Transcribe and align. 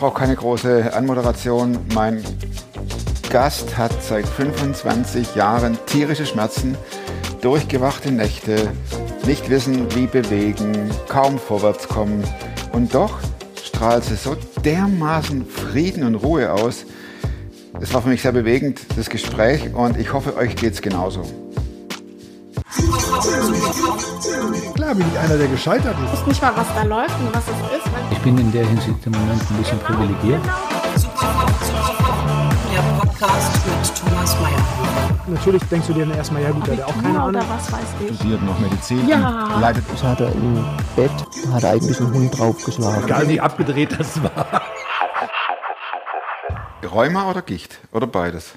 braucht 0.00 0.16
keine 0.16 0.34
große 0.34 0.94
Anmoderation. 0.94 1.78
Mein 1.94 2.24
Gast 3.28 3.76
hat 3.76 3.92
seit 4.02 4.26
25 4.26 5.34
Jahren 5.34 5.78
tierische 5.84 6.24
Schmerzen, 6.24 6.74
durchgewachte 7.42 8.10
Nächte, 8.10 8.72
nicht 9.26 9.50
wissen, 9.50 9.94
wie 9.94 10.06
bewegen, 10.06 10.90
kaum 11.06 11.38
vorwärts 11.38 11.86
kommen. 11.86 12.24
Und 12.72 12.94
doch 12.94 13.18
strahlt 13.62 14.04
sie 14.04 14.16
so 14.16 14.38
dermaßen 14.64 15.44
Frieden 15.46 16.04
und 16.04 16.14
Ruhe 16.14 16.50
aus. 16.50 16.86
Es 17.78 17.92
war 17.92 18.00
für 18.00 18.08
mich 18.08 18.22
sehr 18.22 18.32
bewegend, 18.32 18.80
das 18.96 19.10
Gespräch, 19.10 19.74
und 19.74 19.98
ich 19.98 20.14
hoffe, 20.14 20.34
euch 20.34 20.56
geht 20.56 20.72
es 20.72 20.80
genauso. 20.80 21.39
Klar 24.90 24.98
bin 24.98 25.12
ich 25.14 25.18
einer, 25.20 25.38
der 25.38 25.46
gescheitert 25.46 25.94
ist. 26.04 26.14
Ich 26.14 26.18
weiß 26.20 26.26
nicht 26.26 26.42
mal, 26.42 26.52
was 26.56 26.66
da 26.74 26.82
läuft 26.82 27.14
und 27.20 27.32
was 27.32 27.44
es 27.44 27.78
ist. 27.78 27.86
Ich 28.10 28.18
bin 28.22 28.36
in 28.38 28.50
der 28.50 28.66
Hinsicht 28.66 29.06
im 29.06 29.12
Moment 29.12 29.40
ein 29.48 29.56
bisschen 29.58 29.78
privilegiert. 29.78 30.40
Der 32.72 32.82
Podcast 32.98 33.52
mit 33.66 33.94
Thomas 33.94 34.34
Mayer. 34.40 34.58
Natürlich 35.28 35.62
denkst 35.70 35.86
du 35.86 35.92
dir 35.92 36.06
dann 36.06 36.16
erstmal, 36.16 36.42
ja 36.42 36.50
gut, 36.50 36.66
der 36.66 36.78
hat 36.78 36.82
auch 36.86 37.02
keine 37.02 37.20
Ahnung. 37.22 37.40
was 37.48 37.70
weiß 37.70 37.80
ich. 38.08 38.16
Studiert 38.16 38.42
noch 38.42 38.58
Medizin, 38.58 39.06
Ja. 39.06 39.60
leidet 39.60 39.84
Das 39.92 40.02
hat 40.02 40.18
er 40.22 40.32
im 40.32 40.64
Bett, 40.96 41.12
hat 41.52 41.62
er 41.62 41.70
eigentlich 41.70 42.00
einen 42.00 42.12
Hund 42.12 42.36
draufgeschlagen. 42.36 43.04
Egal 43.04 43.28
wie 43.28 43.40
abgedreht 43.40 43.96
das 43.96 44.20
war. 44.20 44.62
Rheuma 46.92 47.30
oder 47.30 47.42
Gicht 47.42 47.78
oder 47.92 48.08
beides. 48.08 48.54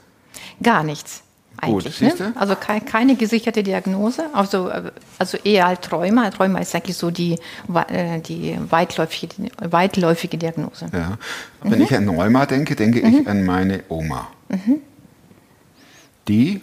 Gar 0.63 0.81
nichts. 0.81 1.21
Gut, 1.65 1.85
Eigentlich, 1.85 1.95
siehste? 1.97 2.23
ne? 2.23 2.33
Also 2.35 2.55
kei- 2.55 2.79
keine 2.79 3.15
gesicherte 3.15 3.63
Diagnose, 3.63 4.25
also, 4.33 4.69
äh, 4.69 4.91
also 5.19 5.37
eher 5.43 5.67
halt 5.67 5.91
Rheuma. 5.91 6.29
Rheuma 6.29 6.59
ist 6.59 6.73
eigentlich 6.75 6.97
so 6.97 7.11
die, 7.11 7.39
äh, 7.87 8.19
die 8.21 8.57
weitläufige, 8.69 9.35
weitläufige 9.61 10.37
Diagnose. 10.37 10.87
Ja. 10.93 11.17
Wenn 11.63 11.81
ich 11.81 11.95
an 11.95 12.07
Rheuma 12.09 12.45
denke, 12.45 12.75
denke 12.75 12.99
ich 12.99 13.27
an 13.27 13.45
meine 13.45 13.83
Oma. 13.89 14.27
Die 16.27 16.61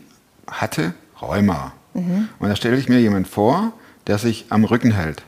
hatte 0.51 0.95
Rheuma. 1.21 1.73
Und 1.95 2.49
da 2.49 2.57
stelle 2.57 2.77
ich 2.77 2.89
mir 2.89 3.01
jemand 3.01 3.27
vor, 3.29 3.73
der 4.07 4.19
sich 4.19 4.47
am 4.51 4.65
Rücken 4.65 4.93
hält. 4.93 5.23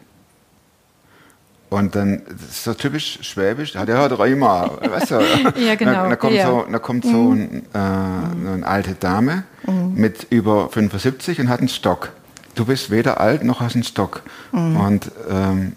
Und 1.72 1.94
dann, 1.94 2.20
das 2.28 2.50
ist 2.50 2.64
so 2.64 2.74
typisch 2.74 3.18
schwäbisch, 3.22 3.72
ja, 3.72 3.86
der 3.86 3.96
hat 3.96 4.12
Rheuma, 4.18 4.72
weißt 4.82 5.10
du? 5.12 5.20
Ja, 5.56 5.74
genau, 5.74 6.06
Da, 6.06 6.16
kommt 6.16 6.34
ja. 6.34 6.46
so, 6.46 6.66
da 6.70 6.78
kommt 6.78 7.04
so 7.06 7.32
ein, 7.32 7.62
äh, 7.72 7.78
eine 7.78 8.66
alte 8.66 8.92
Dame 8.94 9.44
mit 9.94 10.26
über 10.28 10.68
75 10.68 11.40
und 11.40 11.48
hat 11.48 11.60
einen 11.60 11.70
Stock. 11.70 12.10
Du 12.56 12.66
bist 12.66 12.90
weder 12.90 13.20
alt 13.20 13.42
noch 13.42 13.60
hast 13.60 13.74
einen 13.74 13.84
Stock. 13.84 14.20
Und, 14.50 15.10
ähm, 15.30 15.72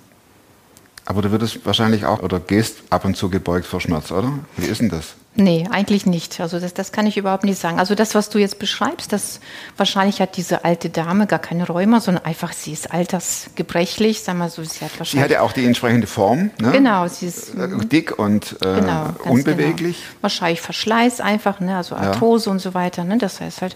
aber 1.05 1.21
du 1.21 1.31
würdest 1.31 1.65
wahrscheinlich 1.65 2.05
auch, 2.05 2.21
oder 2.21 2.41
gehst 2.41 2.83
ab 2.89 3.05
und 3.05 3.15
zu 3.15 3.29
gebeugt 3.29 3.65
vor 3.65 3.79
Schmerz, 3.79 4.11
oder? 4.11 4.33
Wie 4.57 4.65
ist 4.65 4.81
denn 4.81 4.89
das? 4.89 5.15
Nee, 5.37 5.67
eigentlich 5.69 6.05
nicht. 6.05 6.39
Also 6.39 6.59
das, 6.61 6.73
das 6.73 6.93
kann 6.93 7.07
ich 7.07 7.17
überhaupt 7.17 7.43
nicht 7.43 7.59
sagen. 7.59 7.77
Also 7.77 7.93
das, 7.93 8.15
was 8.15 8.29
du 8.29 8.37
jetzt 8.39 8.57
beschreibst, 8.57 9.11
das 9.11 9.41
wahrscheinlich 9.75 10.21
hat 10.21 10.37
diese 10.37 10.63
alte 10.63 10.89
Dame 10.89 11.27
gar 11.27 11.39
keine 11.39 11.67
Rheuma, 11.67 11.99
sondern 11.99 12.23
einfach 12.23 12.53
sie 12.53 12.71
ist 12.71 12.91
altersgebrechlich, 12.93 14.21
sag 14.21 14.37
mal 14.37 14.49
so, 14.49 14.63
sie 14.63 14.83
hat 14.85 14.91
Sie 14.93 14.99
wahrscheinlich. 14.99 15.23
hatte 15.31 15.41
auch 15.41 15.51
die 15.51 15.65
entsprechende 15.65 16.07
Form, 16.07 16.51
ne? 16.59 16.71
Genau, 16.71 17.07
sie 17.07 17.27
ist 17.27 17.53
Äh, 17.55 17.67
dick 17.85 18.17
und 18.17 18.53
äh, 18.61 18.79
genau, 18.79 19.03
ganz 19.03 19.17
unbeweglich. 19.25 19.97
Genau. 19.97 20.17
Wahrscheinlich 20.21 20.61
Verschleiß 20.61 21.19
einfach, 21.19 21.59
ne? 21.59 21.75
also 21.75 21.95
Arthrose 21.95 22.49
und 22.49 22.59
so 22.59 22.73
weiter. 22.73 23.03
Ne? 23.03 23.17
Das 23.17 23.41
heißt 23.41 23.61
halt, 23.61 23.75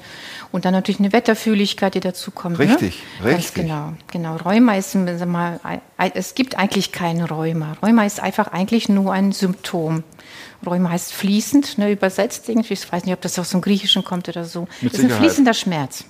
und 0.51 0.63
dann 0.65 0.73
natürlich 0.73 0.99
eine 0.99 1.11
Wetterfühligkeit, 1.11 1.93
die 1.93 1.99
dazu 1.99 2.31
kommt. 2.31 2.57
Richtig, 2.57 3.03
ne? 3.21 3.31
Ganz 3.31 3.37
richtig. 3.37 3.63
genau, 3.65 3.93
genau. 4.11 4.37
Rheuma 4.37 4.75
ist, 4.75 4.95
mal, 4.95 5.59
es 6.13 6.35
gibt 6.35 6.57
eigentlich 6.57 6.91
kein 6.91 7.21
Rheuma. 7.21 7.75
Rheuma 7.83 8.05
ist 8.05 8.19
einfach 8.21 8.47
eigentlich 8.47 8.87
nur 8.89 9.11
ein 9.11 9.31
Symptom. 9.33 10.03
Rheuma 10.65 10.89
heißt 10.89 11.13
fließend, 11.13 11.77
ne, 11.77 11.91
übersetzt 11.91 12.49
irgendwie. 12.49 12.73
Ich 12.73 12.91
weiß 12.91 13.05
nicht, 13.05 13.13
ob 13.13 13.21
das 13.21 13.39
aus 13.39 13.49
dem 13.49 13.61
Griechischen 13.61 14.03
kommt 14.03 14.29
oder 14.29 14.45
so. 14.45 14.67
Mit 14.81 14.93
es 14.93 14.99
ist 14.99 15.05
ein 15.05 15.17
fließender 15.17 15.53
Schmerz 15.53 16.05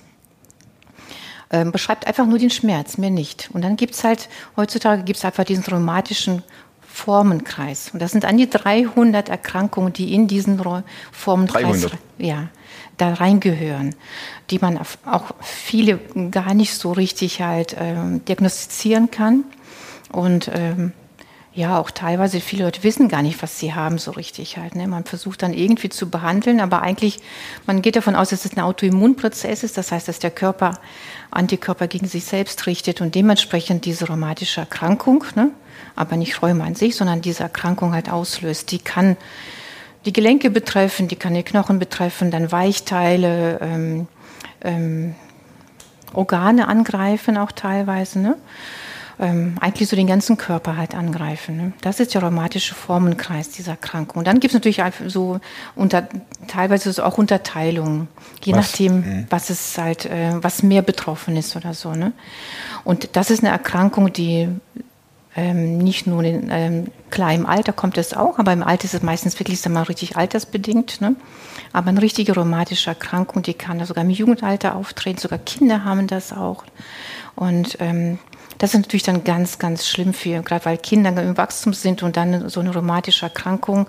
ähm, 1.50 1.72
beschreibt 1.72 2.06
einfach 2.06 2.26
nur 2.26 2.38
den 2.38 2.50
Schmerz, 2.50 2.96
mehr 2.96 3.10
nicht. 3.10 3.50
Und 3.52 3.62
dann 3.62 3.76
gibt 3.76 3.94
es 3.94 4.04
halt, 4.04 4.28
heutzutage 4.56 5.02
gibt 5.02 5.18
es 5.18 5.24
einfach 5.24 5.44
diesen 5.44 5.64
rheumatischen 5.64 6.42
Formenkreis. 6.80 7.90
Und 7.92 8.00
das 8.00 8.12
sind 8.12 8.24
an 8.24 8.36
die 8.36 8.48
300 8.48 9.28
Erkrankungen, 9.28 9.92
die 9.92 10.14
in 10.14 10.26
diesen 10.26 10.62
Formenkreis 11.12 11.82
300? 11.82 11.98
ja, 12.18 12.48
da 12.96 13.14
reingehören, 13.14 13.94
die 14.50 14.58
man 14.58 14.78
auch 14.78 15.32
viele 15.40 15.98
gar 16.30 16.54
nicht 16.54 16.74
so 16.74 16.92
richtig 16.92 17.40
halt 17.40 17.76
ähm, 17.78 18.24
diagnostizieren 18.24 19.10
kann. 19.10 19.44
Und 20.12 20.50
ähm, 20.52 20.92
ja, 21.60 21.78
auch 21.78 21.90
teilweise 21.90 22.40
viele 22.40 22.64
Leute 22.64 22.82
wissen 22.82 23.08
gar 23.08 23.22
nicht, 23.22 23.42
was 23.42 23.58
sie 23.58 23.74
haben 23.74 23.98
so 23.98 24.12
richtig 24.12 24.56
halt. 24.56 24.74
Ne? 24.74 24.88
Man 24.88 25.04
versucht 25.04 25.42
dann 25.42 25.52
irgendwie 25.52 25.90
zu 25.90 26.08
behandeln, 26.08 26.58
aber 26.58 26.80
eigentlich, 26.80 27.20
man 27.66 27.82
geht 27.82 27.96
davon 27.96 28.16
aus, 28.16 28.30
dass 28.30 28.46
es 28.46 28.56
ein 28.56 28.60
Autoimmunprozess 28.60 29.62
ist. 29.62 29.76
Das 29.76 29.92
heißt, 29.92 30.08
dass 30.08 30.18
der 30.18 30.30
Körper 30.30 30.78
Antikörper 31.30 31.86
gegen 31.86 32.08
sich 32.08 32.24
selbst 32.24 32.66
richtet 32.66 33.00
und 33.00 33.14
dementsprechend 33.14 33.84
diese 33.84 34.08
rheumatische 34.08 34.60
Erkrankung, 34.60 35.24
ne? 35.36 35.50
aber 35.94 36.16
nicht 36.16 36.42
Rheuma 36.42 36.64
an 36.64 36.74
sich, 36.74 36.96
sondern 36.96 37.20
diese 37.20 37.42
Erkrankung 37.42 37.92
halt 37.92 38.10
auslöst. 38.10 38.72
Die 38.72 38.78
kann 38.78 39.16
die 40.06 40.12
Gelenke 40.12 40.50
betreffen, 40.50 41.08
die 41.08 41.16
kann 41.16 41.34
die 41.34 41.42
Knochen 41.42 41.78
betreffen, 41.78 42.30
dann 42.30 42.50
Weichteile, 42.50 43.60
ähm, 43.60 44.08
ähm, 44.62 45.14
Organe 46.12 46.66
angreifen 46.66 47.36
auch 47.36 47.52
teilweise. 47.52 48.18
Ne? 48.18 48.36
Ähm, 49.20 49.56
eigentlich 49.60 49.88
so 49.88 49.96
den 49.96 50.06
ganzen 50.06 50.36
Körper 50.36 50.76
halt 50.76 50.94
angreifen. 50.94 51.56
Ne? 51.56 51.72
Das 51.82 52.00
ist 52.00 52.14
der 52.14 52.22
rheumatische 52.22 52.74
Formenkreis 52.74 53.50
dieser 53.50 53.72
Erkrankung. 53.72 54.18
Und 54.20 54.26
dann 54.26 54.40
gibt 54.40 54.54
es 54.54 54.54
natürlich 54.54 54.82
so 55.06 55.40
unter, 55.76 56.08
teilweise 56.48 56.92
so 56.92 57.02
auch 57.02 57.18
Unterteilungen, 57.18 58.08
je 58.42 58.54
Was? 58.54 58.58
nachdem, 58.58 59.26
was 59.28 59.50
es 59.50 59.76
halt, 59.76 60.06
äh, 60.06 60.32
was 60.42 60.62
mehr 60.62 60.82
betroffen 60.82 61.36
ist 61.36 61.54
oder 61.54 61.74
so. 61.74 61.92
Ne? 61.92 62.12
Und 62.82 63.10
das 63.14 63.30
ist 63.30 63.44
eine 63.44 63.50
Erkrankung, 63.50 64.12
die 64.12 64.48
ähm, 65.36 65.78
nicht 65.78 66.06
nur 66.06 66.24
in 66.24 66.48
ähm, 66.50 66.86
klar 67.10 67.32
im 67.32 67.46
Alter 67.46 67.72
kommt 67.72 67.98
es 67.98 68.14
auch, 68.14 68.38
aber 68.38 68.52
im 68.52 68.62
Alter 68.62 68.86
ist 68.86 68.94
es 68.94 69.02
meistens 69.02 69.38
wirklich 69.38 69.66
mal, 69.68 69.82
richtig 69.82 70.16
altersbedingt. 70.16 71.00
Ne? 71.00 71.14
Aber 71.72 71.88
eine 71.88 72.02
richtige 72.02 72.34
rheumatische 72.34 72.90
Erkrankung, 72.90 73.42
die 73.42 73.54
kann 73.54 73.84
sogar 73.84 74.02
im 74.02 74.10
Jugendalter 74.10 74.74
auftreten, 74.74 75.18
sogar 75.20 75.38
Kinder 75.38 75.84
haben 75.84 76.06
das 76.06 76.32
auch. 76.32 76.64
Und 77.36 77.76
ähm, 77.80 78.18
das 78.58 78.74
ist 78.74 78.80
natürlich 78.80 79.02
dann 79.02 79.24
ganz, 79.24 79.58
ganz 79.58 79.86
schlimm 79.86 80.12
für, 80.12 80.42
gerade 80.42 80.64
weil 80.64 80.78
Kinder 80.78 81.10
im 81.22 81.36
Wachstum 81.36 81.72
sind 81.72 82.02
und 82.02 82.16
dann 82.16 82.48
so 82.48 82.60
eine 82.60 82.74
rheumatische 82.74 83.26
Erkrankung, 83.26 83.86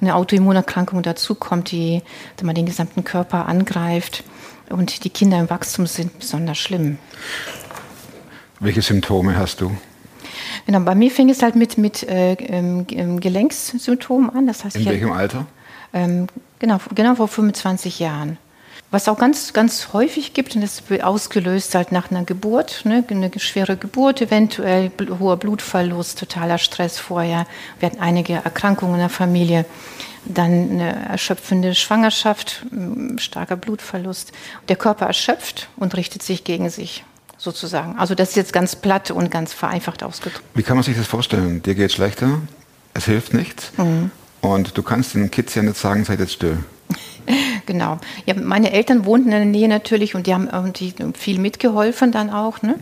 eine 0.00 0.14
Autoimmunerkrankung 0.14 1.02
dazukommt, 1.02 1.70
die 1.70 2.02
sag 2.36 2.44
mal, 2.44 2.54
den 2.54 2.66
gesamten 2.66 3.04
Körper 3.04 3.46
angreift 3.46 4.24
und 4.70 5.04
die 5.04 5.10
Kinder 5.10 5.38
im 5.38 5.50
Wachstum 5.50 5.86
sind 5.86 6.18
besonders 6.18 6.58
schlimm. 6.58 6.98
Welche 8.60 8.82
Symptome 8.82 9.36
hast 9.36 9.60
du? 9.60 9.76
Genau, 10.66 10.80
bei 10.80 10.94
mir 10.94 11.10
fing 11.10 11.28
es 11.28 11.42
halt 11.42 11.56
mit, 11.56 11.76
mit 11.76 12.02
äh, 12.04 12.32
ähm, 12.32 12.86
ähm, 12.90 13.20
Gelenkssymptomen 13.20 14.30
an. 14.30 14.46
Das 14.46 14.64
heißt, 14.64 14.76
In 14.76 14.86
welchem 14.86 15.12
Alter? 15.12 15.46
ähm, 15.92 16.28
genau, 16.58 16.78
genau 16.94 17.14
vor 17.16 17.28
25 17.28 17.98
Jahren. 17.98 18.38
Was 18.94 19.08
auch 19.08 19.18
ganz, 19.18 19.52
ganz 19.52 19.88
häufig 19.92 20.34
gibt, 20.34 20.54
und 20.54 20.60
das 20.60 20.88
wird 20.88 21.02
ausgelöst 21.02 21.74
halt 21.74 21.90
nach 21.90 22.12
einer 22.12 22.22
Geburt, 22.22 22.82
ne, 22.84 23.02
eine 23.10 23.28
schwere 23.38 23.76
Geburt, 23.76 24.22
eventuell 24.22 24.92
hoher 25.18 25.36
Blutverlust, 25.36 26.20
totaler 26.20 26.58
Stress 26.58 27.00
vorher. 27.00 27.44
Wir 27.80 27.90
hatten 27.90 27.98
einige 27.98 28.34
Erkrankungen 28.34 28.94
in 28.94 29.00
der 29.00 29.08
Familie, 29.08 29.64
dann 30.24 30.70
eine 30.70 31.08
erschöpfende 31.08 31.74
Schwangerschaft, 31.74 32.64
starker 33.16 33.56
Blutverlust. 33.56 34.30
Der 34.68 34.76
Körper 34.76 35.06
erschöpft 35.06 35.68
und 35.74 35.96
richtet 35.96 36.22
sich 36.22 36.44
gegen 36.44 36.70
sich, 36.70 37.04
sozusagen. 37.36 37.98
Also 37.98 38.14
das 38.14 38.28
ist 38.28 38.36
jetzt 38.36 38.52
ganz 38.52 38.76
platt 38.76 39.10
und 39.10 39.28
ganz 39.28 39.52
vereinfacht 39.52 40.04
ausgedrückt. 40.04 40.40
Wie 40.54 40.62
kann 40.62 40.76
man 40.76 40.84
sich 40.84 40.96
das 40.96 41.08
vorstellen? 41.08 41.64
Dir 41.64 41.74
geht 41.74 41.90
schlechter, 41.90 42.38
es 42.94 43.06
hilft 43.06 43.34
nichts 43.34 43.72
Mhm. 43.76 44.12
und 44.40 44.78
du 44.78 44.84
kannst 44.84 45.16
den 45.16 45.32
Kids 45.32 45.56
ja 45.56 45.64
nicht 45.64 45.78
sagen, 45.78 46.04
seid 46.04 46.20
jetzt 46.20 46.34
still. 46.34 46.58
Genau. 47.66 47.98
Ja, 48.26 48.34
meine 48.34 48.72
Eltern 48.72 49.06
wohnten 49.06 49.28
in 49.28 49.30
der 49.32 49.44
Nähe 49.46 49.68
natürlich 49.68 50.14
und 50.14 50.26
die 50.26 50.34
haben 50.34 50.48
irgendwie 50.52 50.92
viel 51.14 51.38
mitgeholfen 51.38 52.12
dann 52.12 52.28
auch. 52.28 52.60
Ne? 52.60 52.74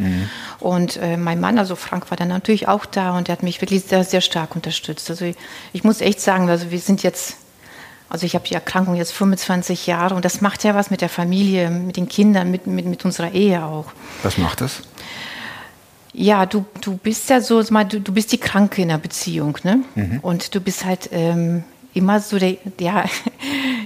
Und 0.59 0.97
äh, 0.97 1.17
mein 1.17 1.41
Mann, 1.41 1.59
also 1.59 1.77
Frank, 1.77 2.11
war 2.11 2.17
dann 2.17 2.29
natürlich 2.29 2.67
auch 2.67 2.85
da 2.85 3.17
und 3.17 3.29
der 3.29 3.35
hat 3.35 3.45
mich 3.45 3.61
wirklich 3.61 3.85
sehr, 3.85 4.03
sehr 4.03 4.21
stark 4.21 4.57
unterstützt. 4.57 5.09
Also 5.11 5.25
ich, 5.25 5.37
ich 5.73 5.85
muss 5.85 6.01
echt 6.01 6.21
sagen, 6.21 6.51
also 6.51 6.73
wir 6.73 6.81
sind 6.81 7.05
jetzt, 7.05 7.37
also 8.09 8.27
ich 8.27 8.35
habe 8.35 8.47
die 8.47 8.55
Erkrankung 8.55 8.97
jetzt 8.97 9.13
25 9.13 9.87
Jahre 9.87 10.17
und 10.17 10.25
das 10.25 10.41
macht 10.41 10.65
ja 10.65 10.75
was 10.75 10.91
mit 10.91 11.01
der 11.01 11.09
Familie, 11.09 11.71
mit 11.71 11.97
den 11.97 12.09
Kindern, 12.09 12.51
mit, 12.51 12.67
mit, 12.67 12.85
mit 12.85 13.05
unserer 13.05 13.33
Ehe 13.33 13.65
auch. 13.65 13.93
Was 14.25 14.37
macht 14.39 14.61
das? 14.63 14.83
Ja, 16.13 16.45
du, 16.45 16.67
du 16.81 16.97
bist 16.97 17.31
ja 17.31 17.41
so, 17.41 17.63
sag 17.63 17.71
mal, 17.71 17.85
du, 17.85 18.01
du 18.01 18.13
bist 18.13 18.33
die 18.33 18.39
Kranke 18.39 18.83
in 18.83 18.89
der 18.89 18.99
Beziehung, 18.99 19.57
ne? 19.63 19.83
Und 20.23 20.55
du 20.55 20.61
bist 20.61 20.85
halt 20.85 21.09
ähm, 21.13 21.65
immer 21.95 22.21
so 22.21 22.39
der, 22.39 22.57
der 22.79 23.05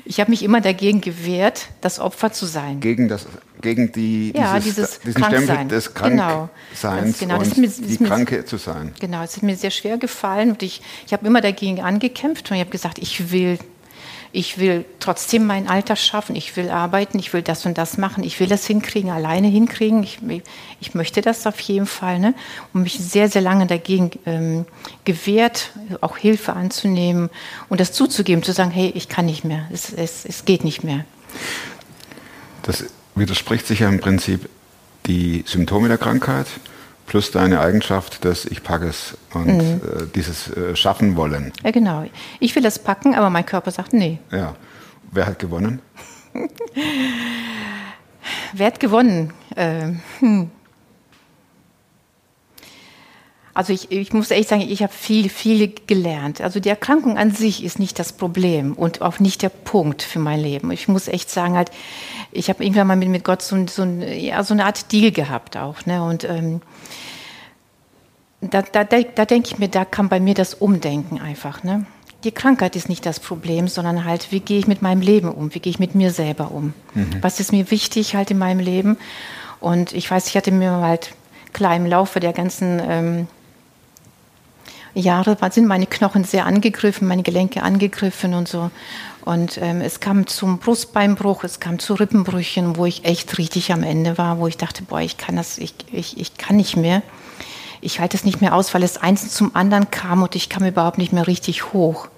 ich 0.06 0.20
habe 0.20 0.30
mich 0.30 0.42
immer 0.42 0.60
dagegen 0.60 1.00
gewehrt, 1.00 1.68
das 1.80 1.98
Opfer 1.98 2.32
zu 2.32 2.46
sein. 2.46 2.80
Gegen, 2.80 3.08
das, 3.08 3.26
gegen 3.60 3.90
die, 3.92 4.32
Ja, 4.36 4.58
dieses, 4.58 5.00
dieses 5.00 5.16
diesen 5.16 5.24
Stempel 5.24 5.68
des 5.68 5.92
Genau. 5.94 6.48
Krankseins 6.70 7.18
genau. 7.18 7.38
Das 7.38 7.48
und 7.48 7.52
ist 7.52 7.58
mir- 7.58 7.66
das 7.66 7.78
ist 7.78 7.90
die 7.98 8.02
mir- 8.02 8.08
Kranke 8.08 8.44
zu 8.44 8.56
sein. 8.56 8.92
Genau, 9.00 9.22
es 9.22 9.36
hat 9.36 9.42
mir 9.42 9.56
sehr 9.56 9.70
schwer 9.72 9.98
gefallen 9.98 10.50
und 10.52 10.62
ich, 10.62 10.80
ich 11.06 11.12
habe 11.12 11.26
immer 11.26 11.40
dagegen 11.40 11.80
angekämpft 11.82 12.50
und 12.50 12.56
ich 12.56 12.60
habe 12.60 12.70
gesagt, 12.70 12.98
ich 12.98 13.32
will, 13.32 13.58
ich 14.32 14.58
will 14.58 14.84
trotzdem 15.00 15.46
mein 15.46 15.68
Alter 15.68 15.96
schaffen, 15.96 16.36
ich 16.36 16.56
will 16.56 16.70
arbeiten, 16.70 17.18
ich 17.18 17.32
will 17.32 17.42
das 17.42 17.66
und 17.66 17.78
das 17.78 17.98
machen, 17.98 18.24
ich 18.24 18.38
will 18.40 18.48
das 18.48 18.66
hinkriegen, 18.66 19.10
alleine 19.10 19.48
hinkriegen, 19.48 20.02
ich, 20.02 20.18
ich 20.80 20.94
möchte 20.94 21.20
das 21.20 21.46
auf 21.46 21.58
jeden 21.60 21.86
Fall. 21.86 22.18
Ne? 22.18 22.34
Und 22.72 22.82
mich 22.82 22.98
sehr, 22.98 23.28
sehr 23.28 23.42
lange 23.42 23.66
dagegen 23.66 24.10
ähm, 24.26 24.66
gewehrt, 25.04 25.72
auch 26.00 26.16
Hilfe 26.16 26.52
anzunehmen 26.52 27.30
und 27.68 27.80
das 27.80 27.92
zuzugeben, 27.92 28.42
zu 28.42 28.52
sagen, 28.52 28.70
hey, 28.70 28.92
ich 28.94 29.08
kann 29.08 29.26
nicht 29.26 29.44
mehr, 29.44 29.68
es, 29.72 29.92
es, 29.92 30.24
es 30.24 30.44
geht 30.44 30.64
nicht 30.64 30.84
mehr. 30.84 31.04
Das 32.62 32.84
widerspricht 33.14 33.66
sich 33.66 33.80
ja 33.80 33.88
im 33.88 34.00
Prinzip 34.00 34.48
die 35.06 35.44
Symptome 35.46 35.88
der 35.88 35.98
Krankheit 35.98 36.46
plus 37.06 37.30
deine 37.30 37.60
Eigenschaft 37.60 38.24
des 38.24 38.44
Ich 38.46 38.62
packe 38.62 38.86
es 38.86 39.16
und 39.32 39.46
Mhm. 39.46 39.60
äh, 39.62 40.06
dieses 40.14 40.48
äh, 40.56 40.74
Schaffen 40.76 41.16
wollen. 41.16 41.52
Ja, 41.64 41.70
genau. 41.70 42.04
Ich 42.40 42.54
will 42.56 42.62
das 42.62 42.78
packen, 42.78 43.14
aber 43.14 43.30
mein 43.30 43.46
Körper 43.46 43.70
sagt, 43.70 43.92
nee. 43.92 44.18
Ja. 44.30 44.54
Wer 45.12 45.26
hat 45.26 45.38
gewonnen? 45.38 45.80
Wer 48.52 48.66
hat 48.66 48.80
gewonnen? 48.80 49.32
Ähm, 49.56 50.00
hm. 50.18 50.50
Also 53.56 53.72
ich, 53.72 53.90
ich 53.90 54.12
muss 54.12 54.30
echt 54.30 54.50
sagen, 54.50 54.60
ich 54.60 54.82
habe 54.82 54.92
viel, 54.92 55.30
viel 55.30 55.72
gelernt. 55.86 56.42
Also 56.42 56.60
die 56.60 56.68
Erkrankung 56.68 57.16
an 57.16 57.30
sich 57.30 57.64
ist 57.64 57.78
nicht 57.78 57.98
das 57.98 58.12
Problem 58.12 58.74
und 58.74 59.00
auch 59.00 59.18
nicht 59.18 59.40
der 59.40 59.48
Punkt 59.48 60.02
für 60.02 60.18
mein 60.18 60.40
Leben. 60.40 60.70
Ich 60.72 60.88
muss 60.88 61.08
echt 61.08 61.30
sagen, 61.30 61.56
halt, 61.56 61.70
ich 62.32 62.50
habe 62.50 62.62
irgendwann 62.62 62.86
mal 62.86 62.96
mit, 62.96 63.08
mit 63.08 63.24
Gott 63.24 63.40
so, 63.40 63.66
so, 63.66 63.80
ein, 63.80 64.02
ja, 64.02 64.44
so 64.44 64.52
eine 64.52 64.66
Art 64.66 64.92
Deal 64.92 65.10
gehabt 65.10 65.56
auch. 65.56 65.86
Ne? 65.86 66.04
Und 66.04 66.24
ähm, 66.24 66.60
da, 68.42 68.60
da, 68.60 68.84
da, 68.84 69.24
denke 69.24 69.48
ich 69.50 69.58
mir, 69.58 69.68
da 69.68 69.86
kam 69.86 70.10
bei 70.10 70.20
mir 70.20 70.34
das 70.34 70.52
Umdenken 70.52 71.18
einfach. 71.18 71.62
Ne? 71.62 71.86
Die 72.24 72.32
Krankheit 72.32 72.76
ist 72.76 72.90
nicht 72.90 73.06
das 73.06 73.20
Problem, 73.20 73.68
sondern 73.68 74.04
halt, 74.04 74.32
wie 74.32 74.40
gehe 74.40 74.58
ich 74.58 74.66
mit 74.66 74.82
meinem 74.82 75.00
Leben 75.00 75.30
um? 75.30 75.54
Wie 75.54 75.60
gehe 75.60 75.70
ich 75.70 75.78
mit 75.78 75.94
mir 75.94 76.10
selber 76.10 76.50
um? 76.50 76.74
Was 77.22 77.40
ist 77.40 77.52
mir 77.52 77.70
wichtig 77.70 78.16
halt 78.16 78.30
in 78.30 78.36
meinem 78.36 78.60
Leben? 78.60 78.98
Und 79.60 79.94
ich 79.94 80.10
weiß, 80.10 80.26
ich 80.26 80.36
hatte 80.36 80.52
mir 80.52 80.72
halt 80.72 81.14
klar 81.54 81.74
im 81.74 81.86
Laufe 81.86 82.20
der 82.20 82.34
ganzen 82.34 82.82
ähm, 82.86 83.28
Jahre 84.96 85.36
sind 85.50 85.66
meine 85.66 85.86
Knochen 85.86 86.24
sehr 86.24 86.46
angegriffen, 86.46 87.06
meine 87.06 87.22
Gelenke 87.22 87.62
angegriffen 87.62 88.34
und 88.34 88.48
so. 88.48 88.70
Und 89.24 89.58
ähm, 89.60 89.80
es 89.80 90.00
kam 90.00 90.26
zum 90.26 90.58
Brustbeinbruch, 90.58 91.44
es 91.44 91.60
kam 91.60 91.78
zu 91.78 91.94
Rippenbrüchen, 91.94 92.76
wo 92.76 92.86
ich 92.86 93.04
echt 93.04 93.38
richtig 93.38 93.72
am 93.72 93.82
Ende 93.82 94.18
war, 94.18 94.38
wo 94.38 94.46
ich 94.46 94.56
dachte, 94.56 94.84
boah, 94.84 95.00
ich 95.00 95.16
kann 95.16 95.36
das, 95.36 95.58
ich, 95.58 95.74
ich, 95.90 96.18
ich 96.18 96.36
kann 96.36 96.56
nicht 96.56 96.76
mehr. 96.76 97.02
Ich 97.80 98.00
halte 98.00 98.16
es 98.16 98.24
nicht 98.24 98.40
mehr 98.40 98.54
aus, 98.54 98.72
weil 98.72 98.82
es 98.82 98.96
eins 98.96 99.32
zum 99.32 99.54
anderen 99.54 99.90
kam 99.90 100.22
und 100.22 100.34
ich 100.34 100.48
kam 100.48 100.64
überhaupt 100.64 100.98
nicht 100.98 101.12
mehr 101.12 101.26
richtig 101.26 101.72
hoch. 101.72 102.08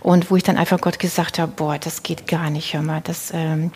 Und 0.00 0.30
wo 0.30 0.36
ich 0.36 0.42
dann 0.42 0.56
einfach 0.56 0.80
Gott 0.80 0.98
gesagt 0.98 1.38
habe, 1.38 1.52
boah, 1.54 1.78
das 1.78 2.02
geht 2.02 2.26
gar 2.26 2.50
nicht, 2.50 2.72
hör 2.72 2.82
mal, 2.82 3.00
das, 3.02 3.32
ähm, 3.34 3.72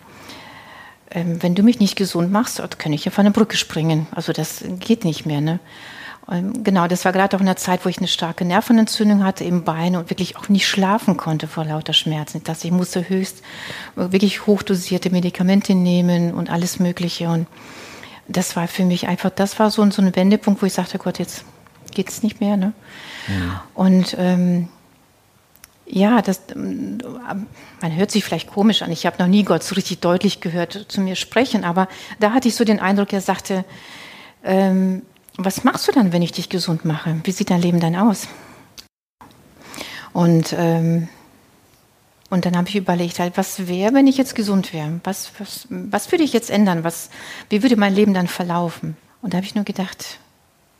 ähm, 1.11 1.43
wenn 1.43 1.55
du 1.55 1.63
mich 1.63 1.79
nicht 1.79 1.95
gesund 1.95 2.31
machst, 2.31 2.59
dann 2.59 2.69
kann 2.77 2.93
ich 2.93 3.05
ja 3.05 3.11
von 3.11 3.25
der 3.25 3.31
Brücke 3.31 3.57
springen. 3.57 4.07
Also 4.11 4.33
das 4.33 4.63
geht 4.79 5.05
nicht 5.05 5.25
mehr, 5.25 5.41
ne? 5.41 5.59
Ähm, 6.31 6.63
Genau, 6.63 6.87
das 6.87 7.05
war 7.05 7.11
gerade 7.11 7.35
auch 7.35 7.39
in 7.41 7.45
der 7.45 7.55
Zeit, 7.57 7.85
wo 7.85 7.89
ich 7.89 7.97
eine 7.97 8.07
starke 8.07 8.45
Nervenentzündung 8.45 9.23
hatte 9.23 9.43
im 9.43 9.63
Bein 9.63 9.95
und 9.95 10.09
wirklich 10.09 10.37
auch 10.37 10.49
nicht 10.49 10.67
schlafen 10.67 11.17
konnte 11.17 11.47
vor 11.47 11.65
lauter 11.65 11.93
Schmerzen. 11.93 12.41
Das, 12.43 12.63
ich 12.63 12.71
musste 12.71 13.07
höchst 13.09 13.39
äh, 13.97 14.11
wirklich 14.11 14.47
hochdosierte 14.47 15.09
Medikamente 15.09 15.75
nehmen 15.75 16.33
und 16.33 16.49
alles 16.49 16.79
Mögliche. 16.79 17.27
Und 17.29 17.47
das 18.27 18.55
war 18.55 18.67
für 18.67 18.85
mich 18.85 19.07
einfach, 19.07 19.29
das 19.31 19.59
war 19.59 19.69
so, 19.69 19.81
ein- 19.81 19.91
so 19.91 20.01
ein 20.01 20.15
Wendepunkt, 20.15 20.61
wo 20.61 20.65
ich 20.65 20.73
sagte, 20.73 20.97
Gott, 20.97 21.19
jetzt 21.19 21.43
geht's 21.93 22.23
nicht 22.23 22.39
mehr. 22.39 22.57
Ne? 22.57 22.73
Und 23.73 24.15
ähm, 24.17 24.69
ja, 25.85 26.21
das, 26.21 26.41
ähm, 26.55 26.97
man 27.81 27.95
hört 27.95 28.09
sich 28.11 28.23
vielleicht 28.23 28.49
komisch 28.49 28.81
an. 28.81 28.91
Ich 28.91 29.05
habe 29.05 29.17
noch 29.19 29.27
nie 29.27 29.43
Gott 29.43 29.63
so 29.63 29.75
richtig 29.75 29.99
deutlich 29.99 30.39
gehört 30.41 30.85
zu 30.87 31.01
mir 31.01 31.15
sprechen, 31.15 31.63
aber 31.65 31.87
da 32.19 32.31
hatte 32.31 32.47
ich 32.47 32.55
so 32.55 32.63
den 32.63 32.79
Eindruck, 32.79 33.11
er 33.13 33.21
sagte, 33.21 33.65
ähm, 34.43 35.03
was 35.37 35.63
machst 35.63 35.87
du 35.87 35.91
dann, 35.91 36.11
wenn 36.11 36.21
ich 36.21 36.31
dich 36.31 36.49
gesund 36.49 36.85
mache? 36.85 37.19
Wie 37.23 37.31
sieht 37.31 37.49
dein 37.49 37.61
Leben 37.61 37.79
dann 37.79 37.95
aus? 37.95 38.27
Und, 40.13 40.53
ähm, 40.57 41.07
und 42.29 42.45
dann 42.45 42.55
habe 42.55 42.69
ich 42.69 42.75
überlegt, 42.75 43.19
halt, 43.19 43.35
was 43.35 43.67
wäre, 43.67 43.93
wenn 43.93 44.07
ich 44.07 44.17
jetzt 44.17 44.35
gesund 44.35 44.73
wäre? 44.73 44.99
Was, 45.03 45.31
was, 45.39 45.67
was 45.69 46.11
würde 46.11 46.23
ich 46.23 46.33
jetzt 46.33 46.51
ändern? 46.51 46.83
Was, 46.83 47.09
wie 47.49 47.63
würde 47.63 47.77
mein 47.77 47.95
Leben 47.95 48.13
dann 48.13 48.27
verlaufen? 48.27 48.95
Und 49.21 49.33
da 49.33 49.37
habe 49.37 49.45
ich 49.45 49.55
nur 49.55 49.63
gedacht, 49.63 50.19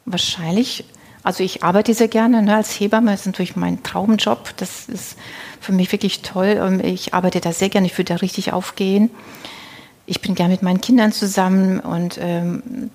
wahrscheinlich, 0.06 0.86
also 1.24 1.44
ich 1.44 1.64
arbeite 1.64 1.94
sehr 1.94 2.08
gerne 2.08 2.42
ne, 2.42 2.56
als 2.56 2.80
Hebamme, 2.80 3.12
das 3.12 3.22
ist 3.22 3.26
natürlich 3.28 3.56
mein 3.56 3.82
Traumjob, 3.82 4.56
das 4.58 4.88
ist 4.88 5.18
für 5.60 5.72
mich 5.72 5.92
wirklich 5.92 6.22
toll. 6.22 6.60
Ähm, 6.62 6.82
Ich 6.84 7.14
arbeite 7.14 7.42
da 7.42 7.54
sehr 7.54 7.70
gerne, 7.70 7.88
ich 7.88 7.98
würde 7.98 8.14
da 8.14 8.20
richtig 8.20 8.54
aufgehen. 8.54 9.10
Ich 10.06 10.20
bin 10.20 10.36
gerne 10.36 10.54
mit 10.54 10.62
meinen 10.62 10.82
Kindern 10.82 11.14
zusammen 11.14 11.80
und 11.80 12.18
ähm, 12.20 12.92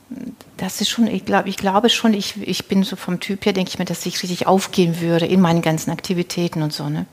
das 0.59 0.81
ist 0.81 0.91
schon, 0.91 1.07
ich, 1.07 1.25
glaub, 1.25 1.47
ich 1.47 1.57
glaube 1.57 1.89
schon, 1.89 2.13
ich, 2.13 2.37
ich 2.43 2.67
bin 2.67 2.83
so 2.83 2.97
vom 2.97 3.19
Typ 3.19 3.47
her, 3.47 3.55
denke 3.55 3.71
ich 3.71 3.79
mir, 3.79 3.87
dass 3.87 4.05
ich 4.05 4.23
richtig 4.23 4.47
aufgehen 4.47 5.01
würde 5.01 5.25
in 5.25 5.41
meinen 5.41 5.63
ganzen 5.63 5.91
Aktivitäten 5.91 6.63
und 6.63 6.73
so. 6.73 6.89
Ne? 6.89 7.07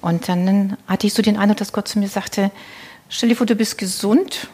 Und 0.00 0.28
dann 0.28 0.78
hatte 0.86 1.06
ich 1.06 1.12
so 1.12 1.22
den 1.22 1.36
Eindruck, 1.36 1.58
dass 1.58 1.72
Gott 1.72 1.88
zu 1.88 1.98
mir 1.98 2.08
sagte, 2.08 2.50
stell 3.08 3.28
dir 3.28 3.36
vor, 3.36 3.46
du 3.46 3.56
bist 3.56 3.76
gesund, 3.76 4.48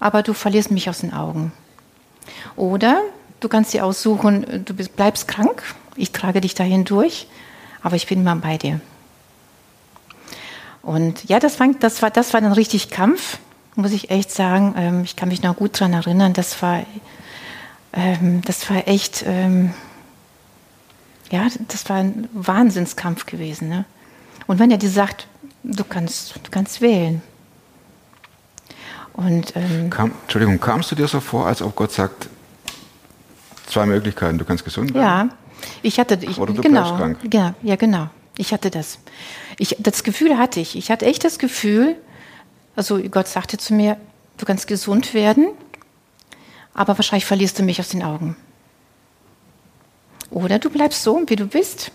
aber 0.00 0.22
du 0.22 0.32
verlierst 0.32 0.70
mich 0.70 0.88
aus 0.88 1.00
den 1.00 1.12
Augen. 1.12 1.52
Oder 2.56 3.02
du 3.40 3.48
kannst 3.48 3.74
dir 3.74 3.84
aussuchen, 3.84 4.64
du 4.64 4.74
bist, 4.74 4.96
bleibst 4.96 5.28
krank, 5.28 5.62
ich 5.96 6.12
trage 6.12 6.40
dich 6.40 6.54
dahin 6.54 6.84
durch, 6.84 7.26
aber 7.82 7.96
ich 7.96 8.06
bin 8.06 8.20
immer 8.20 8.36
bei 8.36 8.56
dir. 8.56 8.80
Und 10.82 11.24
ja, 11.28 11.40
das 11.40 11.60
war, 11.60 11.68
das 11.80 12.02
war, 12.02 12.10
das 12.10 12.34
war 12.34 12.40
dann 12.40 12.52
richtig 12.52 12.90
Kampf, 12.90 13.38
muss 13.76 13.92
ich 13.92 14.10
echt 14.10 14.30
sagen. 14.30 14.74
Ähm, 14.76 15.02
ich 15.04 15.16
kann 15.16 15.28
mich 15.28 15.42
noch 15.42 15.56
gut 15.56 15.80
daran 15.80 15.92
erinnern, 15.92 16.32
das 16.32 16.60
war, 16.62 16.84
ähm, 17.92 18.42
das 18.42 18.68
war 18.70 18.86
echt, 18.88 19.24
ähm, 19.26 19.72
ja, 21.30 21.46
das 21.68 21.88
war 21.88 21.96
ein 21.96 22.28
Wahnsinnskampf 22.32 23.26
gewesen. 23.26 23.68
Ne? 23.68 23.84
Und 24.46 24.58
wenn 24.58 24.70
er 24.70 24.78
dir 24.78 24.90
sagt, 24.90 25.26
du 25.62 25.84
kannst, 25.84 26.36
du 26.36 26.50
kannst 26.50 26.80
wählen. 26.80 27.22
Und 29.14 29.54
ähm, 29.56 29.90
Kam, 29.90 30.12
Entschuldigung, 30.22 30.58
kamst 30.58 30.90
du 30.90 30.96
dir 30.96 31.06
so 31.06 31.20
vor, 31.20 31.46
als 31.46 31.62
ob 31.62 31.76
Gott 31.76 31.92
sagt, 31.92 32.28
zwei 33.66 33.86
Möglichkeiten, 33.86 34.38
du 34.38 34.44
kannst 34.44 34.64
gesund 34.64 34.92
werden? 34.92 35.02
Ja, 35.02 35.28
ich 35.82 35.98
hatte 35.98 36.18
ich, 36.20 36.38
Oder 36.38 36.52
du 36.52 36.62
genau, 36.62 36.96
krank. 36.96 37.18
Ja, 37.32 37.54
ja, 37.62 37.76
genau. 37.76 38.08
Ich 38.36 38.52
hatte 38.52 38.70
das. 38.70 38.98
Ich, 39.58 39.76
das 39.78 40.02
Gefühl 40.02 40.36
hatte 40.36 40.58
ich. 40.58 40.76
Ich 40.76 40.90
hatte 40.90 41.06
echt 41.06 41.24
das 41.24 41.38
Gefühl, 41.38 41.96
also 42.76 42.98
Gott 43.10 43.28
sagte 43.28 43.58
zu 43.58 43.74
mir, 43.74 43.96
du 44.36 44.44
kannst 44.46 44.66
gesund 44.66 45.14
werden, 45.14 45.48
aber 46.74 46.96
wahrscheinlich 46.98 47.24
verlierst 47.26 47.58
du 47.58 47.62
mich 47.62 47.80
aus 47.80 47.88
den 47.88 48.02
Augen. 48.02 48.36
Oder 50.30 50.58
du 50.58 50.70
bleibst 50.70 51.02
so, 51.02 51.22
wie 51.26 51.36
du 51.36 51.46
bist, 51.46 51.92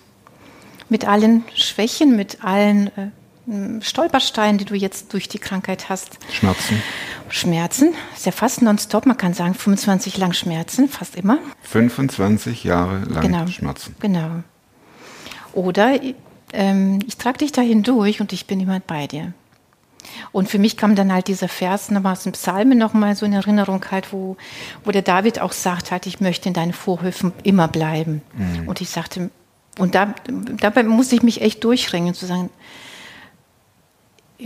mit 0.88 1.06
allen 1.08 1.44
Schwächen, 1.56 2.16
mit 2.16 2.44
allen 2.44 2.88
äh, 2.98 3.82
Stolpersteinen, 3.82 4.58
die 4.58 4.66
du 4.66 4.76
jetzt 4.76 5.12
durch 5.14 5.28
die 5.28 5.40
Krankheit 5.40 5.90
hast. 5.90 6.18
Schmerzen. 6.32 6.82
Schmerzen, 7.30 7.94
ist 8.16 8.26
ja 8.26 8.32
fast 8.32 8.62
nonstop, 8.62 9.06
man 9.06 9.18
kann 9.18 9.34
sagen 9.34 9.54
25 9.54 10.18
lang 10.18 10.34
Schmerzen, 10.34 10.88
fast 10.88 11.16
immer. 11.16 11.38
25 11.64 12.64
Jahre 12.64 13.00
lang 13.06 13.22
Genau. 13.22 13.48
Schmerzen. 13.48 13.96
Genau. 14.00 14.44
Oder 15.54 16.00
ähm, 16.54 17.00
ich 17.08 17.18
trage 17.18 17.40
dich 17.40 17.52
dahin 17.52 17.84
durch 17.84 18.22
und 18.22 18.34
ich 18.34 18.46
bin 18.48 18.60
immer 18.60 18.80
bei 18.80 19.08
dir. 19.08 19.34
Und 20.32 20.50
für 20.50 20.60
mich 20.60 20.78
kam 20.78 20.96
dann 20.96 21.12
halt 21.12 21.28
dieser 21.28 21.48
Vers 21.48 21.92
nochmal 21.92 22.14
aus 22.14 22.24
dem 22.24 22.34
Psalmen 22.34 22.78
nochmal 22.78 23.16
so 23.16 23.26
in 23.26 23.34
Erinnerung 23.34 23.84
halt, 23.92 24.14
wo, 24.14 24.38
wo 24.84 24.92
der 24.92 25.02
David 25.02 25.40
auch 25.40 25.52
sagt 25.52 25.92
halt, 25.92 26.06
ich 26.06 26.20
möchte 26.20 26.50
in 26.50 26.54
deinen 26.54 26.74
Vorhöfen 26.74 27.34
immer 27.44 27.68
bleiben. 27.68 28.22
Und 28.68 28.82
ich 28.82 28.90
sagte, 28.90 29.30
und 29.78 29.96
da, 29.96 30.14
dabei 30.58 30.84
musste 30.84 31.16
ich 31.16 31.24
mich 31.24 31.42
echt 31.42 31.64
durchringen, 31.64 32.14
zu 32.14 32.26
sagen, 32.26 32.50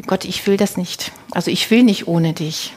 Gott, 0.07 0.25
ich 0.25 0.45
will 0.47 0.57
das 0.57 0.77
nicht. 0.77 1.11
Also 1.31 1.51
ich 1.51 1.69
will 1.69 1.83
nicht 1.83 2.07
ohne 2.07 2.33
dich. 2.33 2.73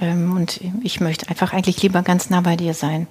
Ähm, 0.00 0.36
und 0.36 0.60
ich 0.82 1.00
möchte 1.00 1.28
einfach 1.28 1.52
eigentlich 1.52 1.82
lieber 1.82 2.02
ganz 2.02 2.30
nah 2.30 2.40
bei 2.40 2.56
dir 2.56 2.72
sein. 2.72 3.06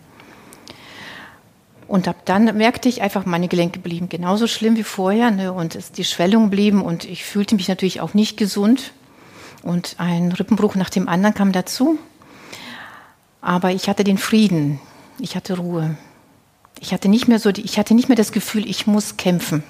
Und 1.88 2.08
ab 2.08 2.18
dann 2.26 2.58
merkte 2.58 2.90
ich 2.90 3.02
einfach, 3.02 3.26
meine 3.26 3.48
Gelenke 3.48 3.80
blieben 3.80 4.10
genauso 4.10 4.48
schlimm 4.48 4.76
wie 4.76 4.84
vorher. 4.84 5.32
Ne? 5.32 5.54
Und 5.54 5.76
es, 5.76 5.92
die 5.92 6.04
Schwellungen 6.04 6.50
blieben 6.50 6.82
und 6.82 7.06
ich 7.06 7.24
fühlte 7.24 7.56
mich 7.56 7.68
natürlich 7.68 8.02
auch 8.02 8.14
nicht 8.14 8.38
gesund. 8.38 8.92
Und 9.62 9.96
ein 9.98 10.32
Rippenbruch 10.32 10.76
nach 10.76 10.90
dem 10.90 11.08
anderen 11.08 11.36
kam 11.36 11.52
dazu. 11.52 12.00
Aber 13.42 13.72
ich 13.72 13.88
hatte 13.88 14.04
den 14.04 14.18
Frieden. 14.18 14.80
Ich 15.20 15.36
hatte 15.36 15.58
Ruhe. 15.58 15.98
Ich 16.80 16.94
hatte 16.94 17.08
nicht 17.08 17.28
mehr 17.28 17.40
so 17.40 17.52
die, 17.52 17.62
ich 17.62 17.78
hatte 17.78 17.94
nicht 17.94 18.10
mehr 18.10 18.18
das 18.18 18.32
Gefühl, 18.32 18.68
ich 18.68 18.88
muss 18.88 19.18
kämpfen. 19.18 19.64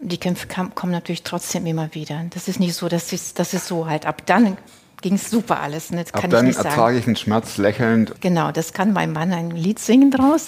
die 0.00 0.18
Kämpfe 0.18 0.46
kam, 0.46 0.74
kommen 0.74 0.92
natürlich 0.92 1.22
trotzdem 1.22 1.66
immer 1.66 1.94
wieder. 1.94 2.24
Das 2.30 2.48
ist 2.48 2.60
nicht 2.60 2.74
so, 2.74 2.88
dass 2.88 3.12
es, 3.12 3.34
das 3.34 3.54
ist 3.54 3.66
so 3.66 3.86
halt. 3.86 4.06
Ab 4.06 4.22
dann 4.26 4.56
ging 5.00 5.14
es 5.14 5.30
super 5.30 5.60
alles. 5.60 5.90
Ne? 5.90 6.02
Das 6.04 6.14
Ab 6.14 6.22
kann 6.22 6.30
dann 6.30 6.46
ich 6.46 6.56
nicht 6.56 6.64
ertrage 6.64 6.76
sagen. 6.76 6.98
ich 6.98 7.04
den 7.04 7.16
Schmerz 7.16 7.56
lächelnd. 7.56 8.14
Genau, 8.20 8.50
das 8.52 8.72
kann 8.72 8.92
mein 8.92 9.12
Mann 9.12 9.32
ein 9.32 9.50
Lied 9.50 9.78
singen 9.78 10.10
draus. 10.10 10.46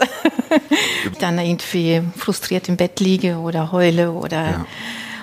dann 1.20 1.38
irgendwie 1.38 2.02
frustriert 2.16 2.68
im 2.68 2.76
Bett 2.76 3.00
liege 3.00 3.38
oder 3.38 3.72
heule 3.72 4.12
oder 4.12 4.44
Ja. 4.44 4.66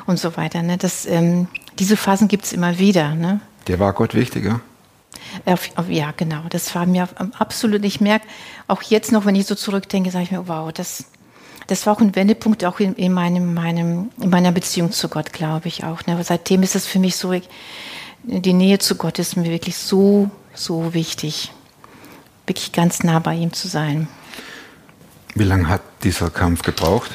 und 0.06 0.20
so 0.20 0.38
weiter. 0.38 0.62
Ne? 0.64 0.78
Das, 0.78 1.06
ähm, 1.06 1.48
diese 1.80 1.98
Phasen 1.98 2.28
gibt 2.28 2.46
es 2.46 2.54
immer 2.54 2.80
wieder. 2.80 3.16
Ne? 3.16 3.42
Dir 3.68 3.80
war 3.80 3.94
Gott 3.94 4.16
wichtiger. 4.16 4.62
Auf, 5.46 5.70
ja, 5.90 6.14
genau. 6.16 6.44
Das 6.50 6.74
war 6.74 6.86
mir 6.86 7.08
absolut, 7.38 7.84
ich 7.84 8.00
merke 8.02 8.26
auch 8.68 8.82
jetzt 8.82 9.12
noch, 9.12 9.26
wenn 9.26 9.36
ich 9.36 9.46
so 9.46 9.56
zurückdenke, 9.56 10.10
sage 10.10 10.24
ich 10.24 10.32
mir, 10.32 10.48
wow, 10.48 10.72
das, 10.72 11.06
das 11.68 11.86
war 11.86 11.94
auch 11.94 12.02
ein 12.02 12.16
Wendepunkt 12.16 12.64
auch 12.64 12.80
in, 12.80 12.96
in, 12.96 13.12
meinem, 13.12 13.54
meinem, 13.54 14.10
in 14.22 14.30
meiner 14.30 14.52
Beziehung 14.52 14.92
zu 14.92 15.10
Gott, 15.10 15.34
glaube 15.34 15.68
ich 15.68 15.84
auch. 15.84 16.06
Ne? 16.06 16.14
Aber 16.14 16.24
seitdem 16.24 16.64
ist 16.64 16.76
es 16.76 16.86
für 16.86 17.00
mich 17.00 17.18
so, 17.18 17.34
ich, 17.34 17.50
die 18.24 18.54
Nähe 18.54 18.80
zu 18.80 18.96
Gott 18.96 19.20
ist 19.20 19.38
mir 19.38 19.50
wirklich 19.50 19.78
so, 19.78 20.30
so 20.54 20.94
wichtig. 20.94 21.52
Wirklich 22.46 22.72
ganz 22.72 23.04
nah 23.04 23.20
bei 23.20 23.36
ihm 23.36 23.54
zu 23.54 23.68
sein. 23.68 24.08
Wie 25.36 25.44
lange 25.44 25.68
hat 25.68 25.82
dieser 26.04 26.30
Kampf 26.30 26.62
gebraucht? 26.62 27.12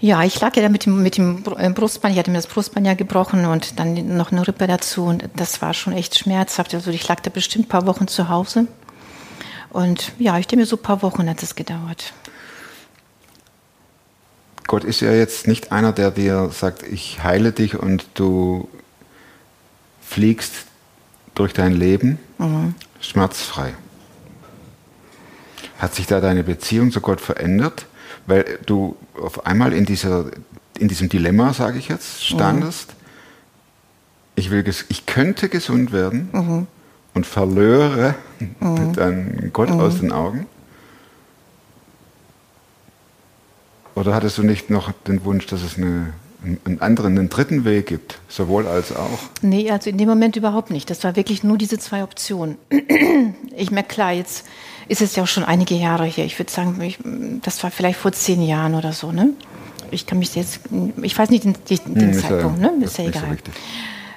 Ja, 0.00 0.24
ich 0.24 0.40
lag 0.40 0.56
ja 0.56 0.62
da 0.62 0.68
mit 0.70 0.86
dem, 0.86 1.02
mit 1.02 1.18
dem 1.18 1.44
äh, 1.58 1.68
Brustbein, 1.70 2.12
ich 2.12 2.18
hatte 2.18 2.30
mir 2.30 2.38
das 2.38 2.46
Brustbein 2.46 2.86
ja 2.86 2.94
gebrochen 2.94 3.44
und 3.44 3.78
dann 3.78 4.16
noch 4.16 4.32
eine 4.32 4.48
Rippe 4.48 4.66
dazu 4.66 5.04
und 5.04 5.28
das 5.36 5.60
war 5.60 5.74
schon 5.74 5.92
echt 5.92 6.18
schmerzhaft. 6.18 6.74
Also 6.74 6.90
ich 6.90 7.06
lag 7.06 7.20
da 7.20 7.30
bestimmt 7.30 7.66
ein 7.66 7.68
paar 7.68 7.86
Wochen 7.86 8.08
zu 8.08 8.30
Hause 8.30 8.66
und 9.68 10.12
ja, 10.18 10.38
ich 10.38 10.46
denke 10.46 10.62
mir 10.62 10.66
so 10.66 10.76
ein 10.76 10.82
paar 10.82 11.02
Wochen 11.02 11.28
hat 11.28 11.42
es 11.42 11.54
gedauert. 11.54 12.14
Gott 14.66 14.84
ist 14.84 15.00
ja 15.00 15.12
jetzt 15.12 15.46
nicht 15.46 15.70
einer, 15.72 15.92
der 15.92 16.10
dir 16.10 16.48
sagt, 16.50 16.82
ich 16.82 17.22
heile 17.22 17.52
dich 17.52 17.76
und 17.76 18.06
du 18.14 18.68
fliegst 20.10 20.64
durch 21.36 21.52
dein 21.52 21.72
Leben 21.72 22.18
schmerzfrei. 23.00 23.72
Hat 25.78 25.94
sich 25.94 26.06
da 26.06 26.20
deine 26.20 26.42
Beziehung 26.42 26.90
zu 26.90 27.00
Gott 27.00 27.20
verändert, 27.20 27.86
weil 28.26 28.58
du 28.66 28.96
auf 29.14 29.46
einmal 29.46 29.72
in, 29.72 29.86
dieser, 29.86 30.26
in 30.78 30.88
diesem 30.88 31.08
Dilemma, 31.08 31.54
sage 31.54 31.78
ich 31.78 31.88
jetzt, 31.88 32.24
standest? 32.24 32.94
Ich, 34.34 34.50
will, 34.50 34.64
ich 34.88 35.06
könnte 35.06 35.48
gesund 35.48 35.92
werden 35.92 36.66
und 37.14 37.26
verlöre 37.26 38.16
dann 38.60 39.50
Gott 39.52 39.70
aus 39.70 40.00
den 40.00 40.10
Augen? 40.10 40.46
Oder 43.94 44.14
hattest 44.14 44.38
du 44.38 44.42
nicht 44.42 44.70
noch 44.70 44.90
den 45.06 45.24
Wunsch, 45.24 45.46
dass 45.46 45.62
es 45.62 45.76
eine, 45.76 46.14
einen 46.42 46.80
anderen, 46.80 47.18
einen 47.18 47.28
dritten 47.28 47.64
Weg 47.64 47.86
gibt, 47.86 48.18
sowohl 48.28 48.66
als 48.66 48.94
auch? 48.96 49.18
Nee, 49.42 49.70
also 49.70 49.90
in 49.90 49.98
dem 49.98 50.08
Moment 50.08 50.36
überhaupt 50.36 50.70
nicht. 50.70 50.88
Das 50.90 51.04
war 51.04 51.16
wirklich 51.16 51.44
nur 51.44 51.58
diese 51.58 51.78
zwei 51.78 52.02
Optionen. 52.02 52.56
Ich 53.56 53.70
merke 53.70 53.88
klar, 53.94 54.12
jetzt 54.12 54.44
ist 54.88 55.02
es 55.02 55.16
ja 55.16 55.22
auch 55.22 55.28
schon 55.28 55.44
einige 55.44 55.74
Jahre 55.74 56.04
her. 56.06 56.24
Ich 56.24 56.38
würde 56.38 56.50
sagen, 56.50 56.80
ich, 56.80 56.98
das 57.42 57.62
war 57.62 57.70
vielleicht 57.70 57.98
vor 57.98 58.12
zehn 58.12 58.42
Jahren 58.42 58.74
oder 58.74 58.92
so. 58.92 59.12
Ne? 59.12 59.30
Ich 59.90 60.06
kann 60.06 60.18
mich 60.18 60.34
jetzt, 60.34 60.60
ich 61.02 61.18
weiß 61.18 61.30
nicht 61.30 61.44
den, 61.44 61.54
den, 61.68 61.94
den 61.94 62.02
Hm, 62.02 62.10
ist 62.10 62.22
ja- 62.22 62.28
Zeitpunkt, 62.30 62.60
ne? 62.60 62.72
ist 62.80 62.92
ist 62.92 62.98
ja 62.98 63.04
egal. 63.04 63.30
wichtig. 63.32 63.54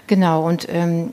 Genau, 0.07 0.45
und 0.47 0.67
ähm, 0.69 1.11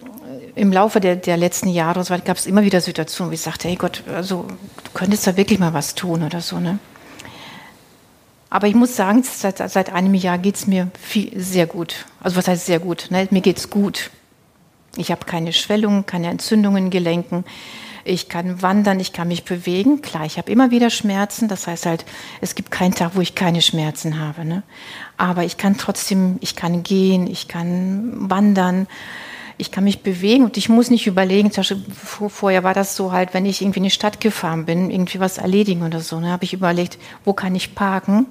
im 0.55 0.73
Laufe 0.73 1.01
der, 1.01 1.17
der 1.17 1.37
letzten 1.37 1.69
Jahre 1.69 2.03
so 2.05 2.15
gab 2.25 2.37
es 2.37 2.47
immer 2.47 2.63
wieder 2.63 2.81
Situationen, 2.81 3.31
wo 3.31 3.35
ich 3.35 3.41
sagte, 3.41 3.69
hey 3.69 3.77
Gott, 3.77 4.03
also 4.15 4.47
du 4.85 4.91
könntest 4.95 5.27
da 5.27 5.37
wirklich 5.37 5.59
mal 5.59 5.73
was 5.75 5.95
tun 5.95 6.23
oder 6.23 6.41
so. 6.41 6.59
Ne? 6.61 6.79
Aber 8.51 8.67
ich 8.67 8.75
muss 8.75 8.97
sagen, 8.97 9.23
seit, 9.23 9.59
seit 9.59 9.93
einem 9.93 10.15
Jahr 10.15 10.37
geht 10.37 10.57
es 10.57 10.67
mir 10.67 10.91
viel, 11.01 11.41
sehr 11.41 11.67
gut. 11.67 12.07
Also 12.21 12.37
was 12.37 12.49
heißt 12.49 12.67
sehr 12.67 12.81
gut? 12.81 13.07
Ne? 13.11 13.29
Mir 13.31 13.43
geht 13.43 13.59
es 13.59 13.71
gut. 13.71 14.11
Ich 14.97 15.13
habe 15.13 15.25
keine 15.25 15.53
Schwellungen, 15.53 16.05
keine 16.05 16.29
Entzündungen 16.29 16.87
in 16.87 16.91
Gelenken. 16.91 17.45
Ich 18.05 18.29
kann 18.29 18.61
wandern, 18.61 18.99
ich 18.99 19.13
kann 19.13 19.29
mich 19.29 19.45
bewegen. 19.45 20.03
Klar, 20.03 20.25
ich 20.25 20.37
habe 20.37 20.51
immer 20.51 20.73
wieder 20.73 20.91
Schmerzen. 20.91 21.47
Das 21.47 21.69
heißt 21.69 21.87
halt, 21.87 22.05
es 22.41 22.57
gibt 22.57 22.73
keinen 22.73 22.95
Tag, 22.95 23.13
wo 23.15 23.21
ich 23.21 23.37
keine 23.37 23.63
Schmerzen 23.63 24.19
habe. 24.19 24.45
Ne? 24.45 24.65
Aber 25.17 25.45
ich 25.45 25.57
kann 25.57 25.77
trotzdem, 25.77 26.39
ich 26.41 26.57
kann 26.57 26.83
gehen, 26.83 27.29
ich 27.29 27.47
kann 27.47 28.29
wandern, 28.29 28.89
ich 29.61 29.71
kann 29.71 29.85
mich 29.85 30.03
bewegen 30.03 30.45
und 30.45 30.57
ich 30.57 30.69
muss 30.69 30.91
nicht 30.91 31.07
überlegen. 31.07 31.51
Zum 31.53 31.61
Beispiel 31.61 31.85
vor- 31.95 32.31
vorher 32.31 32.65
war 32.65 32.75
das 32.75 32.97
so 32.97 33.13
halt, 33.13 33.35
wenn 33.35 33.47
ich 33.47 33.63
irgendwie 33.63 33.79
in 33.81 33.85
die 33.85 33.91
Stadt 33.91 34.21
gefahren 34.21 34.65
bin, 34.65 34.91
irgendwie 34.91 35.21
was 35.21 35.39
erledigen 35.39 35.83
oder 35.83 36.01
so, 36.01 36.19
ne, 36.21 36.31
habe 36.31 36.45
ich 36.45 36.53
überlegt, 36.53 36.99
wo 37.25 37.33
kann 37.33 37.55
ich 37.55 37.75
parken, 37.75 38.27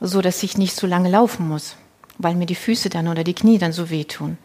so 0.00 0.20
dass 0.22 0.42
ich 0.42 0.58
nicht 0.58 0.74
so 0.74 0.86
lange 0.86 1.08
laufen 1.10 1.46
muss, 1.48 1.76
weil 2.18 2.34
mir 2.34 2.46
die 2.46 2.54
Füße 2.54 2.88
dann 2.88 3.08
oder 3.08 3.22
die 3.24 3.34
Knie 3.34 3.58
dann 3.58 3.72
so 3.72 3.90
wehtun. 3.90 4.38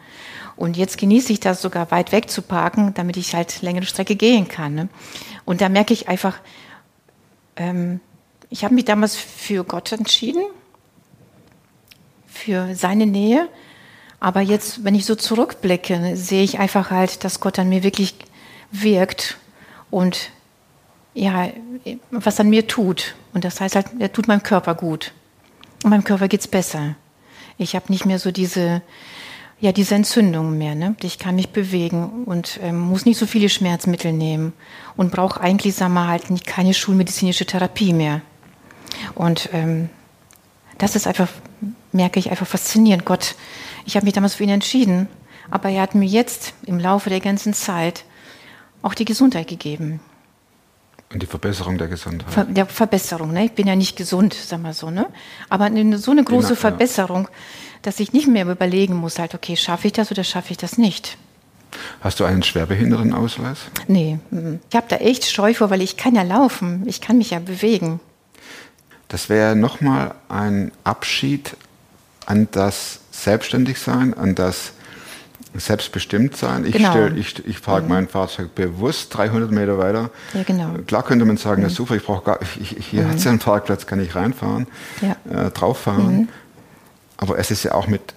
Und 0.56 0.76
jetzt 0.76 0.98
genieße 0.98 1.32
ich 1.34 1.40
das 1.40 1.62
sogar 1.62 1.92
weit 1.92 2.12
weg 2.12 2.30
zu 2.30 2.42
parken, 2.42 2.94
damit 2.96 3.16
ich 3.18 3.34
halt 3.36 3.62
längere 3.62 3.86
Strecke 3.86 4.16
gehen 4.16 4.48
kann. 4.48 4.74
Ne? 4.76 4.90
Und 5.46 5.62
da 5.62 5.70
merke 5.70 5.94
ich 5.94 6.10
einfach, 6.10 6.40
ähm, 7.56 8.00
ich 8.50 8.64
habe 8.64 8.74
mich 8.74 8.86
damals 8.86 9.16
für 9.16 9.64
Gott 9.64 9.92
entschieden, 9.92 10.44
für 12.28 12.76
seine 12.76 13.06
Nähe. 13.06 13.48
Aber 14.20 14.42
jetzt, 14.42 14.84
wenn 14.84 14.96
ich 14.96 15.06
so 15.06 15.16
zurückblicke, 15.16 16.16
sehe 16.16 16.44
ich 16.44 16.60
einfach 16.60 16.90
halt, 16.90 17.24
dass 17.24 17.40
Gott 17.40 17.60
an 17.60 17.70
mir 17.70 17.84
wirklich 17.84 18.16
wirkt 18.72 19.38
und 19.92 20.32
ja, 21.14 21.50
was 22.12 22.40
an 22.40 22.50
mir 22.50 22.68
tut. 22.68 23.16
Und 23.34 23.44
das 23.44 23.62
heißt 23.62 23.76
halt, 23.76 23.88
er 24.00 24.12
tut 24.12 24.28
meinem 24.28 24.44
Körper 24.44 24.76
gut. 24.76 25.14
Und 25.84 25.90
meinem 25.92 26.04
Körper 26.04 26.28
geht's 26.28 26.48
besser. 26.48 26.96
Ich 27.58 27.76
habe 27.76 27.86
nicht 27.90 28.06
mehr 28.06 28.20
so 28.20 28.32
diese, 28.32 28.82
ja, 29.60 29.72
diese 29.72 29.96
Entzündungen 29.96 30.58
mehr. 30.58 30.76
Ne? 30.76 30.96
Ich 31.02 31.18
kann 31.18 31.36
mich 31.36 31.50
bewegen 31.50 32.24
und 32.26 32.60
ähm, 32.62 32.80
muss 32.80 33.06
nicht 33.06 33.18
so 33.18 33.26
viele 33.26 33.50
Schmerzmittel 33.50 34.14
nehmen 34.14 34.54
und 34.96 35.12
brauche 35.12 35.42
eigentlich, 35.42 35.76
sagen 35.76 35.94
wir 35.94 36.08
halt, 36.08 36.24
keine 36.46 36.74
schulmedizinische 36.74 37.46
Therapie 37.46 37.94
mehr. 37.94 38.22
Und 39.16 39.50
ähm, 39.54 39.90
das 40.78 40.96
ist 40.96 41.08
einfach, 41.08 41.30
merke 41.92 42.20
ich, 42.20 42.30
einfach 42.30 42.48
faszinierend. 42.48 43.06
Gott, 43.06 43.36
ich 43.86 43.96
habe 43.96 44.06
mich 44.06 44.14
damals 44.14 44.36
für 44.36 44.44
ihn 44.44 44.50
entschieden, 44.50 45.08
aber 45.50 45.70
er 45.70 45.82
hat 45.82 45.96
mir 45.96 46.06
jetzt 46.06 46.54
im 46.66 46.80
Laufe 46.80 47.10
der 47.10 47.20
ganzen 47.20 47.54
Zeit 47.54 48.04
auch 48.82 48.94
die 48.94 49.06
Gesundheit 49.06 49.48
gegeben. 49.48 50.00
Und 51.14 51.24
die 51.24 51.28
Verbesserung 51.28 51.78
der 51.78 51.88
Gesundheit. 51.88 52.30
Ver 52.34 52.44
der 52.44 52.66
Verbesserung. 52.66 53.32
Ne? 53.32 53.46
Ich 53.46 53.54
bin 53.54 53.66
ja 53.66 53.76
nicht 53.76 53.96
gesund, 53.96 54.34
sag 54.34 54.62
mal 54.62 54.74
so. 54.74 54.90
Ne? 54.90 55.08
Aber 55.48 55.66
eine, 55.66 55.98
so 55.98 56.12
eine 56.12 56.24
große 56.24 56.50
Ja, 56.50 56.54
ja. 56.54 56.60
Verbesserung, 56.60 57.30
dass 57.82 58.02
ich 58.02 58.12
nicht 58.12 58.28
mehr 58.28 58.46
überlegen 58.46 58.96
muss, 58.96 59.18
halt, 59.18 59.34
okay, 59.34 59.56
schaffe 59.56 59.88
ich 59.88 59.94
das 59.94 60.12
oder 60.12 60.26
schaffe 60.26 60.52
ich 60.52 60.58
das 60.58 60.78
nicht? 60.78 61.18
Hast 62.02 62.20
du 62.20 62.26
einen 62.26 62.44
Schwerbehindertenausweis? 62.44 63.60
Nee, 63.88 64.20
mm. 64.32 64.56
ich 64.70 64.76
habe 64.76 64.88
da 64.90 64.98
echt 64.98 65.26
Scheu 65.26 65.54
vor, 65.54 65.70
weil 65.70 65.82
ich 65.82 65.96
kann 65.96 66.16
ja 66.16 66.24
laufen, 66.24 66.84
ich 66.88 67.02
kann 67.02 67.18
mich 67.18 67.32
ja 67.32 67.40
bewegen. 67.40 68.00
Das 69.08 69.30
wäre 69.30 69.56
nochmal 69.56 70.16
ein 70.30 70.72
Abschied 70.84 71.56
an 72.26 72.48
das 72.52 73.00
Selbstständigsein, 73.12 74.14
an 74.14 74.36
das 74.36 74.74
Selbstbestimmtsein. 75.56 76.66
Ich, 76.66 76.74
Genau. 76.74 76.92
stell, 76.92 77.18
ich, 77.18 77.46
ich 77.48 77.62
parke 77.62 77.88
mein 77.88 78.08
Fahrzeug 78.08 78.54
bewusst 78.54 79.16
300 79.16 79.50
Meter 79.52 79.78
weiter. 79.78 80.10
Ja, 80.34 80.44
genau. 80.44 80.74
Klar 80.86 81.04
könnte 81.04 81.26
man 81.26 81.38
sagen, 81.38 81.62
na 81.64 81.70
super, 81.70 81.96
ich 81.96 82.04
brauche 82.04 82.24
gar, 82.24 82.40
ich, 82.60 82.76
hier 82.86 83.08
hat 83.08 83.16
es 83.16 83.24
ja 83.24 83.32
einen 83.32 83.40
Parkplatz, 83.40 83.86
kann 83.88 84.00
ich 84.02 84.14
reinfahren, 84.14 84.68
Ja. 85.02 85.16
äh, 85.48 85.52
drauffahren. 85.52 86.30
Aber 87.16 87.40
es 87.40 87.50
ist 87.50 87.64
ja 87.64 87.74
auch 87.74 87.88
mit 87.88 88.14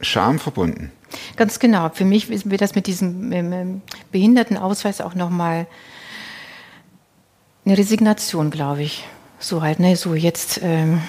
Scham 0.00 0.38
verbunden. 0.38 0.92
Ganz 1.36 1.58
genau. 1.58 1.90
Für 1.92 2.04
mich 2.04 2.30
ist- 2.30 2.48
wird 2.48 2.60
das 2.60 2.74
mit 2.74 2.86
diesem 2.86 3.82
Behindertenausweis 4.12 5.00
auch 5.00 5.14
nochmal 5.14 5.66
eine 7.66 7.76
Resignation, 7.76 8.50
glaube 8.50 8.82
ich. 8.82 9.04
So 9.40 9.62
halt, 9.62 9.80
ne, 9.80 9.96
so 9.96 10.14
jetzt, 10.14 10.60
ähm, 10.62 11.00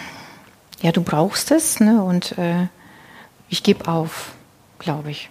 ja, 0.82 0.92
du 0.92 1.02
brauchst 1.02 1.52
es, 1.52 1.80
ne, 1.80 2.04
und 2.04 2.38
äh, 2.38 2.68
ich 3.50 3.64
gebe 3.64 3.88
auf, 3.88 4.32
glaube 4.78 5.12
ich. 5.12 5.30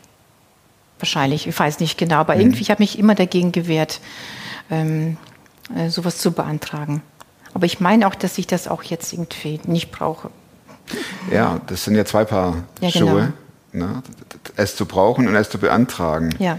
Wahrscheinlich, 0.98 1.46
ich 1.46 1.58
weiß 1.58 1.78
nicht 1.78 1.96
genau, 1.96 2.16
aber 2.16 2.36
irgendwie, 2.36 2.60
ich 2.62 2.70
habe 2.70 2.82
mich 2.82 2.98
immer 2.98 3.14
dagegen 3.14 3.52
gewehrt, 3.52 4.00
ähm, 4.68 5.16
äh, 5.76 5.90
sowas 5.90 6.18
zu 6.18 6.32
beantragen. 6.32 7.02
Aber 7.54 7.66
ich 7.66 7.78
meine 7.78 8.08
auch, 8.08 8.16
dass 8.16 8.36
ich 8.36 8.48
das 8.48 8.66
auch 8.66 8.82
jetzt 8.82 9.12
irgendwie 9.12 9.60
nicht 9.64 9.92
brauche. 9.92 10.30
Ja, 11.30 11.60
das 11.66 11.84
sind 11.84 11.94
ja 11.94 12.04
zwei 12.04 12.24
Paar 12.24 12.64
Ja, 12.80 12.90
genau. 12.90 13.06
Schuhe. 13.10 13.32
Ne? 13.72 14.02
Es 14.56 14.74
zu 14.74 14.86
brauchen 14.86 15.28
und 15.28 15.36
es 15.36 15.50
zu 15.50 15.58
beantragen. 15.58 16.34
Ja, 16.38 16.58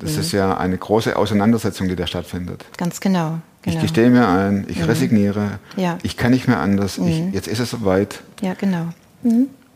Mhm. 0.00 0.06
Das 0.06 0.16
ist 0.16 0.32
ja 0.32 0.56
eine 0.56 0.78
große 0.78 1.16
Auseinandersetzung, 1.16 1.88
die 1.88 1.96
da 1.96 2.06
stattfindet. 2.06 2.64
ganz 2.76 3.00
genau. 3.00 3.38
Ich 3.64 3.72
genau. 3.72 3.82
gestehe 3.82 4.10
mir 4.10 4.28
ein, 4.28 4.66
ich 4.68 4.86
resigniere, 4.86 5.58
Ja. 5.76 5.98
ich 6.02 6.16
kann 6.16 6.30
nicht 6.30 6.46
mehr 6.48 6.60
anders, 6.60 6.96
ich, 6.98 7.22
jetzt 7.32 7.48
ist 7.48 7.58
es 7.58 7.70
soweit, 7.70 8.20
Ja, 8.40 8.54
genau. 8.54 8.86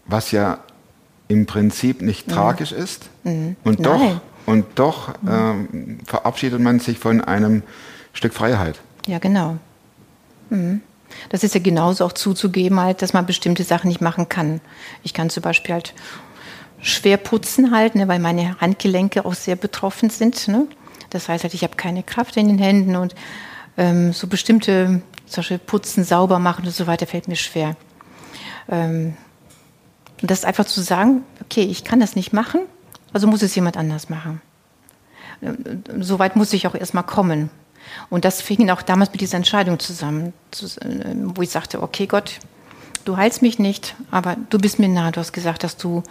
was 0.07 0.31
ja 0.31 0.59
im 1.29 1.47
Prinzip 1.47 2.01
nicht 2.03 2.29
tragisch 2.29 2.73
ist. 2.73 3.09
Und 3.25 3.85
doch, 3.85 3.99
Mhm. 3.99 4.05
Nein. 4.05 4.21
und 4.47 4.67
doch 4.77 5.15
ähm, 5.29 5.99
verabschiedet 6.07 6.61
man 6.61 6.79
sich 6.81 6.99
von 6.99 7.21
einem 7.21 7.63
Stück 8.13 8.35
Freiheit. 8.35 8.79
Ja, 9.07 9.19
genau. 9.19 9.57
Mhm. 10.51 10.81
Das 11.29 11.45
ist 11.45 11.55
ja 11.55 11.61
genauso 11.61 12.05
auch 12.07 12.13
zuzugeben, 12.13 12.81
halt, 12.81 13.03
dass 13.03 13.13
man 13.13 13.27
bestimmte 13.27 13.65
Sachen 13.65 13.89
nicht 13.89 14.01
machen 14.01 14.29
kann. 14.29 14.61
Ich 15.03 15.13
kann 15.13 15.29
zum 15.29 15.43
Beispiel 15.43 15.75
halt 15.75 15.93
schwer 16.81 17.17
putzen 17.17 17.71
halt, 17.71 17.95
ne, 17.95 18.09
weil 18.09 18.19
meine 18.19 18.59
Handgelenke 18.61 19.25
auch 19.25 19.35
sehr 19.35 19.57
betroffen 19.57 20.09
sind. 20.11 20.49
Ne? 20.49 20.67
Das 21.11 21.29
heißt 21.29 21.45
halt, 21.45 21.55
ich 21.55 21.63
habe 21.65 21.77
keine 21.77 22.03
Kraft 22.03 22.37
in 22.37 22.49
den 22.49 22.59
Händen 22.59 22.97
und 22.97 23.15
ähm, 23.77 24.13
so 24.13 24.27
bestimmte, 24.27 25.03
zum 25.27 25.41
Beispiel 25.41 25.59
putzen, 25.59 26.05
sauber 26.05 26.39
machen 26.39 26.65
und 26.65 26.75
so 26.75 26.87
weiter, 26.87 27.07
fällt 27.07 27.29
mir 27.29 27.37
schwer. 27.37 27.77
Ähm, 28.69 29.17
und 30.21 30.31
das 30.31 30.45
einfach 30.45 30.67
zu 30.67 30.81
sagen, 30.81 31.25
okay, 31.43 31.63
ich 31.63 31.85
kann 31.85 32.01
das 32.01 32.15
nicht 32.17 32.33
machen, 32.33 32.61
also 33.13 33.27
muss 33.27 33.43
es 33.43 33.55
jemand 33.55 33.77
anders 33.77 34.09
machen. 34.09 34.41
Ähm, 35.43 35.83
Soweit 36.01 36.37
muss 36.37 36.53
ich 36.53 36.67
auch 36.67 36.75
erstmal 36.75 37.05
kommen. 37.05 37.51
Und 38.11 38.25
das 38.25 38.41
fing 38.41 38.71
auch 38.71 38.83
damals 38.83 39.11
mit 39.11 39.21
dieser 39.21 39.37
Entscheidung 39.37 39.79
zusammen, 39.81 40.33
wo 41.35 41.43
ich 41.43 41.51
sagte, 41.51 41.83
okay 41.83 42.07
Gott, 42.07 42.39
du 43.05 43.17
heilst 43.17 43.43
mich 43.43 43.59
nicht, 43.59 43.97
aber 44.11 44.37
du 44.51 44.59
bist 44.59 44.79
mir 44.79 44.89
nah. 44.89 45.11
Du 45.11 45.21
hast 45.21 45.33
gesagt, 45.33 45.65
dass 45.65 45.77
du 45.77 46.03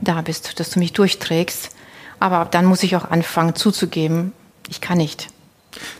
da 0.00 0.20
bist, 0.22 0.58
dass 0.58 0.70
du 0.70 0.80
mich 0.80 0.92
durchträgst. 0.92 1.70
Aber 2.18 2.46
dann 2.50 2.66
muss 2.66 2.82
ich 2.82 2.96
auch 2.96 3.04
anfangen 3.10 3.54
zuzugeben, 3.54 4.32
ich 4.68 4.80
kann 4.80 4.98
nicht. 4.98 5.28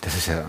Das 0.00 0.16
ist 0.16 0.26
ja, 0.26 0.44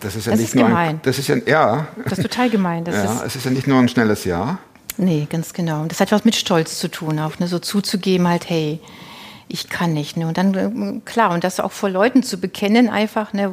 das 0.00 0.16
ist 0.16 0.26
ja 0.26 0.32
Das 0.32 0.40
nicht 0.40 0.48
ist 0.50 0.54
nur 0.56 0.68
gemein. 0.68 0.88
ein, 0.96 1.00
das 1.02 1.18
ist 1.18 1.28
ja, 1.28 1.36
ja, 1.46 1.88
Das 2.04 2.18
ist 2.18 2.22
total 2.22 2.50
gemein. 2.50 2.84
Das 2.84 2.94
ja, 2.94 3.04
ist, 3.14 3.22
es 3.26 3.36
ist 3.36 3.44
ja 3.44 3.50
nicht 3.50 3.66
nur 3.66 3.78
ein 3.78 3.88
schnelles 3.88 4.24
Ja. 4.24 4.58
nee, 4.96 5.26
ganz 5.30 5.52
genau. 5.52 5.84
Das 5.86 6.00
hat 6.00 6.12
was 6.12 6.24
mit 6.24 6.36
Stolz 6.36 6.78
zu 6.78 6.88
tun, 6.88 7.18
auch 7.18 7.38
ne, 7.38 7.48
so 7.48 7.58
zuzugeben, 7.58 8.28
halt, 8.28 8.48
hey, 8.48 8.80
ich 9.48 9.68
kann 9.68 9.92
nicht. 9.94 10.16
Ne? 10.16 10.26
Und 10.28 10.38
dann, 10.38 10.54
äh, 10.54 11.00
klar, 11.04 11.32
und 11.32 11.42
das 11.44 11.58
auch 11.60 11.72
vor 11.72 11.90
Leuten 11.90 12.22
zu 12.22 12.38
bekennen, 12.38 12.88
einfach, 12.88 13.32
ne, 13.32 13.50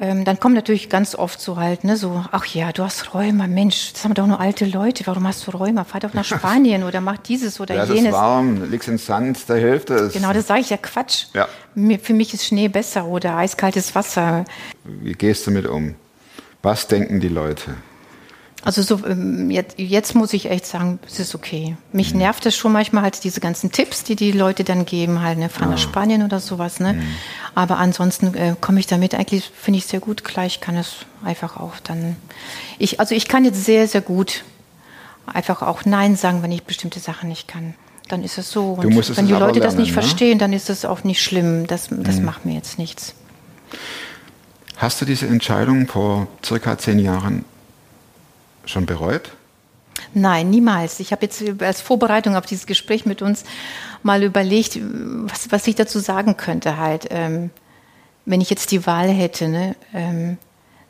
ähm, 0.00 0.24
dann 0.24 0.38
kommt 0.38 0.54
natürlich 0.54 0.88
ganz 0.88 1.14
oft 1.14 1.40
so 1.40 1.56
halt, 1.56 1.84
ne, 1.84 1.96
so, 1.96 2.24
ach 2.30 2.46
ja, 2.46 2.72
du 2.72 2.84
hast 2.84 3.14
Rheuma, 3.14 3.46
Mensch, 3.46 3.92
das 3.92 4.04
haben 4.04 4.14
doch 4.14 4.26
nur 4.26 4.38
alte 4.40 4.64
Leute, 4.64 5.06
warum 5.06 5.26
hast 5.26 5.46
du 5.46 5.50
Rheuma? 5.50 5.84
Fahr 5.84 6.00
doch 6.00 6.14
nach 6.14 6.24
Spanien 6.36 6.84
oder 6.84 7.00
mach 7.00 7.16
dieses 7.18 7.58
oder 7.60 7.74
Ja, 7.74 7.82
es 7.84 7.90
ist 7.90 7.96
jenes. 7.96 8.12
warm, 8.12 8.70
liegst 8.70 8.88
im 8.88 8.98
Sand, 8.98 9.38
da 9.48 9.54
hilft 9.54 9.90
es. 9.90 10.12
Genau, 10.12 10.32
das 10.32 10.46
sage 10.46 10.60
ich 10.60 10.70
ja 10.70 10.76
Quatsch. 10.76 11.26
Ja. 11.34 11.48
Mir, 11.74 11.98
für 11.98 12.14
mich 12.14 12.32
ist 12.34 12.44
Schnee 12.46 12.68
besser 12.68 13.06
oder 13.06 13.36
eiskaltes 13.36 13.94
Wasser. 13.94 14.44
Wie 14.84 15.12
gehst 15.12 15.46
du 15.46 15.50
damit 15.50 15.66
um? 15.66 15.94
Was 16.62 16.86
denken 16.88 17.20
die 17.20 17.28
Leute? 17.28 17.74
Also 18.64 18.82
so, 18.82 19.06
ähm, 19.06 19.50
jetzt, 19.50 19.78
jetzt 19.78 20.14
muss 20.16 20.32
ich 20.32 20.50
echt 20.50 20.66
sagen, 20.66 20.98
es 21.06 21.20
ist 21.20 21.34
okay. 21.34 21.76
Mich 21.92 22.12
Mhm. 22.12 22.18
nervt 22.20 22.44
es 22.44 22.56
schon 22.56 22.72
manchmal 22.72 23.04
halt 23.04 23.22
diese 23.22 23.40
ganzen 23.40 23.70
Tipps, 23.70 24.02
die 24.02 24.16
die 24.16 24.32
Leute 24.32 24.64
dann 24.64 24.84
geben, 24.84 25.22
halt, 25.22 25.38
ne, 25.38 25.48
fahren 25.48 25.70
nach 25.70 25.78
Spanien 25.78 26.22
oder 26.24 26.40
sowas, 26.40 26.80
ne. 26.80 26.94
Mhm. 26.94 27.02
Aber 27.54 27.78
ansonsten 27.78 28.34
äh, 28.34 28.56
komme 28.60 28.80
ich 28.80 28.86
damit 28.88 29.14
eigentlich, 29.14 29.50
finde 29.54 29.78
ich 29.78 29.86
sehr 29.86 30.00
gut 30.00 30.24
klar. 30.24 30.44
Ich 30.44 30.60
kann 30.60 30.76
es 30.76 30.96
einfach 31.24 31.56
auch 31.56 31.74
dann, 31.84 32.16
ich, 32.78 32.98
also 32.98 33.14
ich 33.14 33.28
kann 33.28 33.44
jetzt 33.44 33.64
sehr, 33.64 33.86
sehr 33.86 34.00
gut 34.00 34.44
einfach 35.26 35.62
auch 35.62 35.84
Nein 35.84 36.16
sagen, 36.16 36.42
wenn 36.42 36.50
ich 36.52 36.64
bestimmte 36.64 36.98
Sachen 37.00 37.28
nicht 37.28 37.46
kann. 37.48 37.74
Dann 38.08 38.24
ist 38.24 38.38
es 38.38 38.50
so. 38.50 38.72
Und 38.72 38.84
wenn 39.16 39.26
die 39.26 39.32
Leute 39.34 39.60
das 39.60 39.74
nicht 39.76 39.88
lernen, 39.88 39.96
ne? 39.96 40.02
verstehen, 40.02 40.38
dann 40.38 40.52
ist 40.52 40.70
es 40.70 40.84
auch 40.84 41.04
nicht 41.04 41.22
schlimm. 41.22 41.66
Das, 41.66 41.88
das 41.90 42.16
Mhm. 42.16 42.24
macht 42.24 42.44
mir 42.46 42.54
jetzt 42.54 42.78
nichts. 42.78 43.14
Hast 44.78 45.00
du 45.00 45.04
diese 45.04 45.26
Entscheidung 45.26 45.86
vor 45.86 46.26
circa 46.44 46.78
zehn 46.78 46.98
Jahren 46.98 47.44
schon 48.68 48.86
bereut? 48.86 49.32
Nein, 50.14 50.50
niemals. 50.50 51.00
Ich 51.00 51.12
habe 51.12 51.26
jetzt 51.26 51.42
als 51.60 51.80
Vorbereitung 51.80 52.36
auf 52.36 52.46
dieses 52.46 52.66
Gespräch 52.66 53.04
mit 53.04 53.20
uns 53.20 53.44
mal 54.02 54.22
überlegt, 54.22 54.78
was, 54.80 55.50
was 55.50 55.66
ich 55.66 55.74
dazu 55.74 55.98
sagen 55.98 56.36
könnte 56.36 56.76
halt, 56.76 57.08
ähm, 57.10 57.50
wenn 58.24 58.40
ich 58.40 58.48
jetzt 58.48 58.70
die 58.70 58.86
Wahl 58.86 59.08
hätte. 59.08 59.48
Ne? 59.48 59.74
Ähm, 59.92 60.38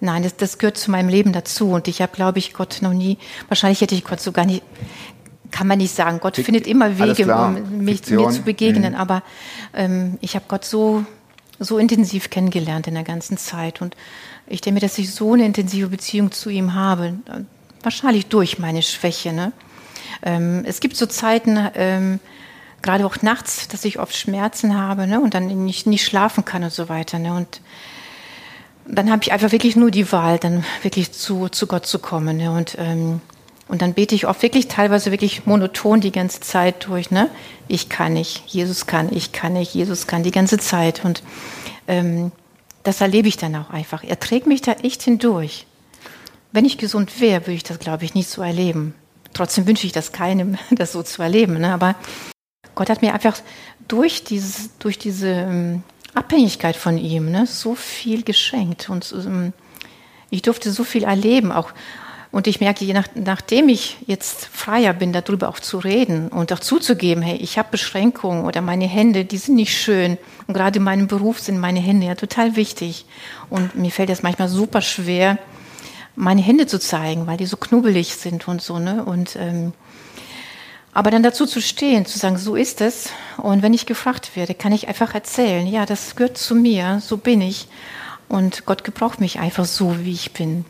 nein, 0.00 0.22
das, 0.22 0.36
das 0.36 0.58
gehört 0.58 0.76
zu 0.76 0.90
meinem 0.90 1.08
Leben 1.08 1.32
dazu. 1.32 1.70
Und 1.70 1.88
ich 1.88 2.02
habe, 2.02 2.12
glaube 2.14 2.38
ich, 2.38 2.52
Gott 2.52 2.78
noch 2.82 2.92
nie, 2.92 3.16
wahrscheinlich 3.48 3.80
hätte 3.80 3.94
ich 3.94 4.04
Gott 4.04 4.20
so 4.20 4.30
gar 4.30 4.44
nicht, 4.44 4.62
kann 5.50 5.66
man 5.66 5.78
nicht 5.78 5.94
sagen. 5.94 6.20
Gott 6.20 6.36
Fikt- 6.36 6.44
findet 6.46 6.66
immer 6.66 6.98
Wege, 6.98 7.24
klar, 7.24 7.48
um 7.48 7.84
mich, 7.84 8.08
mir 8.10 8.28
zu 8.30 8.42
begegnen. 8.42 8.92
Mhm. 8.92 8.98
Aber 8.98 9.22
ähm, 9.72 10.18
ich 10.20 10.34
habe 10.34 10.44
Gott 10.48 10.64
so, 10.64 11.04
so 11.58 11.78
intensiv 11.78 12.28
kennengelernt 12.28 12.86
in 12.86 12.94
der 12.94 13.04
ganzen 13.04 13.38
Zeit. 13.38 13.80
Und 13.80 13.96
ich 14.46 14.60
denke 14.60 14.74
mir, 14.74 14.86
dass 14.86 14.98
ich 14.98 15.12
so 15.14 15.32
eine 15.32 15.46
intensive 15.46 15.88
Beziehung 15.88 16.30
zu 16.30 16.50
ihm 16.50 16.74
habe. 16.74 17.14
Wahrscheinlich 17.82 18.26
durch 18.26 18.58
meine 18.58 18.82
Schwäche. 18.82 19.32
Ne? 19.32 19.52
Ähm, 20.22 20.64
es 20.66 20.80
gibt 20.80 20.96
so 20.96 21.06
Zeiten, 21.06 21.58
ähm, 21.74 22.20
gerade 22.82 23.06
auch 23.06 23.22
nachts, 23.22 23.68
dass 23.68 23.84
ich 23.84 23.98
oft 23.98 24.16
Schmerzen 24.16 24.76
habe 24.76 25.06
ne? 25.06 25.20
und 25.20 25.34
dann 25.34 25.46
nicht, 25.64 25.86
nicht 25.86 26.04
schlafen 26.04 26.44
kann 26.44 26.64
und 26.64 26.72
so 26.72 26.88
weiter. 26.88 27.18
Ne? 27.18 27.34
Und 27.34 27.60
dann 28.86 29.10
habe 29.10 29.22
ich 29.22 29.32
einfach 29.32 29.52
wirklich 29.52 29.76
nur 29.76 29.90
die 29.90 30.10
Wahl, 30.12 30.38
dann 30.38 30.64
wirklich 30.82 31.12
zu, 31.12 31.48
zu 31.48 31.66
Gott 31.66 31.86
zu 31.86 31.98
kommen. 31.98 32.36
Ne? 32.36 32.50
Und, 32.50 32.76
ähm, 32.78 33.20
und 33.68 33.82
dann 33.82 33.94
bete 33.94 34.14
ich 34.14 34.26
oft 34.26 34.42
wirklich 34.42 34.68
teilweise 34.68 35.10
wirklich 35.10 35.46
monoton 35.46 36.00
die 36.00 36.12
ganze 36.12 36.40
Zeit 36.40 36.86
durch. 36.86 37.10
Ne? 37.10 37.28
Ich 37.68 37.88
kann 37.88 38.14
nicht, 38.14 38.44
Jesus 38.46 38.86
kann, 38.86 39.14
ich 39.14 39.32
kann 39.32 39.52
nicht, 39.52 39.74
Jesus 39.74 40.06
kann 40.06 40.22
die 40.22 40.30
ganze 40.30 40.58
Zeit. 40.58 41.04
Und 41.04 41.22
ähm, 41.86 42.32
das 42.82 43.00
erlebe 43.00 43.28
ich 43.28 43.36
dann 43.36 43.54
auch 43.56 43.70
einfach. 43.70 44.02
Er 44.04 44.18
trägt 44.18 44.46
mich 44.46 44.62
da 44.62 44.72
echt 44.72 45.02
hindurch. 45.02 45.66
Wenn 46.52 46.64
ich 46.64 46.78
gesund 46.78 47.20
wäre, 47.20 47.42
würde 47.42 47.52
ich 47.52 47.62
das, 47.62 47.78
glaube 47.78 48.04
ich, 48.04 48.14
nicht 48.14 48.28
so 48.28 48.42
erleben. 48.42 48.94
Trotzdem 49.34 49.66
wünsche 49.66 49.86
ich 49.86 49.92
das 49.92 50.12
keinem, 50.12 50.58
das 50.70 50.92
so 50.92 51.02
zu 51.02 51.22
erleben. 51.22 51.58
Ne? 51.58 51.72
Aber 51.72 51.94
Gott 52.74 52.90
hat 52.90 53.02
mir 53.02 53.14
einfach 53.14 53.36
durch, 53.86 54.24
dieses, 54.24 54.76
durch 54.78 54.98
diese 54.98 55.28
ähm, 55.28 55.82
Abhängigkeit 56.14 56.76
von 56.76 56.98
ihm 56.98 57.30
ne, 57.30 57.46
so 57.46 57.74
viel 57.74 58.22
geschenkt. 58.22 58.88
Und 58.88 59.12
ähm, 59.12 59.52
ich 60.30 60.42
durfte 60.42 60.70
so 60.70 60.84
viel 60.84 61.04
erleben. 61.04 61.52
Auch, 61.52 61.72
und 62.30 62.46
ich 62.46 62.60
merke, 62.60 62.84
je 62.84 62.92
nach, 62.92 63.08
nachdem 63.14 63.68
ich 63.68 63.96
jetzt 64.06 64.46
freier 64.46 64.92
bin, 64.92 65.12
darüber 65.12 65.48
auch 65.48 65.60
zu 65.60 65.78
reden 65.78 66.28
und 66.28 66.52
auch 66.52 66.58
zuzugeben, 66.58 67.22
hey, 67.22 67.36
ich 67.36 67.58
habe 67.58 67.68
Beschränkungen 67.70 68.44
oder 68.44 68.60
meine 68.60 68.86
Hände, 68.86 69.24
die 69.24 69.38
sind 69.38 69.56
nicht 69.56 69.76
schön. 69.76 70.18
Und 70.46 70.54
gerade 70.54 70.78
in 70.78 70.84
meinem 70.84 71.06
Beruf 71.06 71.40
sind 71.40 71.58
meine 71.58 71.80
Hände 71.80 72.06
ja 72.06 72.14
total 72.14 72.56
wichtig. 72.56 73.06
Und 73.48 73.74
mir 73.76 73.90
fällt 73.90 74.10
es 74.10 74.22
manchmal 74.22 74.48
super 74.48 74.82
schwer, 74.82 75.38
meine 76.18 76.42
Hände 76.42 76.66
zu 76.66 76.80
zeigen, 76.80 77.28
weil 77.28 77.36
die 77.36 77.46
so 77.46 77.56
knubbelig 77.56 78.16
sind 78.16 78.48
und 78.48 78.60
so. 78.60 78.80
Ne? 78.80 79.04
Und, 79.04 79.36
ähm, 79.36 79.72
aber 80.92 81.12
dann 81.12 81.22
dazu 81.22 81.46
zu 81.46 81.60
stehen, 81.62 82.06
zu 82.06 82.18
sagen, 82.18 82.36
so 82.38 82.56
ist 82.56 82.80
es. 82.80 83.10
Und 83.36 83.62
wenn 83.62 83.72
ich 83.72 83.86
gefragt 83.86 84.34
werde, 84.34 84.54
kann 84.54 84.72
ich 84.72 84.88
einfach 84.88 85.14
erzählen, 85.14 85.66
ja, 85.66 85.86
das 85.86 86.16
gehört 86.16 86.36
zu 86.36 86.56
mir, 86.56 87.00
so 87.00 87.18
bin 87.18 87.40
ich. 87.40 87.68
Und 88.28 88.66
Gott 88.66 88.82
gebraucht 88.82 89.20
mich 89.20 89.38
einfach 89.38 89.64
so, 89.64 90.00
wie 90.00 90.12
ich 90.12 90.32
bin, 90.32 90.64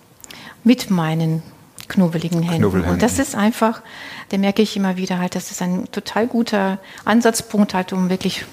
mit 0.64 0.90
meinen 0.90 1.42
knubbeligen 1.88 2.42
Händen. 2.42 2.60
Knubbelhänden. 2.60 2.92
Und 2.92 3.02
das 3.02 3.18
ist 3.18 3.34
einfach, 3.34 3.80
da 4.28 4.36
merke 4.36 4.60
ich 4.60 4.76
immer 4.76 4.98
wieder 4.98 5.18
halt, 5.18 5.34
das 5.34 5.50
ist 5.50 5.62
ein 5.62 5.90
total 5.90 6.26
guter 6.26 6.78
Ansatzpunkt 7.06 7.72
halt, 7.72 7.94
um 7.94 8.10
wirklich 8.10 8.44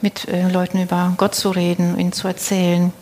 mit 0.00 0.28
äh, 0.28 0.48
Leuten 0.48 0.80
über 0.80 1.12
Gott 1.16 1.34
zu 1.34 1.50
reden, 1.50 1.98
ihnen 1.98 2.12
zu 2.12 2.28
erzählen 2.28 2.92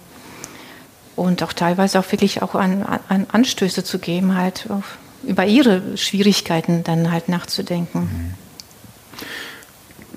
und 1.17 1.43
auch 1.43 1.53
teilweise 1.53 1.99
auch 1.99 2.11
wirklich 2.13 2.43
auch 2.43 2.55
an, 2.55 2.83
an 3.09 3.27
Anstöße 3.31 3.85
zu 3.85 3.99
geben, 3.99 4.37
halt 4.37 4.67
auf, 4.71 4.99
über 5.23 5.47
ihre 5.47 5.97
Schwierigkeiten 5.97 6.85
dann 6.85 7.11
halt 7.11 7.29
nachzudenken. 7.29 8.35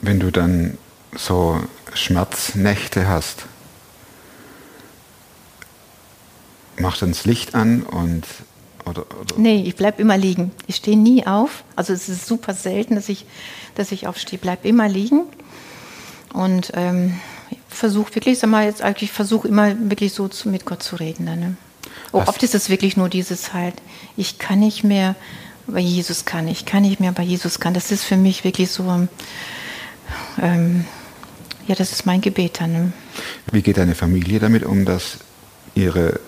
Wenn 0.02 0.20
du 0.20 0.32
dann 0.32 0.78
so 1.16 1.62
Schmerznächte 1.94 3.08
hast, 3.08 3.46
machst 6.80 7.02
du 7.02 7.06
dann 7.06 7.14
das 7.14 7.26
Licht 7.26 7.56
an 7.56 7.84
und 7.84 8.26
oder, 8.86 9.02
oder 9.20 9.36
Nee, 9.38 9.64
ich 9.64 9.76
bleib 9.76 10.00
immer 10.00 10.18
liegen. 10.18 10.52
Ich 10.66 10.78
stehe 10.78 10.98
nie 10.98 11.28
auf. 11.28 11.64
Also 11.76 11.94
es 11.94 12.08
ist 12.08 12.26
super 12.26 12.54
selten, 12.54 12.96
dass 12.96 13.10
ich, 13.10 13.26
dass 13.76 13.92
ich 13.92 14.08
aufstehe. 14.08 14.40
Bleib 14.40 14.64
immer 14.64 14.88
liegen 14.88 15.24
und 16.34 16.72
ähm, 16.76 17.20
versuche 17.70 18.16
wirklich, 18.16 18.40
sag 18.40 18.50
mal 18.50 18.66
jetzt 18.66 18.82
eigentlich 18.82 19.12
versuche 19.12 19.48
immer 19.48 19.76
wirklich 19.90 20.14
so 20.14 20.28
zu, 20.28 20.50
mit 20.50 20.66
Gott 20.66 20.84
zu 20.84 20.96
reden. 20.96 21.26
Dann, 21.26 21.40
ne? 21.40 21.58
oh, 22.12 22.24
oft 22.26 22.42
ist 22.44 22.56
es 22.56 22.70
wirklich 22.70 22.98
nur 22.98 23.10
dieses 23.10 23.54
halt, 23.54 23.76
ich 24.16 24.40
kann 24.40 24.60
nicht 24.60 24.84
mehr, 24.84 25.16
aber 25.68 25.80
Jesus 25.80 26.26
kann. 26.26 26.48
Ich 26.48 26.66
kann 26.66 26.84
nicht 26.84 27.00
mehr, 27.00 27.10
aber 27.10 27.24
Jesus 27.24 27.60
kann. 27.60 27.74
Das 27.74 27.92
ist 27.92 28.04
für 28.04 28.18
mich 28.18 28.44
wirklich 28.44 28.72
so, 28.72 29.08
ähm, 30.42 30.86
ja, 31.68 31.76
das 31.76 31.92
ist 31.92 32.06
mein 32.06 32.22
Gebet 32.22 32.62
dann. 32.62 32.72
Ne? 32.72 32.94
Wie 33.52 33.62
geht 33.62 33.78
deine 33.78 33.96
Familie 33.96 34.40
damit 34.40 34.64
um, 34.64 34.86
dass 34.86 35.18
ihre 35.76 36.20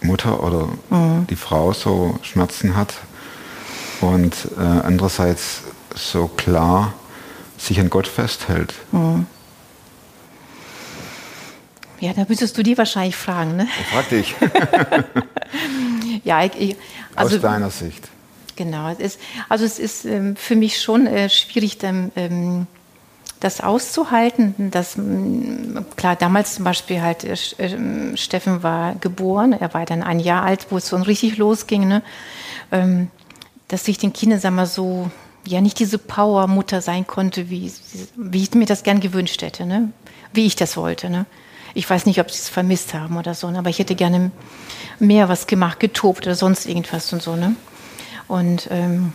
Mutter 0.00 0.42
oder 0.42 0.68
Mhm. 0.90 1.26
die 1.28 1.36
Frau 1.36 1.72
so 1.72 2.18
Schmerzen 2.22 2.74
hat 2.74 2.94
und 4.00 4.34
äh, 4.58 4.60
andererseits 4.60 5.62
so 5.94 6.26
klar 6.26 6.94
sich 7.58 7.78
an 7.78 7.90
Gott 7.90 8.08
festhält? 8.08 8.74
Mhm. 8.90 9.26
Ja, 12.02 12.12
da 12.12 12.24
müsstest 12.28 12.58
du 12.58 12.64
die 12.64 12.76
wahrscheinlich 12.76 13.14
fragen, 13.14 13.54
ne? 13.54 13.68
Ich 13.80 13.86
frag 13.86 14.08
dich, 14.08 14.34
Ja, 16.24 16.44
ich, 16.44 16.50
ich, 16.58 16.76
also, 17.14 17.36
aus 17.36 17.42
deiner 17.42 17.70
Sicht. 17.70 18.08
Genau, 18.56 18.90
es 18.90 18.98
ist, 18.98 19.20
also 19.48 19.64
es 19.64 19.78
ist 19.78 20.04
ähm, 20.04 20.34
für 20.34 20.56
mich 20.56 20.80
schon 20.80 21.06
äh, 21.06 21.30
schwierig, 21.30 21.78
dann, 21.78 22.10
ähm, 22.16 22.66
das 23.38 23.60
auszuhalten, 23.60 24.72
das, 24.72 24.96
mm, 24.96 25.78
klar, 25.94 26.16
damals 26.16 26.56
zum 26.56 26.64
Beispiel 26.64 27.00
halt, 27.00 27.22
äh, 27.22 27.36
äh, 27.58 28.16
Steffen 28.16 28.64
war 28.64 28.96
geboren, 28.96 29.52
er 29.52 29.72
war 29.72 29.86
dann 29.86 30.02
ein 30.02 30.18
Jahr 30.18 30.42
alt, 30.42 30.66
wo 30.70 30.78
es 30.78 30.88
so 30.88 30.96
richtig 30.96 31.36
losging, 31.36 31.86
ne? 31.86 32.02
Ähm, 32.72 33.10
dass 33.68 33.86
ich 33.86 33.98
den 33.98 34.12
Kindern, 34.12 34.40
sag 34.40 34.52
mal, 34.52 34.66
so, 34.66 35.08
ja, 35.46 35.60
nicht 35.60 35.78
diese 35.78 35.98
Power-Mutter 35.98 36.80
sein 36.80 37.06
konnte, 37.06 37.48
wie, 37.48 37.72
wie 38.16 38.42
ich 38.42 38.54
mir 38.54 38.66
das 38.66 38.82
gern 38.82 38.98
gewünscht 38.98 39.40
hätte, 39.40 39.66
ne? 39.66 39.92
Wie 40.32 40.46
ich 40.46 40.56
das 40.56 40.76
wollte, 40.76 41.08
ne? 41.08 41.26
Ich 41.74 41.88
weiß 41.88 42.06
nicht, 42.06 42.20
ob 42.20 42.30
sie 42.30 42.38
es 42.38 42.48
vermisst 42.48 42.94
haben 42.94 43.16
oder 43.16 43.34
so, 43.34 43.50
ne? 43.50 43.58
aber 43.58 43.70
ich 43.70 43.78
hätte 43.78 43.94
gerne 43.94 44.30
mehr 44.98 45.28
was 45.28 45.46
gemacht, 45.46 45.80
getobt 45.80 46.26
oder 46.26 46.34
sonst 46.34 46.66
irgendwas 46.66 47.12
und 47.12 47.22
so, 47.22 47.36
ne? 47.36 47.56
Und, 48.28 48.68
ähm, 48.70 49.12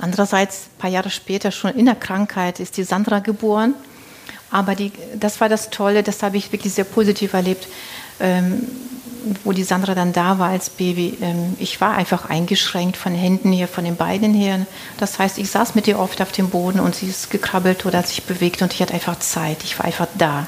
Andererseits, 0.00 0.66
ein 0.66 0.78
paar 0.78 0.90
Jahre 0.90 1.10
später, 1.10 1.50
schon 1.50 1.74
in 1.74 1.86
der 1.86 1.96
Krankheit, 1.96 2.60
ist 2.60 2.76
die 2.76 2.84
Sandra 2.84 3.18
geboren. 3.18 3.74
Aber 4.50 4.74
die, 4.74 4.92
das 5.18 5.40
war 5.40 5.48
das 5.48 5.70
Tolle, 5.70 6.02
das 6.02 6.22
habe 6.22 6.36
ich 6.36 6.52
wirklich 6.52 6.72
sehr 6.72 6.84
positiv 6.84 7.34
erlebt, 7.34 7.68
ähm, 8.20 8.66
wo 9.44 9.52
die 9.52 9.64
Sandra 9.64 9.94
dann 9.94 10.12
da 10.12 10.38
war 10.38 10.50
als 10.50 10.70
Baby. 10.70 11.18
Ähm, 11.20 11.56
ich 11.58 11.80
war 11.80 11.96
einfach 11.96 12.30
eingeschränkt 12.30 12.96
von 12.96 13.12
Händen 13.12 13.52
her, 13.52 13.68
von 13.68 13.84
den 13.84 13.96
Beinen 13.96 14.32
her. 14.32 14.66
Das 14.98 15.18
heißt, 15.18 15.38
ich 15.38 15.50
saß 15.50 15.74
mit 15.74 15.88
ihr 15.88 15.98
oft 15.98 16.22
auf 16.22 16.32
dem 16.32 16.48
Boden 16.48 16.80
und 16.80 16.94
sie 16.94 17.08
ist 17.08 17.30
gekrabbelt 17.30 17.84
oder 17.84 17.98
hat 17.98 18.08
sich 18.08 18.22
bewegt 18.22 18.62
und 18.62 18.72
ich 18.72 18.80
hatte 18.80 18.94
einfach 18.94 19.18
Zeit. 19.18 19.64
Ich 19.64 19.78
war 19.78 19.84
einfach 19.84 20.06
da. 20.16 20.46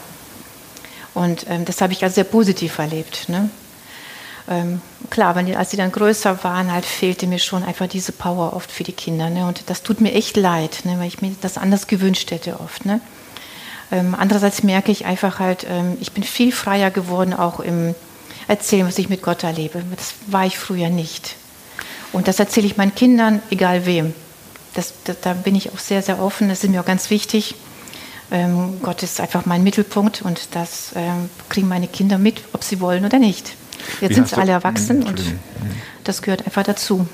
Und 1.14 1.46
ähm, 1.48 1.64
das 1.64 1.80
habe 1.80 1.92
ich 1.92 2.02
als 2.04 2.14
sehr 2.14 2.24
positiv 2.24 2.78
erlebt. 2.78 3.28
Ne? 3.28 3.50
ähm, 4.50 4.82
klar, 5.10 5.36
wenn 5.36 5.46
die, 5.46 5.56
als 5.56 5.70
sie 5.70 5.76
dann 5.76 5.92
größer 5.92 6.42
waren, 6.42 6.72
halt 6.72 6.84
fehlte 6.84 7.26
mir 7.26 7.38
schon 7.38 7.62
einfach 7.62 7.86
diese 7.86 8.12
Power 8.12 8.52
oft 8.54 8.70
für 8.70 8.82
die 8.82 8.92
Kinder. 8.92 9.30
Ne? 9.30 9.46
Und 9.46 9.62
das 9.70 9.82
tut 9.82 10.00
mir 10.00 10.12
echt 10.12 10.36
leid, 10.36 10.80
ne? 10.84 10.98
weil 10.98 11.06
ich 11.06 11.22
mir 11.22 11.34
das 11.40 11.56
anders 11.56 11.86
gewünscht 11.86 12.30
hätte 12.32 12.58
oft. 12.58 12.84
Ne? 12.84 13.00
Ähm, 13.92 14.16
andererseits 14.18 14.64
merke 14.64 14.90
ich 14.90 15.06
einfach 15.06 15.38
halt, 15.38 15.66
ähm, 15.68 15.96
ich 16.00 16.12
bin 16.12 16.24
viel 16.24 16.52
freier 16.52 16.90
geworden, 16.90 17.32
auch 17.32 17.60
im 17.60 17.94
Erzählen, 18.48 18.86
was 18.86 18.98
ich 18.98 19.08
mit 19.08 19.22
Gott 19.22 19.44
erlebe. 19.44 19.84
Das 19.94 20.14
war 20.26 20.44
ich 20.44 20.58
früher 20.58 20.90
nicht. 20.90 21.36
Und 22.12 22.26
das 22.26 22.40
erzähle 22.40 22.66
ich 22.66 22.76
meinen 22.76 22.94
Kindern, 22.94 23.40
egal 23.50 23.86
wem. 23.86 24.14
Das, 24.74 24.94
das, 25.04 25.20
da 25.20 25.34
bin 25.34 25.54
ich 25.54 25.72
auch 25.72 25.78
sehr, 25.78 26.02
sehr 26.02 26.20
offen. 26.20 26.48
Das 26.48 26.64
ist 26.64 26.70
mir 26.70 26.80
auch 26.80 26.86
ganz 26.86 27.10
wichtig. 27.10 27.54
Ähm, 28.30 28.80
Gott 28.82 29.02
ist 29.02 29.20
einfach 29.20 29.46
mein 29.46 29.64
Mittelpunkt 29.64 30.22
und 30.22 30.54
das 30.54 30.92
ähm, 30.94 31.28
kriegen 31.48 31.68
meine 31.68 31.88
Kinder 31.88 32.18
mit, 32.18 32.42
ob 32.52 32.62
sie 32.62 32.80
wollen 32.80 33.04
oder 33.04 33.18
nicht. 33.18 33.56
Jetzt 34.00 34.14
sind 34.14 34.28
sie 34.28 34.36
alle 34.36 34.52
erwachsen 34.52 35.02
und 35.02 35.22
das 36.04 36.22
gehört 36.22 36.44
einfach 36.46 36.62
dazu. 36.62 37.06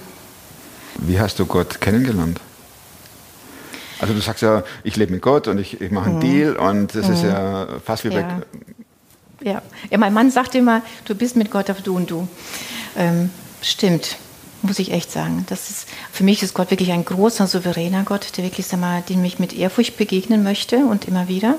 Wie 0.98 1.18
hast 1.20 1.38
du 1.38 1.46
Gott 1.46 1.80
kennengelernt? 1.80 2.40
Also 3.98 4.12
du 4.12 4.20
sagst 4.20 4.42
ja, 4.42 4.62
ich 4.84 4.96
lebe 4.96 5.12
mit 5.12 5.22
Gott 5.22 5.48
und 5.48 5.58
ich, 5.58 5.80
ich 5.80 5.90
mache 5.90 6.06
einen 6.06 6.16
mhm. 6.16 6.20
Deal 6.20 6.56
und 6.56 6.94
das 6.94 7.08
mhm. 7.08 7.14
ist 7.14 7.22
ja 7.22 7.66
fast 7.84 8.04
wie 8.04 8.08
ja. 8.08 8.16
weg. 8.16 8.26
Ja. 9.42 9.62
ja, 9.90 9.98
mein 9.98 10.12
Mann 10.12 10.30
sagt 10.30 10.54
immer, 10.54 10.82
du 11.04 11.14
bist 11.14 11.36
mit 11.36 11.50
Gott 11.50 11.70
auf 11.70 11.82
du 11.82 11.96
und 11.96 12.10
du. 12.10 12.28
Ähm, 12.96 13.30
stimmt, 13.62 14.16
muss 14.66 14.78
ich 14.78 14.92
echt 14.92 15.10
sagen. 15.10 15.44
Das 15.48 15.70
ist, 15.70 15.86
für 16.12 16.24
mich 16.24 16.42
ist 16.42 16.54
Gott 16.54 16.70
wirklich 16.70 16.92
ein 16.92 17.04
großer, 17.04 17.46
souveräner 17.46 18.02
Gott, 18.04 18.36
der 18.36 18.44
wirklich, 18.44 18.66
sag 18.66 18.80
mal, 18.80 19.02
dem 19.02 19.24
ich 19.24 19.38
mit 19.38 19.52
Ehrfurcht 19.52 19.96
begegnen 19.96 20.42
möchte 20.42 20.78
und 20.78 21.06
immer 21.06 21.28
wieder. 21.28 21.56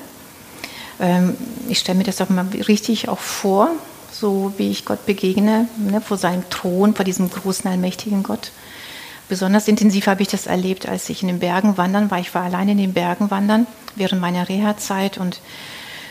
Ähm, 0.99 1.35
ich 1.69 1.79
stelle 1.79 1.97
mir 1.97 2.03
das 2.03 2.21
auch 2.21 2.29
mal 2.29 2.47
richtig 2.67 3.09
auch 3.09 3.19
vor, 3.19 3.69
so 4.11 4.53
wie 4.57 4.69
ich 4.69 4.85
Gott 4.85 5.05
begegne, 5.05 5.67
ne, 5.77 6.01
vor 6.01 6.17
seinem 6.17 6.49
Thron, 6.49 6.95
vor 6.95 7.05
diesem 7.05 7.29
großen, 7.29 7.69
allmächtigen 7.69 8.23
Gott. 8.23 8.51
Besonders 9.29 9.67
intensiv 9.67 10.07
habe 10.07 10.21
ich 10.21 10.29
das 10.29 10.47
erlebt, 10.47 10.87
als 10.87 11.09
ich 11.09 11.21
in 11.21 11.27
den 11.27 11.39
Bergen 11.39 11.77
wandern 11.77 12.09
war. 12.09 12.19
Ich 12.19 12.33
war 12.33 12.43
alleine 12.43 12.71
in 12.71 12.77
den 12.77 12.93
Bergen 12.93 13.29
wandern 13.29 13.67
während 13.95 14.21
meiner 14.21 14.47
Reha-Zeit 14.47 15.17
und 15.17 15.41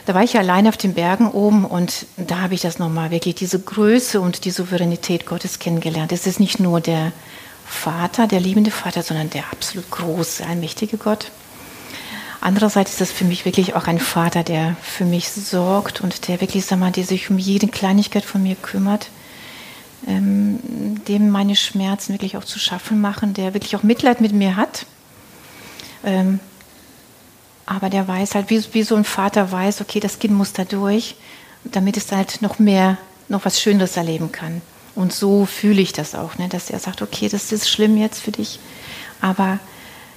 da 0.07 0.14
war 0.14 0.23
ich 0.23 0.38
allein 0.38 0.69
auf 0.69 0.77
den 0.77 0.95
Bergen 0.95 1.29
oben 1.29 1.64
und 1.64 2.07
da 2.16 2.38
habe 2.40 2.55
ich 2.55 2.61
das 2.61 2.79
nochmal 2.79 3.11
wirklich, 3.11 3.35
diese 3.35 3.59
Größe 3.59 4.21
und 4.21 4.45
die 4.45 4.53
Souveränität 4.53 5.27
Gottes 5.27 5.59
kennengelernt. 5.59 6.12
Es 6.12 6.29
ist 6.29 6.38
nicht 6.38 6.61
nur 6.61 6.81
der 6.81 7.12
Vater, 7.66 8.29
der 8.29 8.38
liebende 8.38 8.71
Vater, 8.71 9.03
sondern 9.03 9.31
der 9.31 9.42
absolut 9.51 9.90
große, 9.90 10.47
allmächtige 10.47 10.97
Gott. 10.97 11.33
Andererseits 12.40 12.92
ist 12.92 13.01
das 13.01 13.11
für 13.11 13.25
mich 13.25 13.45
wirklich 13.45 13.75
auch 13.75 13.88
ein 13.88 13.99
Vater, 13.99 14.45
der 14.45 14.77
für 14.81 15.05
mich 15.05 15.29
sorgt 15.29 16.01
und 16.01 16.29
der 16.29 16.40
wirklich, 16.40 16.64
sag 16.64 16.79
mal, 16.79 16.92
der 16.92 17.03
sich 17.03 17.29
um 17.29 17.38
jede 17.38 17.66
Kleinigkeit 17.66 18.25
von 18.25 18.45
mir 18.45 18.55
kümmert, 18.55 19.09
ähm, 20.07 20.61
dem 21.09 21.31
meine 21.31 21.57
Schmerzen 21.57 22.12
wirklich 22.12 22.37
auch 22.37 22.45
zu 22.45 22.61
schaffen 22.61 23.01
machen, 23.01 23.35
der 23.35 23.55
wirklich 23.55 23.75
auch 23.75 23.83
Mitleid 23.83 24.21
mit 24.21 24.33
mir 24.33 24.55
hat. 24.55 24.87
Ähm, 26.05 26.38
aber 27.67 27.91
der 27.91 28.07
weiß 28.07 28.35
halt, 28.35 28.49
wie, 28.51 28.63
wie 28.73 28.83
so 28.83 28.95
ein 28.95 29.05
Vater 29.05 29.51
weiß, 29.51 29.81
okay, 29.81 30.01
das 30.01 30.19
Kind 30.19 30.35
muss 30.35 30.53
da 30.53 30.65
durch, 30.65 31.17
damit 31.65 31.97
es 31.97 32.11
halt 32.13 32.41
noch 32.43 32.59
mehr, 32.59 32.97
noch 33.29 33.45
was 33.45 33.61
Schöneres 33.61 33.97
erleben 33.97 34.33
kann. 34.33 34.63
Und 34.95 35.13
so 35.13 35.45
fühle 35.45 35.83
ich 35.83 35.93
das 35.93 36.15
auch, 36.15 36.39
ne, 36.39 36.49
dass 36.49 36.71
er 36.71 36.79
sagt, 36.79 37.03
okay, 37.03 37.29
das 37.29 37.53
ist 37.53 37.69
schlimm 37.69 37.97
jetzt 37.97 38.21
für 38.21 38.31
dich, 38.31 38.61
aber 39.21 39.59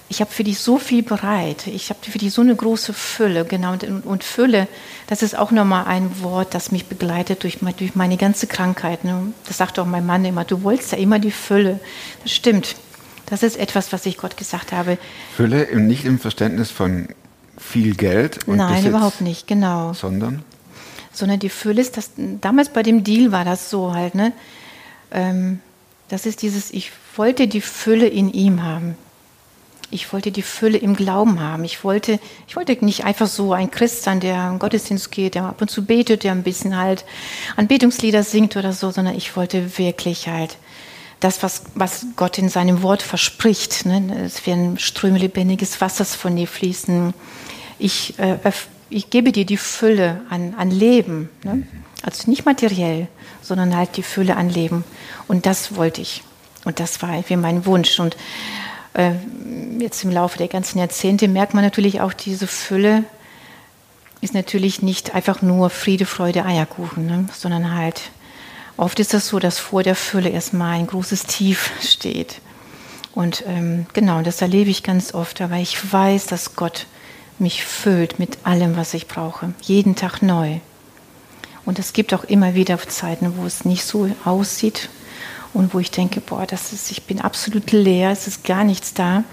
ich 0.10 0.22
habe 0.22 0.32
für 0.32 0.44
dich 0.44 0.60
so 0.60 0.80
viel 0.80 1.04
bereit. 1.04 1.68
Ich 1.68 1.90
habe 1.90 2.00
für 2.02 2.18
dich 2.18 2.34
so 2.34 2.42
eine 2.42 2.56
große 2.56 2.94
Fülle, 2.94 3.46
genau. 3.46 3.74
Und, 3.74 3.84
und, 3.84 4.24
Fülle, 4.24 4.68
das 5.06 5.22
ist 5.22 5.38
auch 5.38 5.52
nochmal 5.52 5.86
ein 5.86 6.22
Wort, 6.24 6.56
das 6.56 6.72
mich 6.72 6.88
begleitet 6.88 7.44
durch, 7.44 7.60
durch 7.78 7.96
meine 7.96 8.18
ganze 8.18 8.48
Krankheit. 8.48 9.04
Ne? 9.04 9.34
Das 9.46 9.58
sagt 9.58 9.78
auch 9.78 9.86
mein 9.86 10.08
Mann 10.08 10.26
immer, 10.26 10.46
du 10.46 10.64
wolltest 10.64 10.94
ja 10.94 10.98
immer 10.98 11.20
die 11.20 11.32
Fülle. 11.32 11.80
Das 12.24 12.32
stimmt. 12.32 12.76
Das 13.28 13.44
ist 13.44 13.58
etwas, 13.58 13.94
was 13.94 14.08
ich 14.08 14.18
Gott 14.18 14.36
gesagt 14.36 14.72
habe. 14.72 14.98
Fülle 15.36 15.68
nicht 15.80 16.06
im 16.06 16.18
Verständnis 16.18 16.72
von 16.72 17.10
viel 17.60 17.95
Geld 17.95 18.48
und 18.48 18.58
Nein, 18.58 18.76
Besitz, 18.76 18.88
überhaupt 18.88 19.22
nicht, 19.22 19.48
genau. 19.48 19.93
Sondern? 19.93 20.43
Sondern 21.12 21.39
die 21.39 21.50
Fülle 21.50 21.82
ist 21.82 21.98
das, 21.98 22.12
damals 22.15 22.69
bei 22.69 22.82
dem 22.82 23.04
Deal 23.04 23.32
war 23.32 23.45
das 23.45 23.69
so 23.69 23.93
halt, 23.93 24.15
ne? 24.15 24.32
Ähm, 25.12 25.60
das 26.08 26.26
ist 26.26 26.41
dieses, 26.41 26.72
ich 26.72 26.91
wollte 27.15 27.48
die 27.48 27.62
Fülle 27.62 28.08
in 28.08 28.32
ihm 28.32 28.63
haben. 28.63 28.95
Ich 29.91 30.13
wollte 30.13 30.32
die 30.32 30.43
Fülle 30.43 30.78
im 30.78 30.95
Glauben 30.95 31.39
haben. 31.39 31.63
Ich 31.63 31.84
wollte, 31.84 32.19
ich 32.48 32.56
wollte 32.56 32.78
nicht 32.86 33.06
einfach 33.06 33.28
so 33.28 33.54
ein 33.54 33.72
Christ 33.72 34.04
sein, 34.04 34.19
der 34.19 34.50
im 34.50 34.60
Gottesdienst 34.60 35.12
geht, 35.12 35.36
der 35.36 35.45
ab 35.45 35.62
und 35.62 35.69
zu 35.69 35.86
betet, 35.86 36.24
der 36.24 36.32
ein 36.32 36.43
bisschen 36.43 36.78
halt 36.78 37.06
Anbetungslieder 37.56 38.24
singt 38.24 38.56
oder 38.56 38.72
so, 38.72 38.91
sondern 38.91 39.15
ich 39.15 39.36
wollte 39.36 39.78
wirklich 39.78 40.28
halt 40.28 40.58
das, 41.19 41.43
was, 41.43 41.63
was 41.75 42.05
Gott 42.15 42.38
in 42.38 42.49
seinem 42.49 42.82
Wort 42.82 43.01
verspricht. 43.01 43.86
Ne? 43.86 44.23
Es 44.25 44.45
werden 44.45 44.79
Ströme 44.79 45.17
lebendiges 45.17 45.82
Wassers 45.82 46.15
von 46.15 46.36
dir 46.36 46.47
fließen. 46.47 47.13
Ich, 47.77 48.17
äh, 48.19 48.38
ich 48.89 49.10
gebe 49.10 49.32
dir 49.32 49.45
die 49.45 49.58
Fülle 49.58 50.21
an, 50.29 50.53
an 50.58 50.71
Leben. 50.71 51.29
Ne? 51.43 51.67
Also 52.03 52.29
nicht 52.29 52.45
materiell, 52.45 53.08
sondern 53.41 53.75
halt 53.75 53.97
die 53.97 54.03
Fülle 54.03 54.38
an 54.38 54.49
Leben. 54.49 54.84
Und 55.27 55.45
das 55.45 55.75
wollte 55.75 56.01
ich. 56.01 56.23
Und 56.65 56.79
das 56.79 57.01
war 57.01 57.12
irgendwie 57.12 57.36
mein 57.36 57.65
Wunsch. 57.65 57.99
Und 57.99 58.15
äh, 58.93 59.12
jetzt 59.79 60.03
im 60.03 60.12
Laufe 60.12 60.38
der 60.38 60.47
ganzen 60.47 60.79
Jahrzehnte 60.79 61.27
merkt 61.27 61.53
man 61.53 61.63
natürlich 61.63 61.99
auch, 62.01 62.13
diese 62.13 62.47
Fülle 62.47 63.03
ist 64.21 64.34
natürlich 64.34 64.82
nicht 64.82 65.15
einfach 65.15 65.41
nur 65.41 65.69
Friede, 65.69 66.05
Freude, 66.05 66.45
Eierkuchen, 66.45 67.05
ne? 67.05 67.29
sondern 67.34 67.73
halt 67.73 68.12
oft 68.80 69.00
ist 69.00 69.13
das 69.13 69.28
so, 69.28 69.39
dass 69.39 69.60
vor 69.60 69.84
der 69.84 69.96
Fülle 69.96 70.30
erstmal 70.30 70.78
ein 70.78 70.88
großes 70.88 71.26
Tief 71.26 71.72
steht. 71.82 72.42
Und 73.13 73.44
ähm, 73.48 73.86
genau, 73.94 74.22
das 74.22 74.42
erlebe 74.42 74.70
ich 74.70 74.84
ganz 74.84 75.13
oft, 75.13 75.42
aber 75.42 75.58
ich 75.58 75.92
weiß, 75.92 76.28
dass 76.28 76.56
Gott 76.56 76.86
mich 77.38 77.63
füllt 77.63 78.20
mit 78.20 78.39
allem, 78.44 78.78
was 78.78 78.94
ich 78.94 79.08
brauche, 79.08 79.54
jeden 79.62 79.96
Tag 79.96 80.22
neu. 80.22 80.60
Und 81.65 81.80
es 81.80 81.94
gibt 81.94 82.13
auch 82.13 82.24
immer 82.24 82.56
wieder 82.56 82.80
Zeiten, 82.88 83.38
wo 83.38 83.46
es 83.46 83.65
nicht 83.65 83.84
so 83.84 84.10
aussieht, 84.26 84.89
und 85.54 85.74
wo 85.74 85.80
ich 85.80 85.92
denke, 85.92 86.22
boah, 86.22 86.46
das 86.46 86.74
ist, 86.74 86.92
ich 86.92 87.04
bin 87.04 87.20
absolut 87.22 87.72
leer, 87.72 88.12
es 88.12 88.28
ist 88.28 88.44
gar 88.44 88.63
nichts 88.63 88.94
da. 88.94 89.24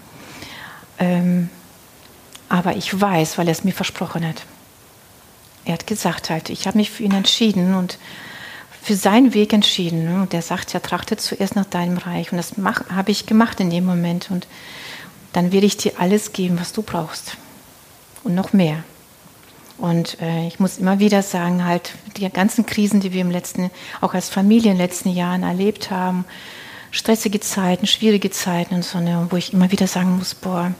Ähm, 0.98 1.50
aber 2.48 2.76
ich 2.76 2.98
weiß, 2.98 3.38
weil 3.38 3.48
er 3.48 3.52
es 3.52 3.64
mir 3.64 3.72
versprochen 3.72 4.26
hat. 4.26 4.44
Er 5.64 5.74
hat 5.74 5.86
gesagt 5.86 6.30
halt, 6.30 6.48
ich 6.48 6.66
habe 6.66 6.78
mich 6.78 6.90
für 6.90 7.02
ihn 7.02 7.12
entschieden 7.12 7.74
und 7.74 7.98
für 8.86 8.94
seinen 8.94 9.34
Weg 9.34 9.52
entschieden. 9.52 10.04
Ne? 10.04 10.22
Und 10.22 10.32
er 10.32 10.42
sagt 10.42 10.72
ja, 10.72 10.78
trachte 10.78 11.16
zuerst 11.16 11.56
nach 11.56 11.64
deinem 11.64 11.98
Reich. 11.98 12.30
Und 12.30 12.38
das 12.38 12.52
habe 12.88 13.10
ich 13.10 13.26
gemacht 13.26 13.58
in 13.58 13.68
dem 13.68 13.84
Moment. 13.84 14.30
Und 14.30 14.46
dann 15.32 15.50
werde 15.50 15.66
ich 15.66 15.76
dir 15.76 15.94
alles 15.98 16.32
geben, 16.32 16.60
was 16.60 16.72
du 16.72 16.82
brauchst. 16.82 17.36
Und 18.22 18.36
noch 18.36 18.52
mehr. 18.52 18.84
Und 19.76 20.20
äh, 20.22 20.46
ich 20.46 20.60
muss 20.60 20.78
immer 20.78 21.00
wieder 21.00 21.22
sagen, 21.22 21.64
halt 21.64 21.94
die 22.16 22.28
ganzen 22.28 22.64
Krisen, 22.64 23.00
die 23.00 23.12
wir 23.12 23.22
im 23.22 23.30
letzten, 23.32 23.72
auch 24.00 24.14
als 24.14 24.28
Familie 24.28 24.70
in 24.70 24.78
den 24.78 24.86
letzten 24.86 25.08
Jahren 25.08 25.42
erlebt 25.42 25.90
haben, 25.90 26.24
stressige 26.92 27.40
Zeiten, 27.40 27.88
schwierige 27.88 28.30
Zeiten 28.30 28.76
und 28.76 28.84
so, 28.84 29.00
ne, 29.00 29.26
wo 29.30 29.36
ich 29.36 29.52
immer 29.52 29.72
wieder 29.72 29.88
sagen 29.88 30.16
muss, 30.16 30.36
boah, 30.36 30.72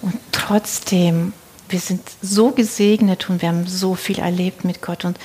und 0.00 0.14
trotzdem, 0.32 1.34
wir 1.68 1.78
sind 1.78 2.00
so 2.22 2.52
gesegnet 2.52 3.28
und 3.28 3.42
wir 3.42 3.50
haben 3.50 3.66
so 3.66 3.94
viel 3.94 4.18
erlebt 4.18 4.64
mit 4.64 4.80
Gott 4.80 5.04
und 5.04 5.18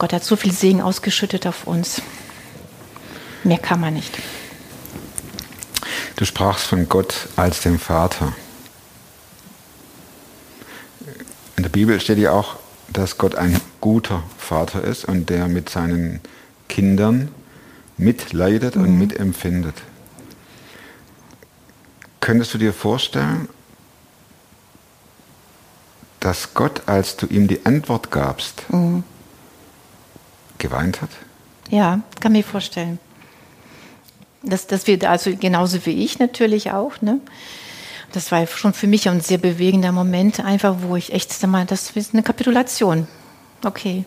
Gott 0.00 0.12
hat 0.12 0.24
so 0.24 0.34
viel 0.34 0.52
Segen 0.52 0.82
ausgeschüttet 0.82 1.46
auf 1.46 1.68
uns. 1.68 2.02
Mehr 3.44 3.58
kann 3.58 3.80
man 3.80 3.94
nicht. 3.94 4.18
Du 6.16 6.24
sprachst 6.24 6.66
von 6.66 6.88
Gott 6.88 7.28
als 7.36 7.60
dem 7.60 7.78
Vater. 7.78 8.32
Bibel 11.70 12.00
steht 12.00 12.18
ja 12.18 12.32
auch, 12.32 12.56
dass 12.92 13.16
Gott 13.16 13.36
ein 13.36 13.60
guter 13.80 14.22
Vater 14.36 14.82
ist 14.82 15.04
und 15.04 15.30
der 15.30 15.46
mit 15.48 15.68
seinen 15.68 16.20
Kindern 16.68 17.28
mitleidet 17.96 18.76
und 18.76 18.98
mitempfindet. 18.98 19.76
Könntest 22.20 22.52
du 22.54 22.58
dir 22.58 22.72
vorstellen, 22.72 23.48
dass 26.18 26.54
Gott, 26.54 26.82
als 26.86 27.16
du 27.16 27.26
ihm 27.26 27.48
die 27.48 27.64
Antwort 27.64 28.10
gabst, 28.10 28.64
geweint 30.60 31.02
hat? 31.02 31.10
Ja, 31.70 32.00
kann 32.20 32.32
mir 32.32 32.44
vorstellen. 32.44 32.98
Das, 34.42 34.66
das 34.66 34.86
wird 34.86 35.04
also 35.04 35.34
genauso 35.36 35.84
wie 35.84 36.04
ich 36.04 36.18
natürlich 36.18 36.70
auch. 36.70 37.02
Ne? 37.02 37.20
Das 38.12 38.32
war 38.32 38.46
schon 38.46 38.72
für 38.72 38.86
mich 38.86 39.08
ein 39.08 39.20
sehr 39.20 39.38
bewegender 39.38 39.92
Moment, 39.92 40.40
einfach, 40.40 40.76
wo 40.80 40.96
ich 40.96 41.12
echt 41.12 41.46
mal, 41.46 41.66
das 41.66 41.90
ist 41.90 42.14
eine 42.14 42.22
Kapitulation. 42.22 43.06
Okay. 43.64 44.04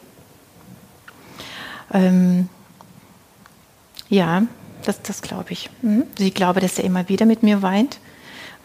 Ähm, 1.94 2.50
ja, 4.10 4.44
das, 4.86 5.02
das 5.02 5.22
glaube 5.22 5.52
ich. 5.52 5.70
Mhm. 5.82 6.04
Ich 6.18 6.34
glaube, 6.34 6.60
dass 6.60 6.78
er 6.78 6.86
immer 6.86 7.08
wieder 7.10 7.26
mit 7.26 7.44
mir 7.44 7.62
weint, 7.62 8.00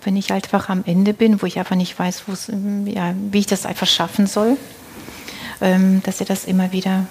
wenn 0.02 0.16
ich 0.16 0.32
einfach 0.32 0.68
am 0.68 0.84
Ende 0.86 1.12
bin, 1.12 1.42
wo 1.42 1.46
ich 1.46 1.58
einfach 1.58 1.76
nicht 1.76 1.98
weiß, 1.98 2.24
ja, 2.86 3.14
wie 3.30 3.38
ich 3.38 3.46
das 3.46 3.66
einfach 3.66 3.86
schaffen 3.86 4.26
soll, 4.26 4.56
ähm, 5.60 6.02
dass 6.04 6.20
er 6.20 6.26
das 6.26 6.44
immer 6.44 6.72
wieder, 6.72 7.06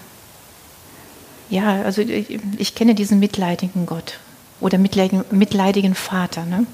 ja, 1.50 1.82
also 1.84 2.02
ich, 2.02 2.40
ich 2.58 2.76
kenne 2.76 2.96
diesen 2.96 3.20
mitleidigen 3.20 3.86
Gott 3.86 4.20
oder 4.60 4.78
mitleidigen, 4.78 5.24
mitleidigen 5.32 5.96
Vater, 5.96 6.46
ne? 6.46 6.66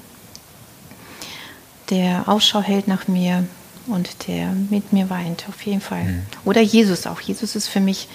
der 1.90 2.28
Ausschau 2.28 2.60
hält 2.62 2.88
nach 2.88 3.08
mir 3.08 3.46
und 3.86 4.28
der 4.28 4.52
mit 4.70 4.92
mir 4.92 5.10
weint, 5.10 5.44
auf 5.48 5.62
jeden 5.62 5.80
Fall. 5.80 6.04
Mhm. 6.04 6.22
Oder 6.44 6.60
Jesus 6.60 7.06
auch. 7.06 7.20
Jesus 7.20 7.54
ist 7.54 7.68
für 7.68 7.80
mich, 7.80 8.08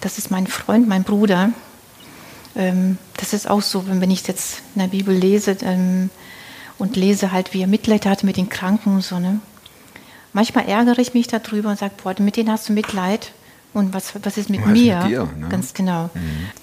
das 0.00 0.18
ist 0.18 0.30
mein 0.30 0.46
Freund, 0.46 0.88
mein 0.88 1.04
Bruder. 1.04 1.50
Ähm, 2.56 2.98
das 3.18 3.32
ist 3.32 3.48
auch 3.48 3.62
so, 3.62 3.84
wenn 3.86 4.10
ich 4.10 4.26
jetzt 4.26 4.62
in 4.74 4.80
der 4.80 4.88
Bibel 4.88 5.14
lese 5.14 5.56
ähm, 5.62 6.10
und 6.78 6.96
lese 6.96 7.32
halt, 7.32 7.52
wie 7.52 7.60
er 7.60 7.66
Mitleid 7.66 8.06
hatte 8.06 8.24
mit 8.24 8.36
den 8.36 8.48
Kranken 8.48 8.94
und 8.94 9.04
so. 9.04 9.18
Ne? 9.18 9.40
Manchmal 10.32 10.66
ärgere 10.66 10.98
ich 10.98 11.12
mich 11.12 11.26
darüber 11.26 11.70
und 11.70 11.78
sage, 11.78 11.94
boah, 12.02 12.14
mit 12.18 12.36
denen 12.36 12.50
hast 12.50 12.68
du 12.68 12.72
Mitleid. 12.72 13.32
Und 13.72 13.94
was, 13.94 14.12
was 14.22 14.36
ist 14.36 14.50
mit 14.50 14.60
Was 14.62 14.68
ist 14.68 14.72
mir? 14.72 14.98
mit 14.98 15.08
dir, 15.08 15.28
ne? 15.38 15.48
Ganz 15.48 15.74
genau. 15.74 16.10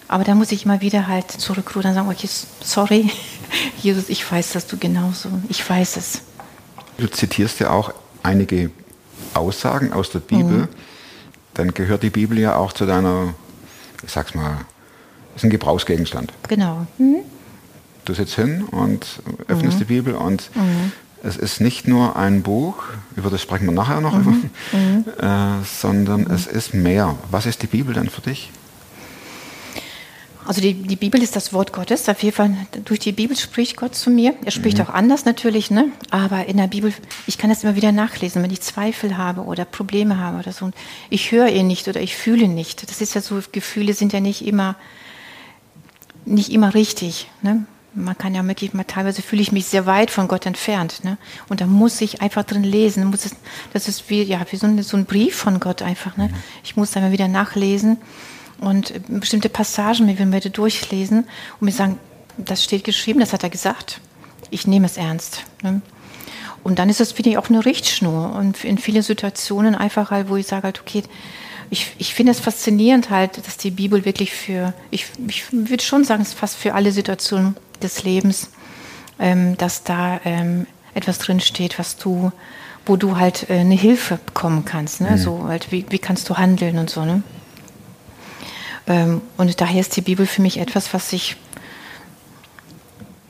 Aber 0.08 0.24
da 0.24 0.36
muss 0.36 0.52
ich 0.52 0.66
immer 0.66 0.82
wieder 0.82 1.08
halt 1.08 1.32
zurückrudern 1.32 1.92
und 1.92 1.96
sagen, 1.96 2.10
okay, 2.10 2.28
sorry, 2.62 3.10
Jesus, 3.82 4.10
ich 4.10 4.30
weiß 4.30 4.52
das 4.54 4.68
du 4.68 4.78
genauso. 4.78 5.30
Ich 5.48 5.68
weiß 5.68 5.98
es. 5.98 6.22
Du 6.98 7.08
zitierst 7.08 7.60
ja 7.60 7.70
auch 7.70 7.94
einige 8.24 8.72
Aussagen 9.34 9.94
aus 9.94 10.10
der 10.10 10.20
Bibel. 10.20 10.58
Mhm. 10.58 10.68
Dann 11.54 11.74
gehört 11.74 12.04
die 12.04 12.10
Bibel 12.10 12.38
ja 12.38 12.56
auch 12.56 12.74
zu 12.74 12.86
deiner, 12.86 13.34
ich 14.04 14.12
sag's 14.12 14.36
mal, 14.36 14.66
ist 15.36 15.44
ein 15.44 15.50
Gebrauchsgegenstand. 15.50 16.34
Genau. 16.50 16.86
Mhm. 16.98 17.20
Du 18.06 18.14
sitzt 18.14 18.36
hin 18.36 18.64
und 18.64 19.06
öffnest 19.48 19.80
die 19.80 19.86
Bibel 19.86 20.16
und 20.16 20.50
es 21.28 21.36
ist 21.36 21.60
nicht 21.60 21.88
nur 21.88 22.16
ein 22.16 22.42
Buch, 22.42 22.84
über 23.16 23.30
das 23.30 23.42
sprechen 23.42 23.66
wir 23.66 23.74
nachher 23.74 24.00
noch, 24.00 24.16
äh, 24.74 25.64
sondern 25.66 26.26
es 26.32 26.48
ist 26.48 26.74
mehr. 26.74 27.16
Was 27.30 27.46
ist 27.46 27.62
die 27.62 27.68
Bibel 27.68 27.94
denn 27.94 28.10
für 28.10 28.22
dich? 28.22 28.50
Also 30.46 30.62
die, 30.62 30.74
die 30.74 30.96
Bibel 30.96 31.22
ist 31.22 31.36
das 31.36 31.52
Wort 31.52 31.74
Gottes. 31.74 32.08
Auf 32.08 32.24
jeden 32.24 32.34
Fall 32.34 32.56
durch 32.86 33.00
die 33.00 33.12
Bibel 33.12 33.36
spricht 33.36 33.76
Gott 33.76 33.96
zu 33.96 34.10
mir. 34.10 34.34
Er 34.46 34.52
spricht 34.52 34.80
auch 34.80 34.88
anders 34.88 35.26
natürlich, 35.26 35.70
ne? 35.70 35.92
Aber 36.10 36.46
in 36.46 36.56
der 36.56 36.68
Bibel, 36.68 36.94
ich 37.26 37.38
kann 37.38 37.50
das 37.50 37.66
immer 37.66 37.76
wieder 37.76 37.92
nachlesen, 37.92 38.42
wenn 38.42 38.52
ich 38.52 38.62
Zweifel 38.62 39.18
habe 39.18 39.42
oder 39.42 39.66
Probleme 39.66 40.18
habe 40.18 40.40
oder 40.40 40.54
so. 40.54 40.64
Und 40.64 40.76
ich 41.10 41.34
höre 41.34 41.50
ihn 41.50 41.68
nicht 41.68 41.90
oder 41.90 42.00
ich 42.00 42.16
fühle 42.16 42.48
nicht. 42.48 42.90
Das 42.90 43.02
ist 43.02 43.14
ja 43.14 43.20
so, 43.20 43.42
Gefühle 43.52 43.94
sind 43.94 44.14
ja 44.14 44.22
nicht 44.22 44.48
immer, 44.48 44.78
nicht 46.24 46.54
immer 46.54 46.74
richtig. 46.74 47.30
Ne? 47.42 47.66
Man 47.98 48.18
kann 48.18 48.36
ja 48.36 48.46
wirklich, 48.46 48.74
mal, 48.74 48.84
teilweise 48.84 49.22
fühle 49.22 49.42
ich 49.42 49.52
mich 49.52 49.66
sehr 49.66 49.86
weit 49.86 50.12
von 50.12 50.28
Gott 50.28 50.46
entfernt. 50.46 51.04
Ne? 51.04 51.18
Und 51.50 51.62
da 51.62 51.66
muss 51.66 52.00
ich 52.02 52.22
einfach 52.22 52.44
drin 52.44 52.64
lesen. 52.64 53.06
Muss 53.06 53.26
es, 53.26 53.36
das 53.74 53.88
ist 53.88 54.10
wie, 54.10 54.22
ja, 54.24 54.40
wie 54.50 54.56
so, 54.56 54.68
ein, 54.68 54.82
so 54.84 54.98
ein 54.98 55.06
Brief 55.06 55.36
von 55.36 55.60
Gott 55.60 55.82
einfach. 55.82 56.16
Ne? 56.16 56.30
Ich 56.64 56.76
muss 56.76 56.92
da 56.92 57.00
immer 57.00 57.12
wieder 57.12 57.28
nachlesen 57.28 57.98
und 58.60 58.94
bestimmte 59.08 59.50
Passagen 59.50 60.06
mir 60.06 60.18
wieder 60.18 60.50
durchlesen 60.50 61.26
und 61.60 61.66
mir 61.66 61.72
sagen, 61.72 62.00
das 62.38 62.64
steht 62.64 62.84
geschrieben, 62.84 63.20
das 63.20 63.34
hat 63.34 63.44
er 63.44 63.50
gesagt. 63.50 64.00
Ich 64.50 64.68
nehme 64.68 64.86
es 64.86 64.98
ernst. 64.98 65.44
Ne? 65.64 65.82
Und 66.64 66.80
dann 66.80 66.90
ist 66.90 67.02
es, 67.02 67.12
finde 67.12 67.32
ich, 67.32 67.38
auch 67.38 67.50
eine 67.50 67.66
Richtschnur. 67.66 68.34
Und 68.36 68.64
in 68.64 68.78
vielen 68.78 69.02
Situationen 69.02 69.76
einfach 69.76 70.12
halt, 70.12 70.30
wo 70.30 70.36
ich 70.36 70.48
sage 70.48 70.64
halt, 70.64 70.82
okay, 70.82 71.04
ich, 71.70 71.94
ich 71.98 72.14
finde 72.14 72.32
es 72.32 72.40
faszinierend 72.40 73.10
halt, 73.10 73.46
dass 73.46 73.58
die 73.58 73.72
Bibel 73.72 74.06
wirklich 74.06 74.34
für, 74.34 74.74
ich, 74.92 75.08
ich 75.28 75.52
würde 75.52 75.84
schon 75.84 76.04
sagen, 76.04 76.22
es 76.22 76.30
ist 76.30 76.40
fast 76.40 76.56
für 76.56 76.74
alle 76.74 76.92
Situationen 76.92 77.56
des 77.82 78.04
Lebens, 78.04 78.50
ähm, 79.20 79.58
dass 79.58 79.84
da 79.84 80.20
ähm, 80.24 80.66
etwas 80.94 81.20
drin 81.20 81.40
steht, 81.40 81.78
was 81.80 81.98
du, 81.98 82.32
wo 82.86 82.96
du 82.96 83.18
halt 83.18 83.50
äh, 83.50 83.60
eine 83.60 83.76
Hilfe 83.76 84.20
bekommen 84.26 84.66
kannst. 84.66 85.02
Ne? 85.02 85.18
So 85.18 85.46
halt, 85.48 85.72
wie, 85.72 85.86
wie 85.90 86.00
kannst 86.00 86.30
du 86.30 86.38
handeln 86.38 86.78
und 86.78 86.90
so, 86.90 87.04
ne? 87.06 87.24
Ähm, 88.88 89.22
und 89.36 89.60
daher 89.60 89.82
ist 89.82 89.98
die 89.98 90.02
Bibel 90.02 90.26
für 90.26 90.42
mich 90.42 90.60
etwas, 90.60 90.94
was 90.94 91.12
ich 91.12 91.36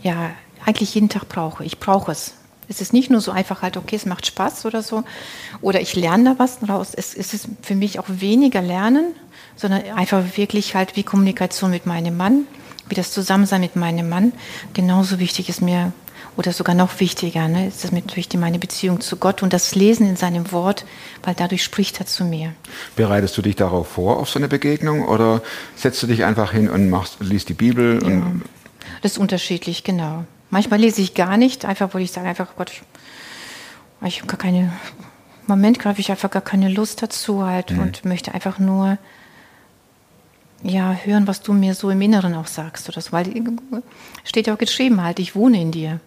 ja 0.04 0.30
eigentlich 0.66 0.94
jeden 0.94 1.10
Tag 1.10 1.28
brauche. 1.28 1.64
Ich 1.64 1.80
brauche 1.80 2.12
es. 2.12 2.34
Es 2.70 2.82
ist 2.82 2.94
nicht 2.94 3.10
nur 3.10 3.22
so 3.22 3.32
einfach 3.32 3.62
halt, 3.62 3.78
okay, 3.78 3.96
es 3.96 4.06
macht 4.06 4.26
Spaß 4.26 4.66
oder 4.66 4.84
so, 4.84 5.04
oder 5.62 5.82
ich 5.82 5.96
lerne 5.96 6.32
da 6.32 6.40
was 6.40 6.60
draus. 6.60 6.94
Es, 6.94 7.16
es 7.16 7.34
ist 7.34 7.48
für 7.62 7.76
mich 7.76 8.00
auch 8.00 8.06
weniger 8.08 8.62
Lernen, 8.62 9.14
sondern 9.56 9.84
einfach 9.96 10.24
wirklich 10.36 10.76
halt 10.76 10.96
wie 10.96 11.04
Kommunikation 11.04 11.72
mit 11.72 11.86
meinem 11.86 12.18
Mann, 12.18 12.46
wie 12.90 12.96
das 12.96 13.12
Zusammensein 13.12 13.62
mit 13.62 13.76
meinem 13.76 14.10
Mann. 14.10 14.34
Genauso 14.74 15.20
wichtig 15.20 15.50
ist 15.50 15.62
mir, 15.62 15.94
oder 16.38 16.54
sogar 16.54 16.76
noch 16.76 17.00
wichtiger, 17.00 17.48
ne, 17.48 17.68
ist 17.68 17.84
das 17.84 17.92
natürlich 17.92 18.32
meine 18.36 18.60
Beziehung 18.60 19.02
zu 19.02 19.18
Gott 19.18 19.42
und 19.42 19.54
das 19.54 19.74
Lesen 19.74 20.08
in 20.08 20.16
seinem 20.16 20.52
Wort, 20.52 20.86
weil 21.24 21.34
dadurch 21.34 21.64
spricht 21.64 22.00
er 22.00 22.06
zu 22.06 22.24
mir. 22.24 22.54
Bereitest 22.96 23.36
du 23.38 23.42
dich 23.42 23.56
darauf 23.56 23.88
vor, 23.88 24.18
auf 24.18 24.30
so 24.30 24.38
eine 24.38 24.48
Begegnung, 24.48 25.08
oder 25.08 25.42
setzt 25.76 26.02
du 26.04 26.08
dich 26.08 26.24
einfach 26.24 26.52
hin 26.52 26.70
und 26.70 26.90
machst, 26.90 27.18
liest 27.22 27.50
die 27.50 27.56
Bibel? 27.56 28.04
Und, 28.04 28.44
Das 29.02 29.14
ist 29.14 29.18
unterschiedlich, 29.18 29.84
genau. 29.84 30.26
Manchmal 30.50 30.80
lese 30.80 31.02
ich 31.02 31.14
gar 31.14 31.38
nicht, 31.38 31.66
einfach 31.66 31.94
weil 31.94 32.02
ich 32.02 32.12
sage, 32.12 32.28
einfach 32.28 32.56
Gott, 32.56 32.72
ich 34.06 34.20
habe 34.20 34.28
gar 34.28 34.38
keine, 34.38 34.60
im 34.60 35.48
Moment 35.48 35.84
habe 35.84 36.00
ich 36.00 36.12
einfach 36.12 36.32
gar 36.32 36.42
keine 36.42 36.70
Lust 36.70 37.02
dazu 37.02 37.46
halt 37.46 37.72
und 37.72 38.06
möchte 38.06 38.34
einfach 38.34 38.60
nur 38.60 38.98
ja, 40.64 40.94
hören, 41.04 41.28
was 41.28 41.42
du 41.42 41.54
mir 41.54 41.76
so 41.76 41.90
im 41.90 42.02
Inneren 42.02 42.34
auch 42.36 42.48
sagst 42.48 42.90
oder 42.90 43.02
so, 43.02 43.12
weil 43.12 43.32
steht 44.24 44.48
ja 44.48 44.54
auch 44.54 44.58
geschrieben 44.58 45.04
halt, 45.04 45.20
ich 45.20 45.36
wohne 45.36 45.62
in 45.62 45.72
dir. 45.72 46.00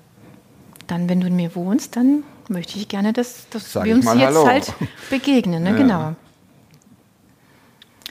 Dann, 0.86 1.08
wenn 1.08 1.20
du 1.20 1.28
in 1.28 1.36
mir 1.36 1.54
wohnst, 1.54 1.94
dann 1.96 2.24
möchte 2.48 2.76
ich 2.76 2.88
gerne, 2.88 3.12
dass, 3.12 3.48
dass 3.50 3.74
wir 3.76 3.84
ich 3.84 3.94
uns 3.94 4.06
jetzt 4.06 4.16
Hallo. 4.16 4.46
halt 4.46 4.74
begegnen, 5.08 5.62
ne? 5.62 5.70
Ja. 5.70 5.76
genau. 5.76 6.16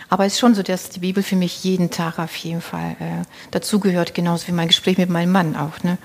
Aber 0.10 0.26
es 0.26 0.34
ist 0.34 0.40
schon 0.40 0.56
so, 0.56 0.64
dass 0.64 0.90
die 0.90 1.00
Bibel 1.00 1.22
für 1.22 1.36
mich 1.36 1.64
jeden 1.64 1.92
Tag 1.92 2.18
auf 2.18 2.36
jeden 2.38 2.62
Fall 2.62 2.96
äh, 3.00 3.26
dazugehört, 3.52 4.16
genauso 4.16 4.48
wie 4.48 4.52
mein 4.52 4.68
Gespräch 4.68 4.98
mit 4.98 5.10
meinem 5.10 5.32
Mann 5.32 5.56
auch. 5.56 5.84
Ne? 5.84 6.00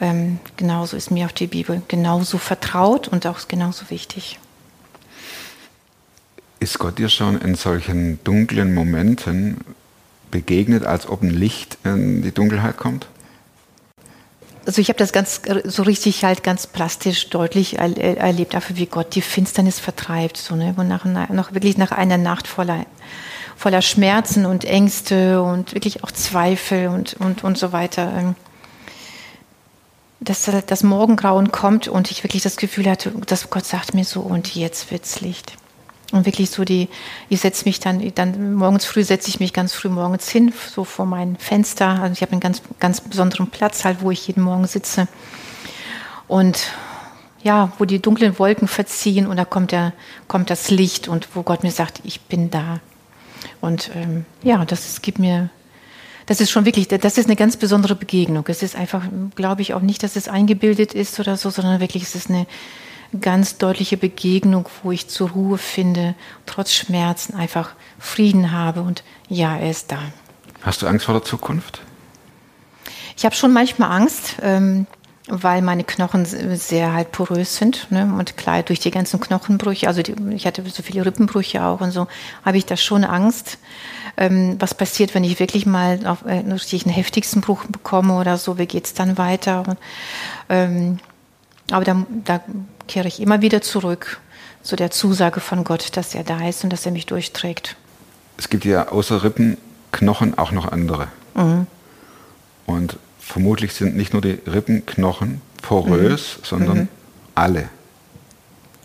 Ähm, 0.00 0.38
genauso 0.56 0.96
ist 0.96 1.10
mir 1.10 1.26
auch 1.26 1.32
die 1.32 1.48
Bibel 1.48 1.82
genauso 1.88 2.38
vertraut 2.38 3.08
und 3.08 3.26
auch 3.26 3.48
genauso 3.48 3.90
wichtig. 3.90 4.38
Ist 6.60 6.78
Gott 6.78 6.98
dir 6.98 7.08
schon 7.08 7.40
in 7.40 7.56
solchen 7.56 8.22
dunklen 8.22 8.72
Momenten 8.72 9.58
begegnet, 10.30 10.84
als 10.84 11.08
ob 11.08 11.22
ein 11.22 11.30
Licht 11.30 11.78
in 11.82 12.22
die 12.22 12.32
Dunkelheit 12.32 12.76
kommt? 12.76 13.08
Also 14.64 14.80
ich 14.80 14.88
habe 14.88 14.98
das 14.98 15.12
ganz 15.12 15.40
äh, 15.44 15.62
so 15.68 15.82
richtig 15.82 16.24
halt 16.24 16.42
ganz 16.42 16.66
plastisch 16.66 17.30
deutlich 17.30 17.78
er, 17.78 17.96
er, 17.96 18.16
erlebt, 18.18 18.54
einfach 18.54 18.76
wie 18.76 18.86
Gott 18.86 19.14
die 19.14 19.22
Finsternis 19.22 19.80
vertreibt, 19.80 20.36
so 20.36 20.54
ne, 20.54 20.74
wo 20.76 20.82
nach, 20.82 21.04
nach 21.04 21.52
wirklich 21.52 21.76
nach 21.78 21.92
einer 21.92 22.18
Nacht 22.18 22.46
voller 22.46 22.86
voller 23.56 23.82
Schmerzen 23.82 24.44
und 24.44 24.64
Ängste 24.64 25.40
und 25.42 25.74
wirklich 25.74 26.02
auch 26.02 26.10
Zweifel 26.10 26.88
und 26.88 27.14
und 27.14 27.44
und 27.44 27.58
so 27.58 27.72
weiter. 27.72 28.12
ähm, 28.16 28.34
Dass 30.20 30.48
äh, 30.48 30.62
das 30.66 30.82
Morgengrauen 30.82 31.52
kommt 31.52 31.88
und 31.88 32.10
ich 32.10 32.24
wirklich 32.24 32.42
das 32.42 32.56
Gefühl 32.56 32.88
hatte, 32.90 33.12
dass 33.26 33.50
Gott 33.50 33.64
sagt 33.64 33.94
mir 33.94 34.04
so 34.04 34.20
und 34.20 34.54
jetzt 34.54 34.90
wird's 34.90 35.20
Licht. 35.20 35.54
Und 36.12 36.26
wirklich 36.26 36.50
so 36.50 36.64
die, 36.64 36.88
ich 37.30 37.40
setze 37.40 37.64
mich 37.64 37.80
dann, 37.80 38.12
dann 38.14 38.54
morgens 38.54 38.84
früh 38.84 39.02
setze 39.02 39.30
ich 39.30 39.40
mich 39.40 39.54
ganz 39.54 39.72
früh 39.72 39.88
morgens 39.88 40.28
hin, 40.28 40.52
so 40.70 40.84
vor 40.84 41.06
mein 41.06 41.36
Fenster. 41.36 41.88
Also 42.02 42.12
ich 42.12 42.20
habe 42.20 42.32
einen 42.32 42.40
ganz, 42.40 42.62
ganz 42.78 43.00
besonderen 43.00 43.48
Platz 43.48 43.84
halt, 43.84 44.02
wo 44.02 44.10
ich 44.10 44.28
jeden 44.28 44.42
Morgen 44.42 44.66
sitze. 44.66 45.08
Und 46.28 46.66
ja, 47.42 47.72
wo 47.78 47.86
die 47.86 48.00
dunklen 48.00 48.38
Wolken 48.38 48.68
verziehen 48.68 49.26
und 49.26 49.36
da 49.36 49.44
kommt, 49.44 49.72
der, 49.72 49.94
kommt 50.28 50.50
das 50.50 50.70
Licht 50.70 51.08
und 51.08 51.34
wo 51.34 51.42
Gott 51.42 51.62
mir 51.62 51.72
sagt, 51.72 52.00
ich 52.04 52.20
bin 52.20 52.50
da. 52.50 52.80
Und 53.60 53.90
ähm, 53.94 54.24
ja, 54.42 54.64
das 54.64 54.86
ist, 54.86 55.02
gibt 55.02 55.18
mir, 55.18 55.48
das 56.26 56.40
ist 56.40 56.50
schon 56.50 56.64
wirklich, 56.64 56.88
das 56.88 57.18
ist 57.18 57.26
eine 57.26 57.36
ganz 57.36 57.56
besondere 57.56 57.96
Begegnung. 57.96 58.44
Es 58.48 58.62
ist 58.62 58.76
einfach, 58.76 59.02
glaube 59.34 59.62
ich, 59.62 59.74
auch 59.74 59.80
nicht, 59.80 60.02
dass 60.02 60.14
es 60.14 60.28
eingebildet 60.28 60.94
ist 60.94 61.18
oder 61.18 61.36
so, 61.36 61.50
sondern 61.50 61.80
wirklich, 61.80 62.02
es 62.02 62.14
ist 62.14 62.28
eine, 62.30 62.46
ganz 63.20 63.58
deutliche 63.58 63.96
Begegnung, 63.96 64.68
wo 64.82 64.92
ich 64.92 65.08
zur 65.08 65.30
Ruhe 65.30 65.58
finde, 65.58 66.14
trotz 66.46 66.72
Schmerzen 66.72 67.34
einfach 67.34 67.72
Frieden 67.98 68.52
habe 68.52 68.82
und 68.82 69.04
ja, 69.28 69.56
er 69.56 69.70
ist 69.70 69.92
da. 69.92 69.98
Hast 70.62 70.82
du 70.82 70.86
Angst 70.86 71.06
vor 71.06 71.14
der 71.14 71.24
Zukunft? 71.24 71.80
Ich 73.16 73.24
habe 73.24 73.34
schon 73.34 73.52
manchmal 73.52 73.90
Angst, 73.92 74.36
ähm, 74.42 74.86
weil 75.28 75.62
meine 75.62 75.84
Knochen 75.84 76.24
sehr 76.24 76.92
halt 76.92 77.12
porös 77.12 77.56
sind 77.56 77.90
ne? 77.90 78.12
und 78.18 78.36
klar 78.36 78.62
durch 78.62 78.80
die 78.80 78.90
ganzen 78.90 79.20
Knochenbrüche, 79.20 79.86
also 79.86 80.02
die, 80.02 80.14
ich 80.30 80.46
hatte 80.46 80.64
so 80.68 80.82
viele 80.82 81.06
Rippenbrüche 81.06 81.62
auch 81.62 81.80
und 81.80 81.92
so, 81.92 82.08
habe 82.44 82.58
ich 82.58 82.66
da 82.66 82.76
schon 82.76 83.04
Angst. 83.04 83.58
Ähm, 84.16 84.56
was 84.58 84.74
passiert, 84.74 85.14
wenn 85.14 85.24
ich 85.24 85.40
wirklich 85.40 85.64
mal 85.64 86.06
auf, 86.06 86.24
äh, 86.26 86.40
richtig 86.40 86.84
einen 86.84 86.94
heftigsten 86.94 87.40
Bruch 87.40 87.64
bekomme 87.64 88.18
oder 88.18 88.36
so? 88.36 88.58
Wie 88.58 88.66
geht 88.66 88.84
es 88.84 88.94
dann 88.94 89.16
weiter? 89.16 89.64
Und, 89.66 89.78
ähm, 90.48 90.98
aber 91.72 91.84
da, 91.84 92.06
da 92.24 92.40
kehre 92.88 93.08
ich 93.08 93.20
immer 93.20 93.40
wieder 93.42 93.62
zurück 93.62 94.20
zu 94.62 94.76
der 94.76 94.90
Zusage 94.90 95.40
von 95.40 95.64
Gott, 95.64 95.96
dass 95.96 96.14
er 96.14 96.24
da 96.24 96.48
ist 96.48 96.62
und 96.64 96.72
dass 96.72 96.86
er 96.86 96.92
mich 96.92 97.06
durchträgt. 97.06 97.76
Es 98.36 98.48
gibt 98.48 98.64
ja 98.64 98.88
außer 98.88 99.22
Rippenknochen 99.24 100.38
auch 100.38 100.52
noch 100.52 100.70
andere. 100.70 101.08
Mhm. 101.34 101.66
Und 102.66 102.96
vermutlich 103.18 103.74
sind 103.74 103.96
nicht 103.96 104.12
nur 104.12 104.22
die 104.22 104.38
Rippenknochen 104.46 105.40
porös, 105.62 106.38
Mhm. 106.38 106.44
sondern 106.44 106.78
Mhm. 106.78 106.88
alle. 107.34 107.68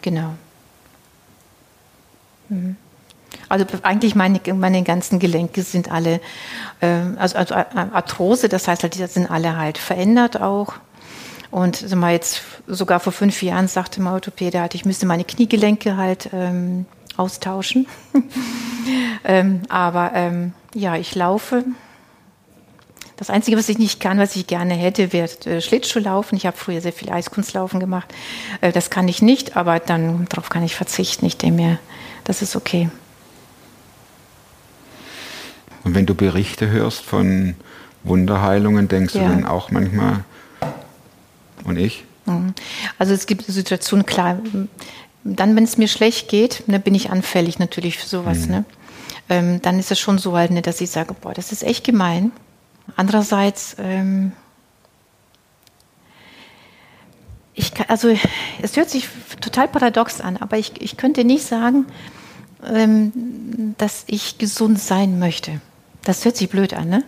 Genau. 0.01 0.33
Mhm. 2.49 2.75
Also 3.49 3.65
eigentlich 3.83 4.15
meine, 4.15 4.39
meine 4.55 4.83
ganzen 4.83 5.19
Gelenke 5.19 5.61
sind 5.63 5.91
alle, 5.91 6.19
ähm, 6.81 7.17
also, 7.19 7.37
also 7.37 7.55
Arthrose, 7.55 8.49
das 8.49 8.67
heißt 8.67 8.83
halt, 8.83 8.95
die 8.95 9.05
sind 9.05 9.29
alle 9.29 9.57
halt 9.57 9.77
verändert 9.77 10.41
auch. 10.41 10.73
Und 11.49 11.77
sag 11.77 11.97
mal, 11.97 12.11
jetzt 12.13 12.41
sogar 12.67 12.99
vor 12.99 13.13
fünf 13.13 13.41
Jahren 13.41 13.67
sagte 13.67 14.01
mein 14.01 14.13
Orthopäde 14.13 14.59
halt, 14.59 14.75
ich 14.75 14.85
müsste 14.85 15.05
meine 15.05 15.23
Kniegelenke 15.23 15.95
halt 15.97 16.29
ähm, 16.33 16.85
austauschen. 17.15 17.87
ähm, 19.23 19.61
aber 19.69 20.11
ähm, 20.13 20.53
ja, 20.73 20.95
ich 20.95 21.15
laufe. 21.15 21.63
Das 23.15 23.31
Einzige, 23.31 23.57
was 23.57 23.67
ich 23.67 23.79
nicht 23.79 23.99
kann, 23.99 24.19
was 24.19 24.35
ich 24.35 24.45
gerne 24.45 24.75
hätte, 24.75 25.11
wäre 25.11 25.29
äh, 25.45 25.61
Schlittschuhlaufen. 25.61 26.37
Ich 26.37 26.45
habe 26.45 26.55
früher 26.55 26.81
sehr 26.81 26.93
viel 26.93 27.09
Eiskunstlaufen 27.09 27.79
gemacht. 27.79 28.13
Äh, 28.61 28.71
das 28.71 28.89
kann 28.89 29.07
ich 29.07 29.21
nicht, 29.21 29.57
aber 29.57 29.79
dann 29.79 30.27
darauf 30.29 30.49
kann 30.49 30.63
ich 30.63 30.75
verzichten. 30.75 31.25
Ich 31.25 31.37
denke 31.37 31.61
mir, 31.61 31.79
das 32.25 32.41
ist 32.41 32.55
okay. 32.55 32.89
Und 35.83 35.95
wenn 35.95 36.05
du 36.05 36.13
Berichte 36.13 36.69
hörst 36.69 37.05
von 37.05 37.55
Wunderheilungen, 38.03 38.87
denkst 38.87 39.15
Ja. 39.15 39.23
du 39.23 39.29
dann 39.29 39.45
auch 39.45 39.71
manchmal, 39.71 40.25
und 41.67 41.77
ich? 41.77 42.03
Also 42.97 43.13
es 43.13 43.25
gibt 43.25 43.45
Situationen, 43.45 44.05
klar, 44.05 44.39
dann, 45.23 45.55
wenn 45.55 45.63
es 45.63 45.77
mir 45.77 45.87
schlecht 45.87 46.29
geht, 46.29 46.67
ne, 46.67 46.79
bin 46.79 46.95
ich 46.95 47.09
anfällig 47.09 47.59
natürlich 47.59 47.97
für 47.97 48.07
sowas. 48.07 48.45
Mhm. 48.45 48.51
Ne? 48.51 48.65
Ähm, 49.29 49.61
dann 49.61 49.79
ist 49.79 49.91
es 49.91 49.99
schon 49.99 50.17
so 50.17 50.35
halt, 50.35 50.51
ne, 50.51 50.61
dass 50.61 50.81
ich 50.81 50.89
sage, 50.89 51.13
boah, 51.13 51.33
das 51.33 51.51
ist 51.51 51.63
echt 51.63 51.83
gemein. 51.83 52.31
Andererseits, 52.95 53.75
ähm, 53.79 54.31
ich 57.53 57.73
kann, 57.73 57.87
also 57.89 58.15
es 58.61 58.77
hört 58.77 58.89
sich 58.89 59.09
total 59.41 59.67
paradox 59.67 60.21
an, 60.21 60.37
aber 60.37 60.57
ich, 60.57 60.81
ich 60.81 60.95
könnte 60.95 61.23
nicht 61.23 61.43
sagen, 61.45 61.85
ähm, 62.65 63.75
dass 63.77 64.05
ich 64.07 64.37
gesund 64.37 64.79
sein 64.79 65.19
möchte. 65.19 65.59
Das 66.03 66.23
hört 66.23 66.37
sich 66.37 66.49
blöd 66.49 66.73
an, 66.73 66.89
ne? 66.89 67.03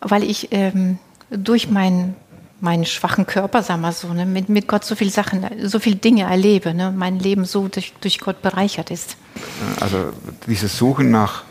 Weil 0.00 0.22
ich 0.24 0.48
ähm, 0.52 0.98
durch 1.30 1.68
meinen 1.68 2.16
meinen 2.62 2.86
schwachen 2.86 3.26
Körper, 3.26 3.62
sagen 3.62 3.82
wir 3.82 3.92
so, 3.92 4.12
ne, 4.14 4.24
mit, 4.24 4.48
mit 4.48 4.68
Gott 4.68 4.84
so 4.84 4.94
viele 4.94 5.10
Sachen, 5.10 5.44
so 5.64 5.78
viele 5.80 5.96
Dinge 5.96 6.22
erlebe, 6.22 6.72
ne, 6.72 6.92
mein 6.96 7.18
Leben 7.18 7.44
so 7.44 7.68
durch, 7.68 7.92
durch 8.00 8.20
Gott 8.20 8.40
bereichert 8.40 8.90
ist. 8.90 9.16
Also 9.80 10.12
dieses 10.46 10.78
Suchen 10.78 11.10
nach 11.10 11.42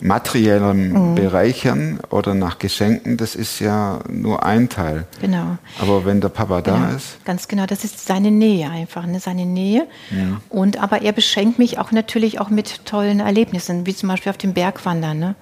materiellem 0.00 0.92
Mhm. 0.92 1.14
Bereichern 1.14 1.98
oder 2.10 2.34
nach 2.34 2.58
Geschenken, 2.58 3.16
das 3.16 3.34
ist 3.34 3.60
ja 3.60 4.00
nur 4.08 4.44
ein 4.44 4.68
Teil. 4.68 5.06
Genau. 5.20 5.56
Aber 5.80 6.04
wenn 6.04 6.20
der 6.20 6.28
Papa 6.28 6.60
da 6.60 6.74
Genau, 6.76 6.96
ist, 6.96 7.24
Ganz 7.24 7.48
genau, 7.48 7.64
das 7.66 7.84
ist 7.84 8.06
seine 8.06 8.30
Nähe 8.30 8.68
einfach, 8.70 9.06
ne? 9.06 9.18
seine 9.20 9.46
Nähe. 9.46 9.86
Ja. 10.10 10.40
Und 10.50 10.78
aber 10.82 11.02
er 11.02 11.12
beschenkt 11.12 11.58
mich 11.58 11.78
auch 11.78 11.90
natürlich 11.92 12.40
auch 12.40 12.50
mit 12.50 12.84
tollen 12.84 13.20
Erlebnissen, 13.20 13.86
wie 13.86 13.94
zum 13.94 14.08
Beispiel 14.08 14.30
auf 14.30 14.36
dem 14.38 14.52
Berg 14.52 14.84
wandern. 14.84 15.18
Ne? 15.18 15.34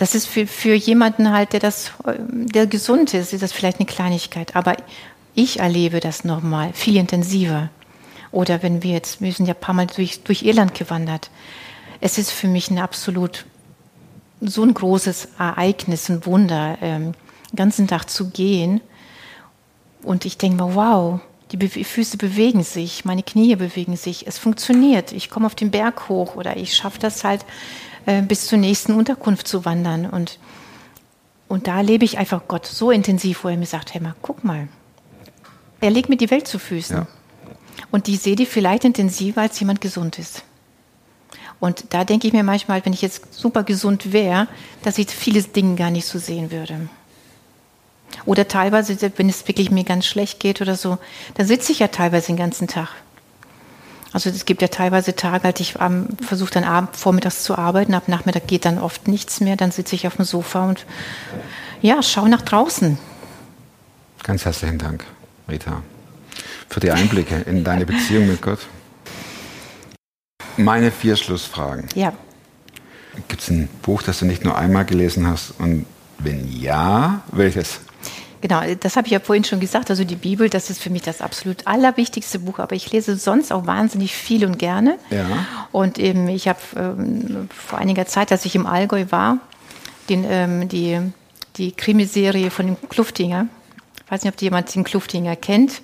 Das 0.00 0.14
ist 0.14 0.28
für, 0.28 0.46
für 0.46 0.72
jemanden 0.72 1.30
halt, 1.30 1.52
der 1.52 1.60
das, 1.60 1.92
der 2.16 2.66
gesund 2.66 3.12
ist, 3.12 3.34
ist 3.34 3.42
das 3.42 3.52
vielleicht 3.52 3.80
eine 3.80 3.86
Kleinigkeit. 3.86 4.56
Aber 4.56 4.74
ich 5.34 5.60
erlebe 5.60 6.00
das 6.00 6.24
nochmal 6.24 6.72
viel 6.72 6.96
intensiver. 6.96 7.68
Oder 8.32 8.62
wenn 8.62 8.82
wir 8.82 8.92
jetzt, 8.92 9.20
wir 9.20 9.30
sind 9.30 9.44
ja 9.44 9.52
ein 9.52 9.60
paar 9.60 9.74
Mal 9.74 9.88
durch, 9.88 10.22
durch 10.22 10.42
Irland 10.42 10.72
gewandert. 10.72 11.28
Es 12.00 12.16
ist 12.16 12.30
für 12.30 12.48
mich 12.48 12.70
ein 12.70 12.78
absolut 12.78 13.44
so 14.40 14.62
ein 14.62 14.72
großes 14.72 15.28
Ereignis, 15.38 16.08
ein 16.08 16.24
Wunder, 16.24 16.78
ähm, 16.80 17.12
den 17.52 17.56
ganzen 17.56 17.86
Tag 17.86 18.08
zu 18.08 18.30
gehen. 18.30 18.80
Und 20.02 20.24
ich 20.24 20.38
denke 20.38 20.64
mir, 20.64 20.74
wow, 20.74 21.20
die 21.52 21.58
Be 21.58 21.68
Füße 21.68 22.16
bewegen 22.16 22.62
sich, 22.62 23.04
meine 23.04 23.22
Knie 23.22 23.54
bewegen 23.54 23.96
sich, 23.96 24.26
es 24.26 24.38
funktioniert. 24.38 25.12
Ich 25.12 25.28
komme 25.28 25.44
auf 25.44 25.54
den 25.54 25.70
Berg 25.70 26.08
hoch 26.08 26.36
oder 26.36 26.56
ich 26.56 26.74
schaffe 26.74 27.00
das 27.00 27.22
halt, 27.22 27.44
äh, 28.10 28.22
bis 28.22 28.46
zur 28.46 28.58
nächsten 28.58 28.94
Unterkunft 28.94 29.46
zu 29.46 29.64
wandern. 29.64 30.06
Und, 30.06 30.38
und 31.48 31.66
da 31.66 31.76
erlebe 31.76 32.04
ich 32.04 32.18
einfach 32.18 32.42
Gott 32.48 32.66
so 32.66 32.90
intensiv, 32.90 33.44
wo 33.44 33.48
er 33.48 33.56
mir 33.56 33.66
sagt, 33.66 33.94
hey 33.94 34.00
mal, 34.00 34.14
guck 34.22 34.42
mal, 34.42 34.68
er 35.80 35.90
legt 35.90 36.08
mir 36.08 36.16
die 36.16 36.30
Welt 36.30 36.48
zu 36.48 36.58
Füßen. 36.58 36.96
Ja. 36.96 37.06
Und 37.90 38.06
die 38.06 38.16
sehe 38.16 38.36
die 38.36 38.46
vielleicht 38.46 38.84
intensiver, 38.84 39.42
als 39.42 39.58
jemand 39.60 39.80
gesund 39.80 40.18
ist. 40.18 40.44
Und 41.60 41.84
da 41.90 42.04
denke 42.04 42.26
ich 42.26 42.32
mir 42.32 42.42
manchmal, 42.42 42.84
wenn 42.84 42.92
ich 42.92 43.02
jetzt 43.02 43.34
super 43.34 43.64
gesund 43.64 44.12
wäre, 44.12 44.48
dass 44.82 44.98
ich 44.98 45.08
viele 45.10 45.42
Dinge 45.42 45.76
gar 45.76 45.90
nicht 45.90 46.06
so 46.06 46.18
sehen 46.18 46.50
würde. 46.50 46.88
Oder 48.26 48.48
teilweise, 48.48 48.96
wenn 49.16 49.28
es 49.28 49.46
wirklich 49.46 49.70
mir 49.70 49.84
ganz 49.84 50.06
schlecht 50.06 50.40
geht 50.40 50.60
oder 50.60 50.74
so, 50.74 50.98
dann 51.34 51.46
sitze 51.46 51.72
ich 51.72 51.78
ja 51.78 51.88
teilweise 51.88 52.28
den 52.28 52.36
ganzen 52.36 52.66
Tag. 52.66 52.88
Also 54.12 54.30
es 54.30 54.44
gibt 54.44 54.62
ja 54.62 54.68
teilweise 54.68 55.14
Tage, 55.14 55.44
als 55.44 55.60
ich 55.60 55.76
ähm, 55.80 56.08
versuche 56.20 56.50
dann 56.50 56.64
abend, 56.64 56.96
vormittags 56.96 57.42
zu 57.42 57.56
arbeiten, 57.56 57.94
ab 57.94 58.08
Nachmittag 58.08 58.46
geht 58.46 58.64
dann 58.64 58.78
oft 58.78 59.06
nichts 59.08 59.40
mehr, 59.40 59.56
dann 59.56 59.70
sitze 59.70 59.94
ich 59.94 60.06
auf 60.06 60.16
dem 60.16 60.24
Sofa 60.24 60.68
und 60.68 60.84
ja, 61.80 62.02
schaue 62.02 62.28
nach 62.28 62.42
draußen. 62.42 62.98
ganz 64.22 64.44
herzlichen 64.44 64.78
Dank, 64.78 65.04
Rita, 65.48 65.82
für 66.68 66.80
die 66.80 66.90
Einblicke 66.90 67.36
in 67.46 67.64
deine 67.64 67.86
Beziehung 67.86 68.26
mit 68.26 68.42
Gott. 68.42 68.60
Meine 70.56 70.90
vier 70.90 71.16
Schlussfragen. 71.16 71.86
Ja, 71.94 72.12
Gibt 73.28 73.42
es 73.42 73.50
ein 73.50 73.68
Buch, 73.82 74.02
das 74.02 74.20
du 74.20 74.24
nicht 74.24 74.44
nur 74.44 74.56
einmal 74.56 74.84
gelesen 74.84 75.26
hast? 75.26 75.54
Und 75.58 75.86
wenn 76.18 76.50
ja, 76.50 77.22
welches? 77.32 77.80
Genau, 78.40 78.62
das 78.80 78.96
habe 78.96 79.06
ich 79.06 79.12
ja 79.12 79.20
vorhin 79.20 79.44
schon 79.44 79.60
gesagt. 79.60 79.90
Also 79.90 80.04
die 80.04 80.16
Bibel, 80.16 80.48
das 80.48 80.70
ist 80.70 80.82
für 80.82 80.88
mich 80.88 81.02
das 81.02 81.20
absolut 81.20 81.66
allerwichtigste 81.66 82.38
Buch. 82.38 82.58
Aber 82.58 82.74
ich 82.74 82.90
lese 82.90 83.16
sonst 83.16 83.52
auch 83.52 83.66
wahnsinnig 83.66 84.14
viel 84.14 84.46
und 84.46 84.58
gerne. 84.58 84.98
Ja. 85.10 85.26
Und 85.72 85.98
eben, 85.98 86.26
ich 86.28 86.48
habe 86.48 86.58
ähm, 86.76 87.48
vor 87.54 87.78
einiger 87.78 88.06
Zeit, 88.06 88.32
als 88.32 88.44
ich 88.46 88.54
im 88.54 88.66
Allgäu 88.66 89.04
war, 89.10 89.38
den, 90.08 90.24
ähm, 90.28 90.68
die, 90.68 90.98
die 91.56 91.72
Krimiserie 91.72 92.50
von 92.50 92.66
dem 92.66 92.76
Kluftinger. 92.88 93.46
Ich 94.04 94.10
weiß 94.10 94.24
nicht, 94.24 94.32
ob 94.32 94.40
jemand 94.40 94.74
den 94.74 94.84
Kluftinger 94.84 95.36
kennt. 95.36 95.82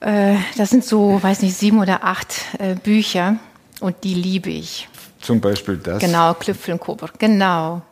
Äh, 0.00 0.34
das 0.56 0.70
sind 0.70 0.84
so, 0.84 1.22
weiß 1.22 1.42
nicht, 1.42 1.56
sieben 1.56 1.78
oder 1.78 2.02
acht 2.02 2.34
äh, 2.58 2.74
Bücher. 2.74 3.36
Und 3.80 4.02
die 4.02 4.14
liebe 4.14 4.50
ich. 4.50 4.88
Zum 5.20 5.40
Beispiel 5.40 5.76
das. 5.76 6.00
Genau, 6.00 6.34
Klüpfel 6.34 6.74
und 6.74 6.80
Kobold. 6.80 7.18
Genau. 7.18 7.82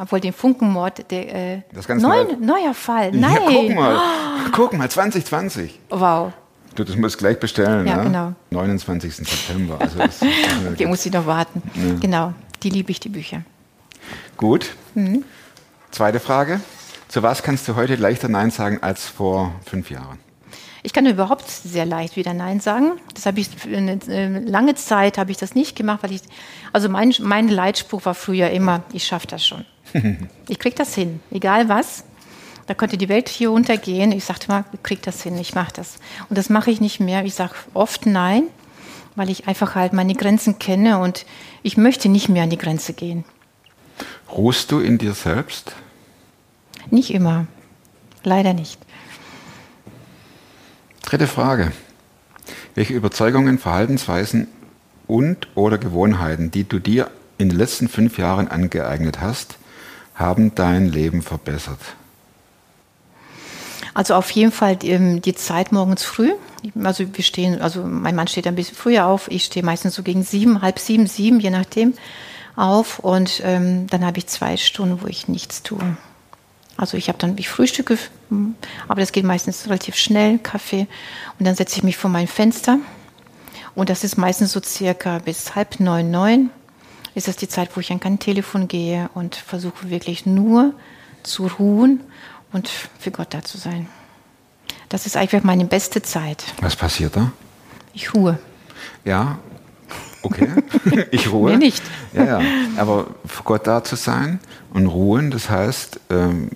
Obwohl 0.00 0.20
den 0.20 0.32
Funkenmord, 0.32 1.10
der 1.10 1.34
äh, 1.56 1.62
Das 1.72 1.86
ganz 1.88 2.02
neu, 2.02 2.24
neu- 2.24 2.36
neuer 2.40 2.74
Fall. 2.74 3.14
Ja, 3.14 3.20
Nein. 3.28 3.38
guck 3.46 3.74
mal. 3.74 4.00
Guck 4.52 4.72
mal, 4.74 4.88
2020. 4.90 5.78
Wow. 5.90 6.32
Du, 6.74 6.84
das 6.84 6.96
musst 6.96 7.18
gleich 7.18 7.40
bestellen. 7.40 7.86
Ja, 7.86 7.96
ne? 7.96 8.02
genau. 8.04 8.32
29. 8.50 9.16
September. 9.16 9.78
Also 9.80 9.98
das, 10.00 10.20
Okay, 10.72 10.86
muss 10.86 11.04
ich 11.04 11.12
noch 11.12 11.26
warten. 11.26 11.62
Genau, 12.00 12.32
die 12.62 12.70
liebe 12.70 12.90
ich, 12.92 13.00
die 13.00 13.08
Bücher. 13.08 13.42
Gut. 14.36 14.70
Mhm. 14.94 15.24
Zweite 15.90 16.20
Frage. 16.20 16.60
Zu 17.08 17.22
was 17.22 17.42
kannst 17.42 17.66
du 17.66 17.74
heute 17.74 17.96
leichter 17.96 18.28
Nein 18.28 18.50
sagen 18.50 18.78
als 18.82 19.06
vor 19.06 19.52
fünf 19.64 19.90
Jahren? 19.90 20.18
Ich 20.84 20.92
kann 20.92 21.06
überhaupt 21.06 21.48
sehr 21.50 21.84
leicht 21.86 22.14
wieder 22.16 22.34
Nein 22.34 22.60
sagen. 22.60 22.92
Das 23.14 23.26
habe 23.26 23.40
ich 23.40 23.48
für 23.48 23.76
eine 23.76 23.98
äh, 24.08 24.38
lange 24.38 24.74
Zeit 24.76 25.18
habe 25.18 25.30
ich 25.32 25.36
das 25.36 25.54
nicht 25.54 25.74
gemacht, 25.74 26.02
weil 26.02 26.12
ich 26.12 26.22
also 26.72 26.88
mein 26.88 27.12
mein 27.20 27.48
Leitspruch 27.48 28.04
war 28.04 28.14
früher 28.14 28.50
immer, 28.50 28.82
ich 28.92 29.04
schaffe 29.04 29.26
das 29.26 29.44
schon. 29.44 29.64
ich 30.48 30.58
krieg 30.58 30.76
das 30.76 30.94
hin, 30.94 31.20
egal 31.30 31.68
was. 31.68 32.04
Da 32.66 32.74
könnte 32.74 32.98
die 32.98 33.08
Welt 33.08 33.30
hier 33.30 33.50
untergehen. 33.50 34.12
Ich 34.12 34.26
sagte 34.26 34.48
mal, 34.48 34.64
ich 34.72 34.82
krieg 34.82 35.00
das 35.02 35.22
hin, 35.22 35.38
ich 35.38 35.54
mache 35.54 35.72
das. 35.74 35.96
Und 36.28 36.36
das 36.36 36.50
mache 36.50 36.70
ich 36.70 36.82
nicht 36.82 37.00
mehr. 37.00 37.24
Ich 37.24 37.34
sage 37.34 37.54
oft 37.72 38.04
Nein, 38.04 38.44
weil 39.16 39.30
ich 39.30 39.48
einfach 39.48 39.74
halt 39.74 39.94
meine 39.94 40.14
Grenzen 40.14 40.58
kenne 40.58 40.98
und 40.98 41.24
ich 41.62 41.78
möchte 41.78 42.10
nicht 42.10 42.28
mehr 42.28 42.42
an 42.42 42.50
die 42.50 42.58
Grenze 42.58 42.92
gehen. 42.92 43.24
Ruhst 44.30 44.70
du 44.70 44.80
in 44.80 44.98
dir 44.98 45.14
selbst? 45.14 45.72
Nicht 46.90 47.12
immer. 47.12 47.46
Leider 48.22 48.52
nicht. 48.52 48.78
Dritte 51.02 51.26
Frage. 51.26 51.72
Welche 52.74 52.92
Überzeugungen, 52.92 53.58
Verhaltensweisen 53.58 54.46
und 55.06 55.48
oder 55.54 55.78
Gewohnheiten, 55.78 56.50
die 56.50 56.68
du 56.68 56.78
dir 56.78 57.10
in 57.38 57.48
den 57.48 57.58
letzten 57.58 57.88
fünf 57.88 58.18
Jahren 58.18 58.48
angeeignet 58.48 59.20
hast, 59.20 59.56
haben 60.18 60.54
dein 60.54 60.86
Leben 60.86 61.22
verbessert? 61.22 61.80
Also 63.94 64.14
auf 64.14 64.30
jeden 64.30 64.52
Fall 64.52 64.76
die, 64.76 64.90
ähm, 64.90 65.22
die 65.22 65.34
Zeit 65.34 65.72
morgens 65.72 66.04
früh. 66.04 66.32
Also 66.82 67.04
wir 67.16 67.24
stehen, 67.24 67.60
also 67.60 67.82
mein 67.82 68.14
Mann 68.14 68.28
steht 68.28 68.46
ein 68.46 68.54
bisschen 68.54 68.76
früher 68.76 69.06
auf. 69.06 69.30
Ich 69.30 69.44
stehe 69.44 69.64
meistens 69.64 69.94
so 69.94 70.02
gegen 70.02 70.22
sieben, 70.22 70.62
halb 70.62 70.78
sieben, 70.78 71.06
sieben, 71.06 71.40
je 71.40 71.50
nachdem, 71.50 71.94
auf. 72.54 72.98
Und 72.98 73.40
ähm, 73.44 73.86
dann 73.88 74.04
habe 74.04 74.18
ich 74.18 74.26
zwei 74.26 74.56
Stunden, 74.56 75.02
wo 75.02 75.06
ich 75.06 75.28
nichts 75.28 75.62
tue. 75.62 75.96
Also 76.76 76.96
ich 76.96 77.08
habe 77.08 77.18
dann, 77.18 77.36
ich 77.38 77.48
frühstücke, 77.48 77.98
aber 78.86 79.00
das 79.00 79.10
geht 79.10 79.24
meistens 79.24 79.66
relativ 79.66 79.96
schnell, 79.96 80.38
Kaffee. 80.38 80.86
Und 81.38 81.46
dann 81.46 81.56
setze 81.56 81.78
ich 81.78 81.82
mich 81.82 81.96
vor 81.96 82.08
mein 82.08 82.28
Fenster. 82.28 82.78
Und 83.74 83.90
das 83.90 84.04
ist 84.04 84.16
meistens 84.16 84.52
so 84.52 84.60
circa 84.62 85.18
bis 85.18 85.56
halb 85.56 85.80
neun, 85.80 86.12
neun. 86.12 86.50
Ist 87.18 87.26
das 87.26 87.34
die 87.34 87.48
Zeit, 87.48 87.70
wo 87.74 87.80
ich 87.80 87.90
an 87.90 87.98
kein 87.98 88.20
Telefon 88.20 88.68
gehe 88.68 89.10
und 89.12 89.34
versuche 89.34 89.90
wirklich 89.90 90.24
nur 90.24 90.72
zu 91.24 91.48
ruhen 91.48 91.98
und 92.52 92.68
für 92.68 93.10
Gott 93.10 93.34
da 93.34 93.42
zu 93.42 93.58
sein. 93.58 93.88
Das 94.88 95.04
ist 95.04 95.16
eigentlich 95.16 95.42
meine 95.42 95.64
beste 95.64 96.00
Zeit. 96.00 96.44
Was 96.60 96.76
passiert 96.76 97.16
da? 97.16 97.32
Ich 97.92 98.14
ruhe. 98.14 98.38
Ja, 99.04 99.40
okay. 100.22 100.48
ich 101.10 101.32
ruhe. 101.32 101.50
Mir 101.50 101.58
nicht. 101.58 101.82
Ja, 102.12 102.40
ja. 102.40 102.40
Aber 102.76 103.08
für 103.26 103.42
Gott 103.42 103.66
da 103.66 103.82
zu 103.82 103.96
sein 103.96 104.38
und 104.72 104.86
ruhen, 104.86 105.32
das 105.32 105.50
heißt, 105.50 105.98
ähm, 106.10 106.48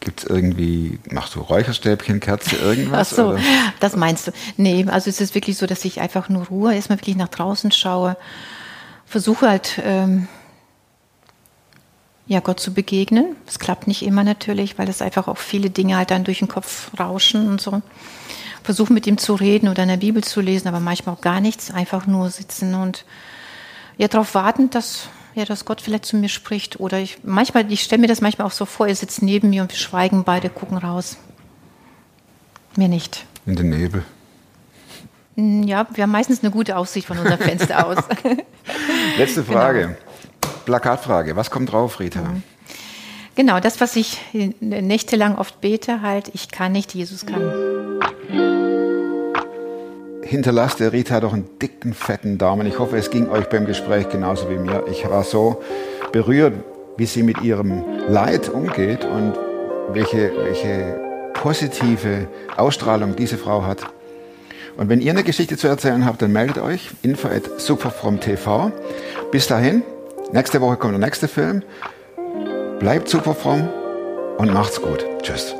gibt 0.00 0.24
es 0.24 0.28
irgendwie, 0.28 0.98
machst 1.10 1.34
du 1.36 1.40
Räucherstäbchen, 1.40 2.20
Kerze, 2.20 2.56
irgendwas? 2.56 3.12
Ach 3.12 3.16
so, 3.16 3.28
oder? 3.28 3.40
das 3.80 3.96
meinst 3.96 4.26
du. 4.26 4.32
Nee, 4.58 4.84
also 4.90 5.08
es 5.08 5.22
ist 5.22 5.34
wirklich 5.34 5.56
so, 5.56 5.64
dass 5.64 5.86
ich 5.86 6.02
einfach 6.02 6.28
nur 6.28 6.48
ruhe, 6.48 6.74
erstmal 6.74 6.98
wirklich 6.98 7.16
nach 7.16 7.28
draußen 7.28 7.72
schaue, 7.72 8.18
versuche 9.16 9.48
halt 9.48 9.80
ähm, 9.82 10.28
ja, 12.26 12.40
Gott 12.40 12.60
zu 12.60 12.74
begegnen. 12.74 13.34
Es 13.46 13.58
klappt 13.58 13.86
nicht 13.86 14.02
immer 14.02 14.24
natürlich, 14.24 14.76
weil 14.76 14.90
es 14.90 15.00
einfach 15.00 15.26
auch 15.26 15.38
viele 15.38 15.70
Dinge 15.70 15.96
halt 15.96 16.10
dann 16.10 16.24
durch 16.24 16.40
den 16.40 16.48
Kopf 16.48 16.90
rauschen 17.00 17.48
und 17.48 17.58
so. 17.58 17.80
Versuche 18.62 18.92
mit 18.92 19.06
ihm 19.06 19.16
zu 19.16 19.34
reden 19.34 19.70
oder 19.70 19.84
in 19.84 19.88
der 19.88 19.96
Bibel 19.96 20.22
zu 20.22 20.42
lesen, 20.42 20.68
aber 20.68 20.80
manchmal 20.80 21.14
auch 21.14 21.22
gar 21.22 21.40
nichts, 21.40 21.70
einfach 21.70 22.06
nur 22.06 22.28
sitzen 22.28 22.74
und 22.74 23.06
ja, 23.96 24.06
darauf 24.06 24.34
warten, 24.34 24.68
dass, 24.68 25.08
ja, 25.34 25.46
dass 25.46 25.64
Gott 25.64 25.80
vielleicht 25.80 26.04
zu 26.04 26.18
mir 26.18 26.28
spricht. 26.28 26.78
Oder 26.78 26.98
ich, 26.98 27.20
manchmal, 27.24 27.72
ich 27.72 27.84
stelle 27.84 28.02
mir 28.02 28.08
das 28.08 28.20
manchmal 28.20 28.46
auch 28.46 28.52
so 28.52 28.66
vor, 28.66 28.86
er 28.86 28.96
sitzt 28.96 29.22
neben 29.22 29.48
mir 29.48 29.62
und 29.62 29.72
wir 29.72 29.78
schweigen 29.78 30.24
beide, 30.24 30.50
gucken 30.50 30.76
raus. 30.76 31.16
Mir 32.76 32.88
nicht. 32.88 33.24
In 33.46 33.56
den 33.56 33.70
Nebel. 33.70 34.04
Hm, 35.36 35.62
Ja, 35.64 35.86
wir 35.94 36.02
haben 36.02 36.10
meistens 36.10 36.42
eine 36.42 36.50
gute 36.50 36.76
Aussicht 36.76 37.06
von 37.06 37.18
unserem 37.18 37.38
Fenster 37.38 37.86
aus. 37.86 37.98
Letzte 39.18 39.44
Frage. 39.44 39.80
Genau. 39.80 40.52
Plakatfrage. 40.64 41.36
Was 41.36 41.50
kommt 41.50 41.70
drauf, 41.72 42.00
Rita? 42.00 42.20
Genau, 43.36 43.60
das, 43.60 43.80
was 43.80 43.94
ich 43.96 44.18
nächtelang 44.60 45.36
oft 45.36 45.60
bete, 45.60 46.00
halt, 46.02 46.30
ich 46.32 46.50
kann 46.50 46.72
nicht, 46.72 46.94
Jesus 46.94 47.26
kann. 47.26 47.42
Hinterlasst 50.22 50.80
der 50.80 50.92
Rita 50.92 51.20
doch 51.20 51.32
einen 51.34 51.46
dicken, 51.60 51.94
fetten 51.94 52.38
Daumen. 52.38 52.66
Ich 52.66 52.78
hoffe, 52.78 52.96
es 52.96 53.10
ging 53.10 53.28
euch 53.28 53.48
beim 53.48 53.66
Gespräch 53.66 54.08
genauso 54.08 54.50
wie 54.50 54.56
mir. 54.56 54.84
Ich 54.90 55.08
war 55.08 55.22
so 55.22 55.62
berührt, 56.10 56.54
wie 56.96 57.06
sie 57.06 57.22
mit 57.22 57.42
ihrem 57.42 57.84
Leid 58.08 58.48
umgeht 58.48 59.04
und 59.04 59.34
welche, 59.92 60.32
welche 60.36 60.98
positive 61.34 62.26
Ausstrahlung 62.56 63.14
diese 63.14 63.38
Frau 63.38 63.62
hat. 63.64 63.82
Und 64.76 64.88
wenn 64.88 65.00
ihr 65.00 65.12
eine 65.12 65.24
Geschichte 65.24 65.56
zu 65.56 65.68
erzählen 65.68 66.04
habt, 66.04 66.22
dann 66.22 66.32
meldet 66.32 66.58
euch. 66.58 66.90
Info 67.02 67.28
at 67.28 67.60
superfromtv. 67.60 68.72
Bis 69.32 69.46
dahin, 69.46 69.82
nächste 70.32 70.60
Woche 70.60 70.76
kommt 70.76 70.92
der 70.92 71.00
nächste 71.00 71.28
Film. 71.28 71.62
Bleibt 72.78 73.08
superfromm 73.08 73.68
und 74.38 74.52
macht's 74.52 74.80
gut. 74.80 75.04
Tschüss. 75.22 75.54